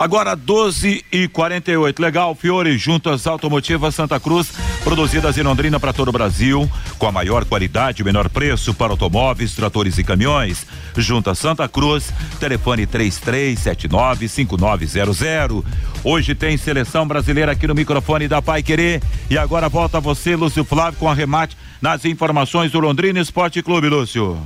Agora 0.00 0.34
12 0.34 1.04
e 1.12 1.28
48. 1.28 2.00
Legal, 2.00 2.34
Fiore, 2.34 2.78
junto 2.78 3.10
às 3.10 3.26
automotivas 3.26 3.94
Santa 3.94 4.18
Cruz, 4.18 4.50
produzidas 4.82 5.36
em 5.36 5.42
Londrina 5.42 5.78
para 5.78 5.92
todo 5.92 6.08
o 6.08 6.12
Brasil, 6.12 6.66
com 6.96 7.06
a 7.06 7.12
maior 7.12 7.44
qualidade 7.44 8.00
e 8.00 8.04
menor 8.04 8.30
preço 8.30 8.72
para 8.72 8.92
automóveis, 8.92 9.54
tratores 9.54 9.98
e 9.98 10.04
caminhões. 10.04 10.64
Junto 10.96 11.28
a 11.28 11.34
Santa 11.34 11.68
Cruz, 11.68 12.10
telefone 12.38 12.86
33795900. 12.86 15.62
Hoje 16.02 16.34
tem 16.34 16.56
seleção 16.56 17.06
brasileira 17.06 17.52
aqui 17.52 17.66
no 17.66 17.74
microfone 17.74 18.26
da 18.26 18.40
Pai 18.40 18.62
Querer. 18.62 19.02
E 19.28 19.36
agora 19.36 19.68
volta 19.68 20.00
você, 20.00 20.34
Lúcio 20.34 20.64
Flávio, 20.64 20.98
com 20.98 21.10
arremate 21.10 21.58
nas 21.78 22.06
informações 22.06 22.72
do 22.72 22.80
Londrina 22.80 23.20
Esporte 23.20 23.62
Clube, 23.62 23.90
Lúcio. 23.90 24.40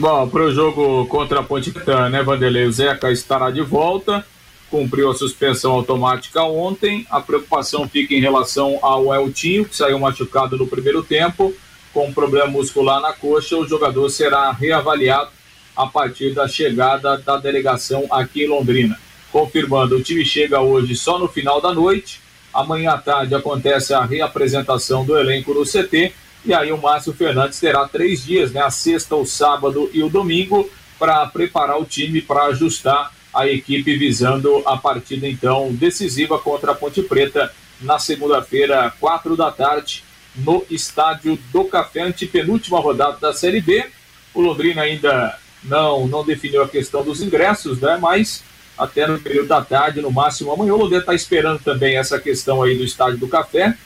Bom, 0.00 0.26
para 0.30 0.44
o 0.44 0.50
jogo 0.50 1.04
contra 1.08 1.40
a 1.40 1.42
Ponte 1.42 1.70
né, 2.10 2.22
Vanderlei? 2.22 2.64
O 2.64 2.72
Zeca 2.72 3.12
estará 3.12 3.50
de 3.50 3.60
volta, 3.60 4.24
cumpriu 4.70 5.10
a 5.10 5.14
suspensão 5.14 5.72
automática 5.72 6.42
ontem. 6.42 7.06
A 7.10 7.20
preocupação 7.20 7.86
fica 7.86 8.14
em 8.14 8.20
relação 8.20 8.78
ao 8.80 9.14
Eltinho, 9.14 9.66
que 9.66 9.76
saiu 9.76 9.98
machucado 9.98 10.56
no 10.56 10.66
primeiro 10.66 11.02
tempo, 11.02 11.54
com 11.92 12.06
um 12.06 12.14
problema 12.14 12.46
muscular 12.46 12.98
na 13.02 13.12
coxa. 13.12 13.58
O 13.58 13.68
jogador 13.68 14.08
será 14.08 14.50
reavaliado 14.52 15.28
a 15.76 15.86
partir 15.86 16.32
da 16.32 16.48
chegada 16.48 17.18
da 17.18 17.36
delegação 17.36 18.06
aqui 18.10 18.44
em 18.44 18.48
Londrina. 18.48 18.98
Confirmando, 19.30 19.98
o 19.98 20.02
time 20.02 20.24
chega 20.24 20.62
hoje 20.62 20.96
só 20.96 21.18
no 21.18 21.28
final 21.28 21.60
da 21.60 21.74
noite. 21.74 22.22
Amanhã 22.54 22.92
à 22.92 22.98
tarde 22.98 23.34
acontece 23.34 23.92
a 23.92 24.02
reapresentação 24.02 25.04
do 25.04 25.14
elenco 25.18 25.52
no 25.52 25.62
CT. 25.62 26.14
E 26.44 26.54
aí 26.54 26.72
o 26.72 26.80
Márcio 26.80 27.12
Fernandes 27.12 27.60
terá 27.60 27.86
três 27.86 28.24
dias, 28.24 28.52
né? 28.52 28.62
A 28.62 28.70
sexta, 28.70 29.14
o 29.14 29.26
sábado 29.26 29.90
e 29.92 30.02
o 30.02 30.08
domingo, 30.08 30.70
para 30.98 31.26
preparar 31.26 31.80
o 31.80 31.84
time 31.84 32.20
para 32.20 32.44
ajustar 32.44 33.12
a 33.32 33.46
equipe 33.46 33.96
visando 33.96 34.62
a 34.66 34.76
partida 34.76 35.26
então 35.28 35.72
decisiva 35.72 36.38
contra 36.38 36.72
a 36.72 36.74
Ponte 36.74 37.02
Preta 37.02 37.52
na 37.80 37.98
segunda-feira, 37.98 38.92
quatro 38.98 39.36
da 39.36 39.50
tarde, 39.50 40.04
no 40.36 40.64
estádio 40.70 41.38
do 41.52 41.64
Café, 41.64 42.02
antepenúltima 42.02 42.80
rodada 42.80 43.18
da 43.18 43.32
Série 43.32 43.60
B. 43.60 43.86
O 44.34 44.40
Londrina 44.40 44.82
ainda 44.82 45.38
não, 45.62 46.06
não 46.06 46.24
definiu 46.24 46.62
a 46.62 46.68
questão 46.68 47.02
dos 47.02 47.20
ingressos, 47.20 47.80
né? 47.80 47.98
Mas 48.00 48.42
até 48.76 49.06
no 49.06 49.18
período 49.18 49.48
da 49.48 49.62
tarde, 49.62 50.00
no 50.00 50.10
máximo 50.10 50.52
amanhã, 50.52 50.74
o 50.74 50.78
Londrina 50.78 51.00
está 51.00 51.14
esperando 51.14 51.60
também 51.60 51.96
essa 51.96 52.18
questão 52.18 52.62
aí 52.62 52.76
do 52.76 52.84
estádio 52.84 53.18
do 53.18 53.28
Café 53.28 53.76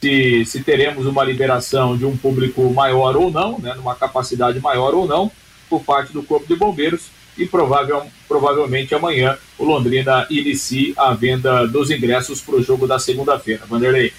se, 0.00 0.44
se 0.44 0.62
teremos 0.62 1.06
uma 1.06 1.24
liberação 1.24 1.96
de 1.96 2.04
um 2.04 2.16
público 2.16 2.72
maior 2.72 3.16
ou 3.16 3.30
não, 3.30 3.58
né, 3.58 3.74
numa 3.74 3.94
capacidade 3.94 4.60
maior 4.60 4.94
ou 4.94 5.06
não, 5.06 5.30
por 5.68 5.82
parte 5.82 6.12
do 6.12 6.22
Corpo 6.22 6.46
de 6.46 6.56
Bombeiros. 6.56 7.10
e 7.38 7.46
provável, 7.46 8.04
provavelmente 8.26 8.94
amanhã 8.94 9.38
o 9.56 9.64
Londrina 9.64 10.26
inicie 10.28 10.92
a 10.96 11.14
venda 11.14 11.66
dos 11.66 11.90
ingressos 11.90 12.40
para 12.40 12.56
o 12.56 12.62
jogo 12.62 12.86
da 12.86 12.98
segunda-feira. 12.98 13.64
Vanderlei. 13.66 14.12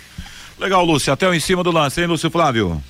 Legal, 0.57 0.83
Lúcio. 0.85 1.11
Até 1.11 1.27
o 1.27 1.33
em 1.33 1.39
cima 1.39 1.63
do 1.63 1.71
lance, 1.71 1.99
hein, 1.99 2.07
Lúcio 2.07 2.31
Flávio? 2.31 2.81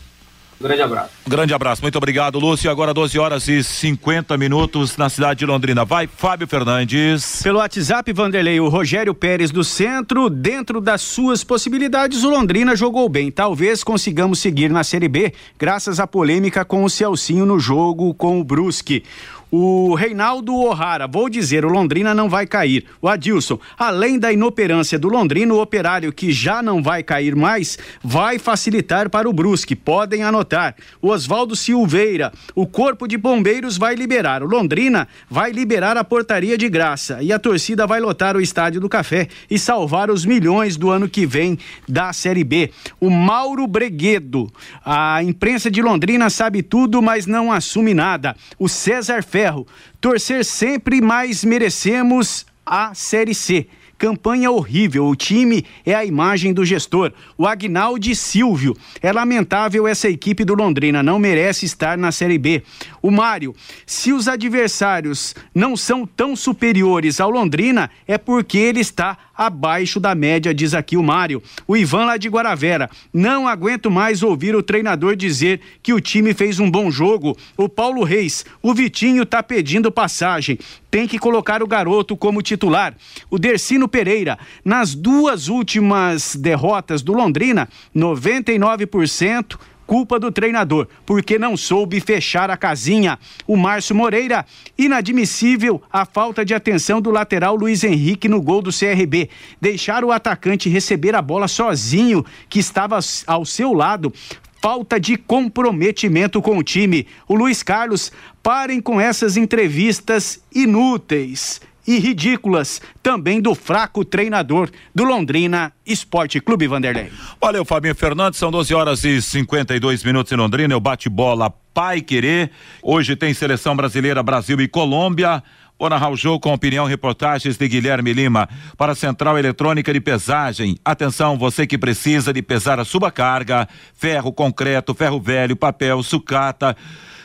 Grande 0.60 0.82
abraço. 0.82 1.10
grande 1.28 1.54
abraço, 1.54 1.82
muito 1.82 1.98
obrigado, 1.98 2.40
Lúcio. 2.40 2.70
Agora 2.70 2.94
12 2.94 3.18
horas 3.18 3.48
e 3.48 3.64
50 3.64 4.38
minutos 4.38 4.98
na 4.98 5.10
cidade 5.10 5.40
de 5.40 5.46
Londrina. 5.46 5.86
Vai, 5.86 6.08
Fábio 6.08 6.48
Fernandes. 6.48 7.42
Pelo 7.42 7.60
WhatsApp, 7.60 8.12
Vanderlei, 8.12 8.60
o 8.60 8.70
Rogério 8.70 9.14
Pérez 9.14 9.52
do 9.52 9.64
centro, 9.64 10.30
dentro 10.30 10.82
das 10.82 11.02
suas 11.02 11.44
possibilidades, 11.44 12.24
o 12.24 12.30
Londrina 12.30 12.76
jogou 12.76 13.08
bem. 13.08 13.32
Talvez 13.32 13.84
consigamos 13.84 14.40
seguir 14.40 14.70
na 14.70 14.84
Série 14.84 15.08
B, 15.08 15.34
graças 15.58 16.00
à 16.00 16.08
polêmica 16.08 16.66
com 16.66 16.84
o 16.84 16.90
Celcinho 16.90 17.46
no 17.46 17.60
jogo 17.60 18.14
com 18.14 18.40
o 18.40 18.44
Brusque. 18.44 19.04
O 19.52 19.96
Reinaldo 19.96 20.54
O'Hara, 20.54 21.08
vou 21.08 21.28
dizer, 21.28 21.66
o 21.66 21.70
Londrina 21.70 22.14
não 22.14 22.30
vai 22.30 22.46
cair. 22.46 22.86
O 23.02 23.08
Adilson, 23.08 23.60
além 23.78 24.20
da 24.20 24.32
inoperância 24.32 25.00
do 25.00 25.10
Londrina, 25.10 25.52
o 25.52 25.60
operário 25.60 26.14
que 26.14 26.32
já 26.32 26.62
não 26.62 26.84
vai 26.84 27.02
cair 27.02 27.36
mais, 27.36 27.80
vai 28.04 28.38
facilitar 28.38 29.10
para 29.10 29.28
o 29.28 29.34
Brusque. 29.34 29.76
Podem 29.76 30.22
anotar. 30.22 30.76
O 31.02 31.10
Oswaldo 31.10 31.56
Silveira, 31.56 32.32
o 32.54 32.68
Corpo 32.68 33.08
de 33.08 33.18
Bombeiros 33.18 33.76
vai 33.76 33.96
liberar. 33.96 34.44
O 34.44 34.48
Londrina 34.48 35.08
vai 35.28 35.52
liberar 35.52 35.98
a 35.98 36.04
portaria 36.04 36.56
de 36.56 36.70
graça. 36.70 37.18
E 37.24 37.34
a 37.34 37.40
torcida 37.40 37.88
vai 37.88 38.00
lotar 38.00 38.38
o 38.38 38.42
Estádio 38.42 38.80
do 38.80 38.88
Café 38.88 39.30
e 39.50 39.58
salvar 39.58 40.12
os 40.12 40.26
milhões 40.26 40.78
do 40.78 40.92
ano 40.92 41.10
que 41.10 41.26
vem 41.26 41.58
da 41.88 42.14
Série 42.14 42.44
B. 42.44 42.70
O 43.00 43.10
Mauro 43.10 43.66
Breguedo, 43.66 44.52
a 44.86 45.24
imprensa 45.24 45.72
de 45.72 45.82
Londrina 45.82 46.30
sabe 46.30 46.62
tudo, 46.62 47.02
mas 47.02 47.26
não 47.26 47.52
assume 47.52 47.96
nada. 47.96 48.36
O 48.60 48.70
César 48.70 49.24
Fé 49.24 49.39
ferro. 49.40 49.66
Torcer 50.02 50.44
sempre, 50.44 51.00
mas 51.00 51.46
merecemos 51.46 52.46
a 52.66 52.94
Série 52.94 53.34
C. 53.34 53.68
Campanha 53.98 54.52
horrível. 54.52 55.08
O 55.08 55.16
time 55.16 55.66
é 55.86 55.94
a 55.94 56.04
imagem 56.04 56.54
do 56.54 56.66
gestor. 56.66 57.14
O 57.38 57.48
Agnaldi 57.48 58.16
Silvio. 58.16 58.76
É 59.02 59.14
lamentável 59.14 59.88
essa 59.88 60.10
equipe 60.10 60.44
do 60.44 60.56
Londrina. 60.56 61.02
Não 61.02 61.18
merece 61.18 61.66
estar 61.66 61.98
na 61.98 62.12
Série 62.12 62.38
B. 62.38 62.64
O 63.02 63.12
Mário. 63.12 63.56
Se 63.86 64.12
os 64.12 64.28
adversários 64.28 65.34
não 65.56 65.78
são 65.78 66.06
tão 66.06 66.36
superiores 66.36 67.22
ao 67.22 67.30
Londrina, 67.30 67.90
é 68.06 68.18
porque 68.18 68.58
ele 68.58 68.82
está 68.82 69.18
abaixo 69.40 70.02
da 70.02 70.14
média, 70.14 70.54
diz 70.54 70.74
aqui 70.74 70.98
o 70.98 71.02
Mário. 71.02 71.42
O 71.66 71.78
Ivan 71.78 72.04
lá 72.04 72.18
de 72.18 72.28
Guaravera. 72.28 72.90
Não 73.14 73.48
aguento 73.48 73.90
mais 73.90 74.22
ouvir 74.22 74.54
o 74.54 74.62
treinador 74.62 75.16
dizer 75.16 75.62
que 75.82 75.94
o 75.94 76.02
time 76.02 76.34
fez 76.34 76.60
um 76.60 76.70
bom 76.70 76.92
jogo. 76.92 77.38
O 77.56 77.70
Paulo 77.70 78.04
Reis. 78.04 78.46
O 78.62 78.74
Vitinho 78.74 79.26
tá 79.26 79.42
pedindo 79.42 79.90
passagem. 79.90 80.60
Tem 80.92 81.08
que 81.08 81.18
colocar 81.18 81.64
o 81.64 81.68
garoto 81.68 82.18
como 82.18 82.42
titular. 82.42 82.94
O 83.32 83.40
Dercino 83.40 83.88
Pereira. 83.88 84.38
Nas 84.66 84.94
duas 84.94 85.48
últimas 85.48 86.36
derrotas 86.36 87.02
do 87.02 87.14
Londrina, 87.14 87.70
99% 87.96 89.58
culpa 89.90 90.20
do 90.20 90.32
treinador, 90.32 90.88
porque 91.04 91.40
não 91.40 91.58
soube 91.58 92.00
fechar 92.00 92.52
a 92.52 92.56
casinha. 92.56 93.18
O 93.48 93.58
Márcio 93.58 93.96
Moreira, 93.96 94.46
inadmissível 94.78 95.82
a 95.92 96.06
falta 96.06 96.46
de 96.46 96.54
atenção 96.54 97.02
do 97.02 97.10
lateral 97.10 97.56
Luiz 97.56 97.84
Henrique 97.84 98.30
no 98.30 98.40
gol 98.40 98.62
do 98.62 98.70
CRB. 98.70 99.32
Deixar 99.60 100.06
o 100.06 100.12
atacante 100.12 100.70
receber 100.70 101.16
a 101.16 101.24
bola 101.24 101.48
sozinho, 101.48 102.24
que 102.48 102.60
estava 102.60 103.00
ao 103.26 103.44
seu 103.44 103.74
lado, 103.74 104.14
falta 104.62 105.00
de 105.00 105.18
comprometimento 105.18 106.40
com 106.40 106.60
o 106.60 106.64
time. 106.64 107.08
O 107.28 107.34
Luiz 107.34 107.64
Carlos, 107.64 108.12
parem 108.44 108.80
com 108.80 109.02
essas 109.02 109.38
entrevistas 109.38 110.40
inúteis 110.54 111.60
e 111.90 111.98
ridículas 111.98 112.80
também 113.02 113.42
do 113.42 113.56
fraco 113.56 114.06
treinador 114.06 114.70
do 114.94 115.04
Londrina 115.04 115.74
Esporte 115.84 116.40
Clube 116.40 116.68
Vanderlei. 116.68 117.12
Valeu, 117.42 117.66
Fabinho 117.66 117.96
Fernandes, 117.96 118.38
são 118.38 118.52
12 118.52 118.76
horas 118.76 119.04
e 119.04 119.20
52 119.20 120.04
minutos 120.04 120.32
em 120.32 120.36
Londrina, 120.36 120.72
eu 120.72 120.80
bate-bola 120.80 121.52
Pai 121.74 122.00
Querer. 122.00 122.52
Hoje 122.84 123.16
tem 123.16 123.34
seleção 123.34 123.76
brasileira, 123.76 124.22
Brasil 124.22 124.62
e 124.62 124.68
Colômbia. 124.68 125.42
Vou 125.80 125.90
narrar 125.90 126.12
o 126.12 126.16
jogo 126.16 126.40
com 126.40 126.54
opinião 126.54 126.86
reportagens 126.86 127.58
de 127.58 127.68
Guilherme 127.68 128.14
Lima 128.14 128.48
para 128.78 128.92
a 128.92 128.96
Central 128.96 129.40
Eletrônica 129.40 129.92
de 129.92 130.00
Pesagem. 130.00 130.78
Atenção, 130.86 131.40
você 131.40 131.66
que 131.66 131.78
precisa 131.78 132.32
de 132.32 132.44
pesar 132.44 132.80
a 132.80 132.86
sua 132.86 133.10
carga, 133.10 133.68
ferro, 133.96 134.32
concreto, 134.32 134.94
ferro 134.94 135.20
velho, 135.20 135.56
papel, 135.56 136.04
sucata 136.04 136.78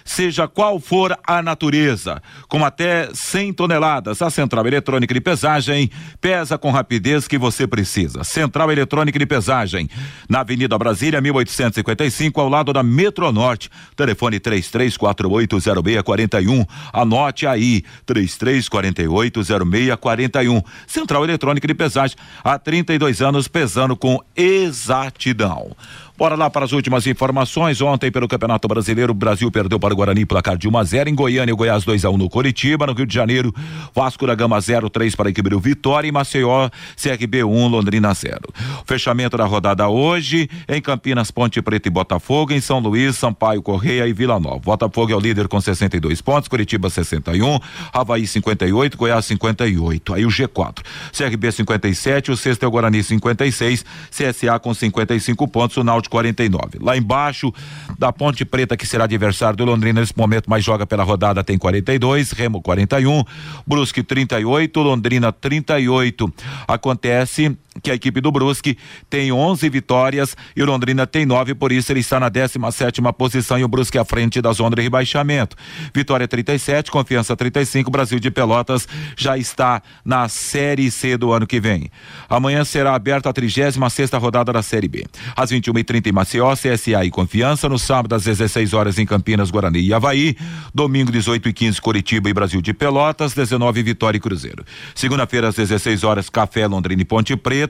seja 0.05 0.47
qual 0.47 0.79
for 0.79 1.17
a 1.27 1.43
natureza, 1.43 2.23
com 2.49 2.65
até 2.65 3.09
100 3.13 3.55
toneladas. 3.55 4.21
A 4.21 4.29
Central 4.31 4.67
Eletrônica 4.67 5.15
de 5.15 5.21
Pesagem 5.21 5.91
pesa 6.21 6.59
com 6.59 6.71
rapidez 6.71 7.27
que 7.27 7.39
você 7.39 7.67
precisa. 7.67 8.23
Central 8.23 8.71
Eletrônica 8.71 9.19
de 9.19 9.27
Pesagem, 9.27 9.89
na 10.29 10.41
Avenida 10.41 10.77
Brasília, 10.77 11.19
1855, 11.21 12.41
ao 12.41 12.49
lado 12.49 12.73
da 12.73 12.83
Metronorte. 12.83 13.71
Telefone 13.97 14.41
33480641. 14.41 16.67
Anote 16.93 17.47
aí, 17.47 17.85
33480641. 18.07 20.63
Central 20.87 21.25
Eletrônica 21.25 21.67
de 21.67 21.75
Pesagem, 21.75 22.17
há 22.43 22.59
32 22.59 23.23
anos 23.23 23.49
pesando 23.49 23.97
com 23.97 24.21
exatidão. 24.37 25.75
Bora 26.17 26.37
lá 26.37 26.49
para 26.49 26.65
as 26.65 26.71
últimas 26.71 27.09
informações. 27.09 27.81
Ontem, 27.81 28.09
pelo 28.09 28.29
Campeonato 28.29 28.69
Brasileiro, 28.69 29.11
o 29.11 29.15
Brasil 29.15 29.51
perdeu 29.51 29.81
para 29.81 29.93
o 29.93 29.97
Guarani 29.97 30.25
placar 30.25 30.57
de 30.57 30.69
1 30.69 30.79
a 30.79 30.85
0 30.85 31.11
em 31.11 31.15
Goiânia, 31.15 31.53
o 31.53 31.57
Goiás 31.57 31.83
2 31.83 32.05
a 32.05 32.11
1 32.11 32.17
no 32.17 32.31
Curitiba, 32.31 32.87
no 32.87 32.93
Rio 32.93 33.05
de 33.05 33.13
Janeiro, 33.13 33.53
Vasco 33.93 34.25
da 34.25 34.33
Gama 34.33 34.61
0 34.61 34.89
3 34.89 35.13
para 35.17 35.33
do 35.33 35.59
Vitória 35.59 36.07
e 36.07 36.13
Maceió, 36.13 36.71
CRB 36.97 37.43
1 37.43 37.67
Londrina 37.67 38.15
0. 38.15 38.39
Fechamento 38.87 39.37
da 39.37 39.45
rodada 39.45 39.89
hoje 39.89 40.49
em 40.69 40.81
Campinas, 40.81 41.33
Ponte 41.33 41.61
Preta 41.61 41.89
e 41.89 41.91
Botafogo, 41.91 42.53
em 42.53 42.61
São 42.61 42.79
Luís, 42.79 43.17
Sampaio 43.17 43.61
Correia 43.61 44.07
e 44.07 44.13
Vila 44.13 44.39
Nova. 44.39 44.61
Botafogo 44.61 45.11
é 45.11 45.17
o 45.17 45.21
líder 45.21 45.49
com 45.49 45.61
62 45.61 46.23
pontos, 46.23 46.49
Curitiba 46.49 46.89
61, 46.89 47.59
Havaí 47.93 48.25
58, 48.25 48.97
Goiás 48.97 49.27
58. 49.27 50.15
Aí 50.15 50.25
o 50.25 50.29
G4. 50.29 50.79
CRB 51.13 51.51
57, 51.51 52.31
o 52.31 52.37
sexto 52.37 52.63
é 52.63 52.69
o 52.69 52.71
Guarani 52.71 53.03
56, 53.03 53.85
CSA 54.11 54.61
com 54.61 54.73
55 54.73 55.49
pontos, 55.49 55.77
o 55.77 55.83
Náutico 55.83 56.04
de 56.05 56.09
49. 56.09 56.79
Lá 56.81 56.97
embaixo, 56.97 57.53
da 57.99 58.13
Ponte 58.13 58.45
Preta, 58.45 58.77
que 58.77 58.87
será 58.87 59.05
adversário 59.05 59.57
do 59.57 59.65
Londrina 59.65 60.01
nesse 60.01 60.17
momento, 60.17 60.49
mas 60.49 60.65
joga 60.65 60.87
pela 60.87 61.03
rodada, 61.03 61.43
tem 61.43 61.59
42, 61.59 62.31
Remo 62.33 62.63
41, 62.63 63.25
Brusque 63.67 64.03
38, 64.03 64.81
Londrina 64.81 65.33
38. 65.33 66.33
Acontece 66.69 67.57
que 67.83 67.91
a 67.91 67.95
equipe 67.95 68.21
do 68.21 68.31
Brusque 68.31 68.77
tem 69.09 69.33
11 69.33 69.69
vitórias 69.69 70.37
e 70.57 70.63
o 70.63 70.67
Londrina 70.67 71.07
tem 71.07 71.27
9, 71.27 71.55
por 71.55 71.73
isso 71.73 71.93
ele 71.93 72.01
está 72.01 72.21
na 72.21 72.29
17 72.29 73.01
posição 73.17 73.59
e 73.59 73.65
o 73.65 73.69
Brusque 73.69 73.99
à 73.99 74.05
frente 74.05 74.41
da 74.41 74.53
zona 74.53 74.77
de 74.77 74.83
rebaixamento. 74.83 75.57
Vitória 75.95 76.27
37, 76.27 76.91
Confiança 76.91 77.37
35, 77.37 77.91
Brasil 77.91 78.19
de 78.19 78.31
Pelotas 78.31 78.89
já 79.17 79.37
está 79.39 79.83
na 80.05 80.29
Série 80.29 80.91
C 80.91 81.17
do 81.17 81.33
ano 81.33 81.47
que 81.47 81.61
vem. 81.61 81.91
Amanhã 82.29 82.65
será 82.65 82.95
aberta 82.95 83.31
a 83.31 83.33
36 83.33 83.77
sexta 83.91 84.19
rodada 84.19 84.53
da 84.53 84.63
Série 84.63 84.89
B. 84.89 85.05
Às 85.37 85.51
21h30 85.51 86.07
em 86.07 86.13
Maceió, 86.13 86.55
CSA 86.55 87.05
e 87.05 87.11
Confiança. 87.11 87.69
No 87.69 87.79
sábado, 87.79 88.15
às 88.15 88.25
16 88.25 88.73
horas 88.73 88.99
em 88.99 89.07
Campinas, 89.07 89.51
Guarani 89.51 89.81
e 89.81 89.95
Havaí. 89.95 90.37
Domingo, 90.75 91.13
18 91.13 91.49
e 91.49 91.53
15 91.53 91.81
Curitiba 91.81 92.29
e 92.29 92.35
Brasil 92.35 92.61
de 92.61 92.73
Pelotas. 92.73 93.35
19 93.35 93.83
Vitória 93.83 94.19
e 94.19 94.21
Cruzeiro. 94.21 94.65
Segunda-feira, 94.95 95.49
às 95.49 95.55
16 95.55 96.05
horas, 96.05 96.29
Café, 96.29 96.67
Londrina 96.67 97.03
e 97.03 97.05
Ponte 97.05 97.37
Preta. 97.37 97.64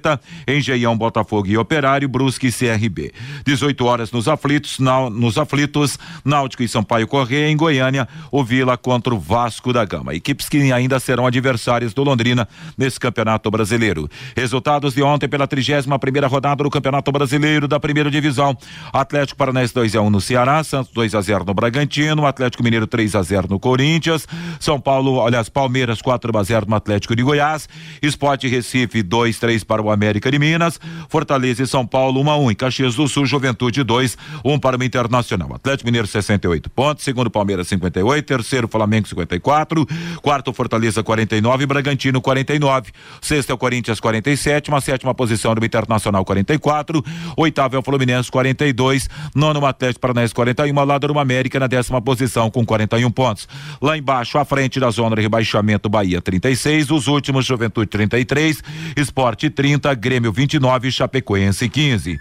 Engenhão, 0.47 0.97
Botafogo 0.97 1.47
e 1.49 1.57
Operário, 1.57 2.09
Brusque 2.09 2.49
e 2.49 2.53
CRB. 2.53 3.13
18 3.45 3.85
horas 3.85 4.13
nos 4.13 4.29
aflitos, 4.29 4.79
na, 4.79 5.11
nos 5.11 5.39
aflitos, 5.39 5.99
Náutico 6.25 6.63
e 6.63 6.69
Sampaio 6.69 7.07
Correia. 7.07 7.49
Em 7.49 7.57
Goiânia, 7.57 8.09
o 8.31 8.43
Vila 8.45 8.77
contra 8.77 9.15
o 9.15 9.19
Vasco 9.19 9.73
da 9.73 9.85
Gama. 9.85 10.15
Equipes 10.15 10.49
que 10.49 10.73
ainda 10.73 10.99
serão 11.01 11.27
adversários 11.27 11.93
do 11.93 12.03
Londrina 12.03 12.49
nesse 12.77 12.99
campeonato 12.99 13.51
brasileiro. 13.51 14.09
Resultados 14.37 14.95
de 14.95 15.03
ontem 15.03 15.29
pela 15.29 15.47
31 15.47 15.99
primeira 15.99 16.27
rodada 16.27 16.63
do 16.63 16.71
Campeonato 16.71 17.11
Brasileiro 17.11 17.67
da 17.67 17.81
primeira 17.81 18.11
divisão. 18.11 18.57
Atlético 18.93 19.37
Paranaense 19.39 19.75
2 19.75 19.97
a 19.97 20.01
1 20.01 20.07
um 20.07 20.11
no 20.11 20.21
Ceará, 20.21 20.63
Santos 20.63 20.93
2 20.93 21.15
a 21.15 21.21
0 21.21 21.45
no 21.45 21.55
Bragantino, 21.55 22.27
Atlético 22.27 22.63
Mineiro 22.63 22.87
3 22.87 23.15
a 23.15 23.23
0 23.23 23.49
no 23.49 23.59
Corinthians, 23.59 24.27
São 24.61 24.81
Paulo, 24.81 25.25
aliás, 25.25 25.49
Palmeiras 25.49 26.01
4 26.03 26.37
a 26.37 26.43
0 26.43 26.67
no 26.69 26.77
Atlético 26.77 27.17
de 27.17 27.23
Goiás, 27.23 27.69
Esporte 28.03 28.49
Recife 28.49 29.03
2 29.03 29.39
3 29.39 29.65
para 29.65 29.83
o 29.83 29.84
o 29.85 29.91
América 29.91 30.31
de 30.31 30.39
Minas. 30.39 30.81
Fortaleza 31.09 31.63
e 31.63 31.67
São 31.67 31.87
Paulo 31.87 32.21
1 32.21 32.31
a 32.31 32.37
1 32.39 32.51
em 32.51 32.55
Caxias 32.55 32.95
do 32.95 33.07
Sul, 33.09 33.27
Juventude 33.27 33.83
2, 33.83 34.17
1 34.45 34.59
para 34.59 34.79
o 34.79 34.85
Internacional. 34.85 35.55
Atlético 35.55 35.87
Mineiro 35.87 36.07
68 36.07 36.71
pontos, 36.71 37.05
segundo 37.05 37.31
Palmeiras 37.31 37.69
58, 37.69 38.27
terceiro 38.27 38.69
Flamengo 38.69 39.09
54, 39.09 39.87
quarto 40.23 40.53
Fortaleza 40.53 41.03
49, 41.03 41.67
Bragantino 41.67 42.21
49, 42.21 42.93
sexto 43.21 43.51
é 43.51 43.55
o 43.55 43.59
Corinthians 43.59 44.01
47, 44.01 44.69
uma 44.69 44.81
sétima 44.81 45.15
posição 45.15 45.55
do 45.55 45.65
Internacional 45.65 46.25
44, 46.25 47.05
oitavo 47.37 47.77
é 47.77 47.79
o 47.79 47.83
Fluminense 47.83 48.31
42, 48.31 49.09
nono 49.35 49.61
o 49.61 49.67
Atlético 49.67 50.01
Paranaense 50.01 50.35
41, 50.35 50.79
ao 50.79 50.87
lado 50.87 51.09
do 51.09 51.19
América 51.19 51.59
na 51.59 51.67
décima 51.67 52.01
posição 52.01 52.51
com 52.51 52.65
41 52.65 53.11
pontos. 53.11 53.49
Lá 53.81 53.97
embaixo, 53.97 54.39
à 54.39 54.45
frente 54.45 54.79
da 54.79 54.91
zona 54.91 55.17
de 55.17 55.23
rebaixamento, 55.23 55.89
Bahia 55.89 56.21
36, 56.21 56.91
os 56.91 57.07
últimos 57.07 57.45
Juventude 57.47 57.87
33, 57.87 58.63
Esporte 58.97 59.51
30, 59.51 59.74
Grêmio 59.99 60.33
29, 60.33 60.91
Chapecoense 60.91 61.69
15. 61.69 62.19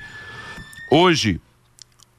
Hoje, 0.91 1.39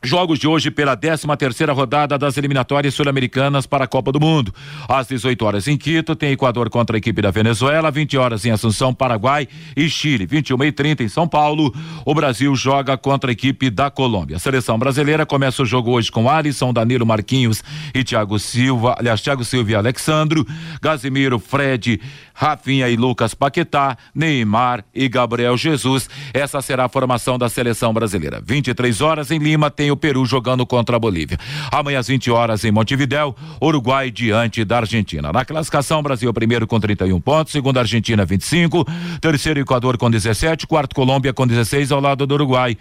Jogos 0.04 0.38
de 0.38 0.46
hoje 0.46 0.70
pela 0.70 0.94
13 0.94 1.26
terceira 1.38 1.72
rodada 1.72 2.18
das 2.18 2.36
eliminatórias 2.36 2.92
sul-americanas 2.92 3.66
para 3.66 3.84
a 3.84 3.86
Copa 3.86 4.12
do 4.12 4.20
Mundo. 4.20 4.54
Às 4.86 5.06
18 5.06 5.42
horas 5.46 5.66
em 5.66 5.78
Quito, 5.78 6.14
tem 6.14 6.32
Equador 6.32 6.68
contra 6.68 6.94
a 6.94 6.98
equipe 6.98 7.22
da 7.22 7.30
Venezuela, 7.30 7.90
20 7.90 8.18
horas 8.18 8.44
em 8.44 8.50
Assunção, 8.50 8.92
Paraguai 8.92 9.48
e 9.74 9.88
Chile, 9.88 10.26
21 10.26 10.62
e 10.64 10.72
30 10.72 11.04
em 11.04 11.08
São 11.08 11.26
Paulo. 11.26 11.74
O 12.04 12.14
Brasil 12.14 12.54
joga 12.54 12.98
contra 12.98 13.30
a 13.30 13.32
equipe 13.32 13.70
da 13.70 13.90
Colômbia. 13.90 14.36
A 14.36 14.38
seleção 14.40 14.78
brasileira 14.78 15.24
começa 15.24 15.62
o 15.62 15.66
jogo 15.66 15.92
hoje 15.92 16.12
com 16.12 16.28
Alisson, 16.28 16.70
Danilo 16.70 17.06
Marquinhos 17.06 17.64
e 17.94 18.04
Thiago 18.04 18.38
Silva, 18.38 18.96
aliás, 18.98 19.22
Thiago 19.22 19.42
Silva 19.42 19.70
e 19.70 19.74
Alexandro, 19.74 20.46
Gazimiro, 20.82 21.38
Fred, 21.38 21.98
Rafinha 22.34 22.90
e 22.90 22.96
Lucas 22.96 23.32
Paquetá, 23.32 23.96
Neymar 24.14 24.84
e 24.94 25.08
Gabriel 25.08 25.56
Jesus. 25.56 26.10
Essa 26.34 26.60
será 26.60 26.84
a 26.84 26.88
formação 26.90 27.38
da 27.38 27.48
seleção 27.48 27.94
brasileira. 27.94 28.42
23 28.44 29.00
horas 29.00 29.30
em 29.30 29.38
Lima 29.38 29.70
tem 29.70 29.93
o 29.94 29.96
Peru 29.96 30.26
jogando 30.26 30.66
contra 30.66 30.96
a 30.96 30.98
Bolívia. 30.98 31.38
Amanhã 31.72 31.98
às 31.98 32.08
20 32.08 32.30
horas 32.30 32.64
em 32.64 32.70
Montevidéu, 32.70 33.34
Uruguai 33.62 34.10
diante 34.10 34.64
da 34.64 34.78
Argentina. 34.78 35.32
Na 35.32 35.44
classificação, 35.44 36.02
Brasil 36.02 36.32
primeiro 36.32 36.66
com 36.66 36.78
31 36.78 37.20
pontos, 37.20 37.52
segundo 37.52 37.78
Argentina 37.78 38.24
25, 38.24 38.84
terceiro 39.20 39.60
Equador 39.60 39.96
com 39.96 40.10
17, 40.10 40.66
quarto 40.66 40.94
Colômbia 40.94 41.32
com 41.32 41.46
16 41.46 41.90
ao 41.92 42.00
lado 42.00 42.26
do 42.26 42.34
Uruguai. 42.34 42.76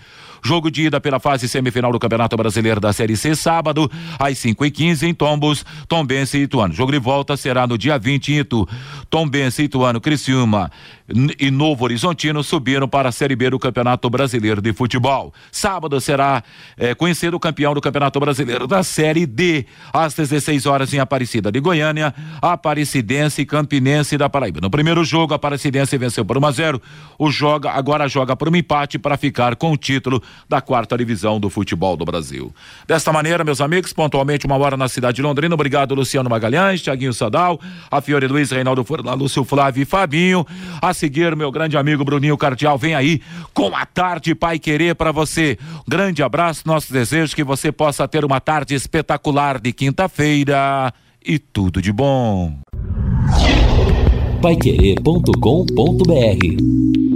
Jogo 0.46 0.70
de 0.70 0.84
ida 0.84 1.00
pela 1.00 1.22
fase 1.22 1.48
semifinal 1.48 1.92
do 1.92 2.00
Campeonato 2.00 2.36
Brasileiro 2.36 2.82
da 2.82 2.92
Série 2.92 3.16
C, 3.16 3.34
sábado, 3.34 3.90
às 4.20 4.38
5 4.40 4.66
e 4.66 4.72
15 4.72 5.08
em 5.08 5.14
Tombos, 5.14 5.66
Tombense 5.88 6.38
e 6.38 6.42
Ituano. 6.42 6.74
Jogo 6.74 6.92
de 6.92 7.00
volta 7.00 7.38
será 7.38 7.66
no 7.66 7.78
dia 7.78 7.98
20 7.98 8.34
em 8.34 8.40
Itu. 8.40 8.68
Tombense, 9.10 9.64
Ituano, 9.64 10.02
Criciúma 10.02 10.70
e 11.40 11.52
Novo 11.52 11.84
Horizontino 11.84 12.44
subiram 12.44 12.88
para 12.88 13.10
a 13.10 13.12
Série 13.12 13.36
B 13.36 13.50
do 13.50 13.60
Campeonato 13.60 14.10
Brasileiro 14.10 14.62
de 14.62 14.74
Futebol. 14.74 15.34
Sábado 15.52 16.00
será 16.02 16.44
é, 16.78 16.96
conhecido 17.04 17.36
o 17.36 17.40
campeão 17.40 17.74
do 17.74 17.82
Campeonato 17.82 18.18
Brasileiro 18.18 18.66
da 18.66 18.82
Série 18.82 19.26
D, 19.26 19.66
às 19.92 20.14
16 20.14 20.66
horas 20.66 20.94
em 20.94 21.00
Aparecida 21.00 21.52
de 21.52 21.60
Goiânia, 21.60 22.16
Aparecidense 22.42 23.42
e 23.42 23.46
Campinense 23.46 24.18
da 24.18 24.30
Paraíba. 24.30 24.62
No 24.62 24.70
primeiro 24.70 25.04
jogo, 25.04 25.34
a 25.34 25.36
Aparecidense 25.36 25.98
venceu 25.98 26.24
por 26.24 26.38
1 26.38 26.46
a 26.46 26.52
0. 26.52 26.82
O 27.20 27.30
joga 27.30 27.72
agora 27.72 28.08
joga 28.08 28.38
por 28.38 28.48
um 28.48 28.56
empate 28.56 28.98
para 28.98 29.18
ficar 29.18 29.58
com 29.58 29.74
o 29.74 29.76
título 29.76 30.24
da 30.48 30.62
quarta 30.62 30.98
divisão 30.98 31.42
do 31.42 31.50
futebol 31.50 31.98
do 31.98 32.06
Brasil. 32.06 32.56
Desta 32.88 33.12
maneira, 33.12 33.44
meus 33.44 33.60
amigos, 33.60 33.92
pontualmente 33.92 34.46
uma 34.46 34.56
hora 34.56 34.78
na 34.78 34.88
cidade 34.88 35.18
de 35.18 35.22
Londrina. 35.22 35.54
Obrigado, 35.54 35.94
Luciano 35.94 36.30
Magalhães, 36.30 36.82
Tiaguinho 36.82 37.14
Sadal, 37.14 37.60
a 37.92 38.00
Fiore 38.00 38.28
Luiz, 38.28 38.50
Reinaldo 38.50 38.82
Furlan, 38.86 39.16
Lúcio 39.16 39.44
Flávio 39.44 39.82
e 39.82 39.86
Fabinho. 39.86 40.48
A 40.82 40.94
seguir, 40.94 41.36
meu 41.36 41.52
grande 41.52 41.76
amigo 41.76 42.06
Bruninho 42.06 42.38
Cardial 42.38 42.78
vem 42.78 42.96
aí 42.96 43.22
com 43.54 43.76
a 43.76 43.86
tarde 43.86 44.34
Pai 44.34 44.58
Querer 44.58 44.96
para 44.96 45.12
você. 45.12 45.58
Grande 45.86 46.24
abraço, 46.24 46.64
nosso 46.66 46.93
desejo 46.94 47.36
que 47.36 47.44
você 47.44 47.72
possa 47.72 48.08
ter 48.08 48.24
uma 48.24 48.40
tarde 48.40 48.76
espetacular 48.76 49.60
de 49.60 49.74
quinta-feira 49.74 50.94
e 51.26 51.38
tudo 51.38 51.82
de 51.82 51.92
bom. 51.92 52.58
Paiquerê.com.br 54.42 57.13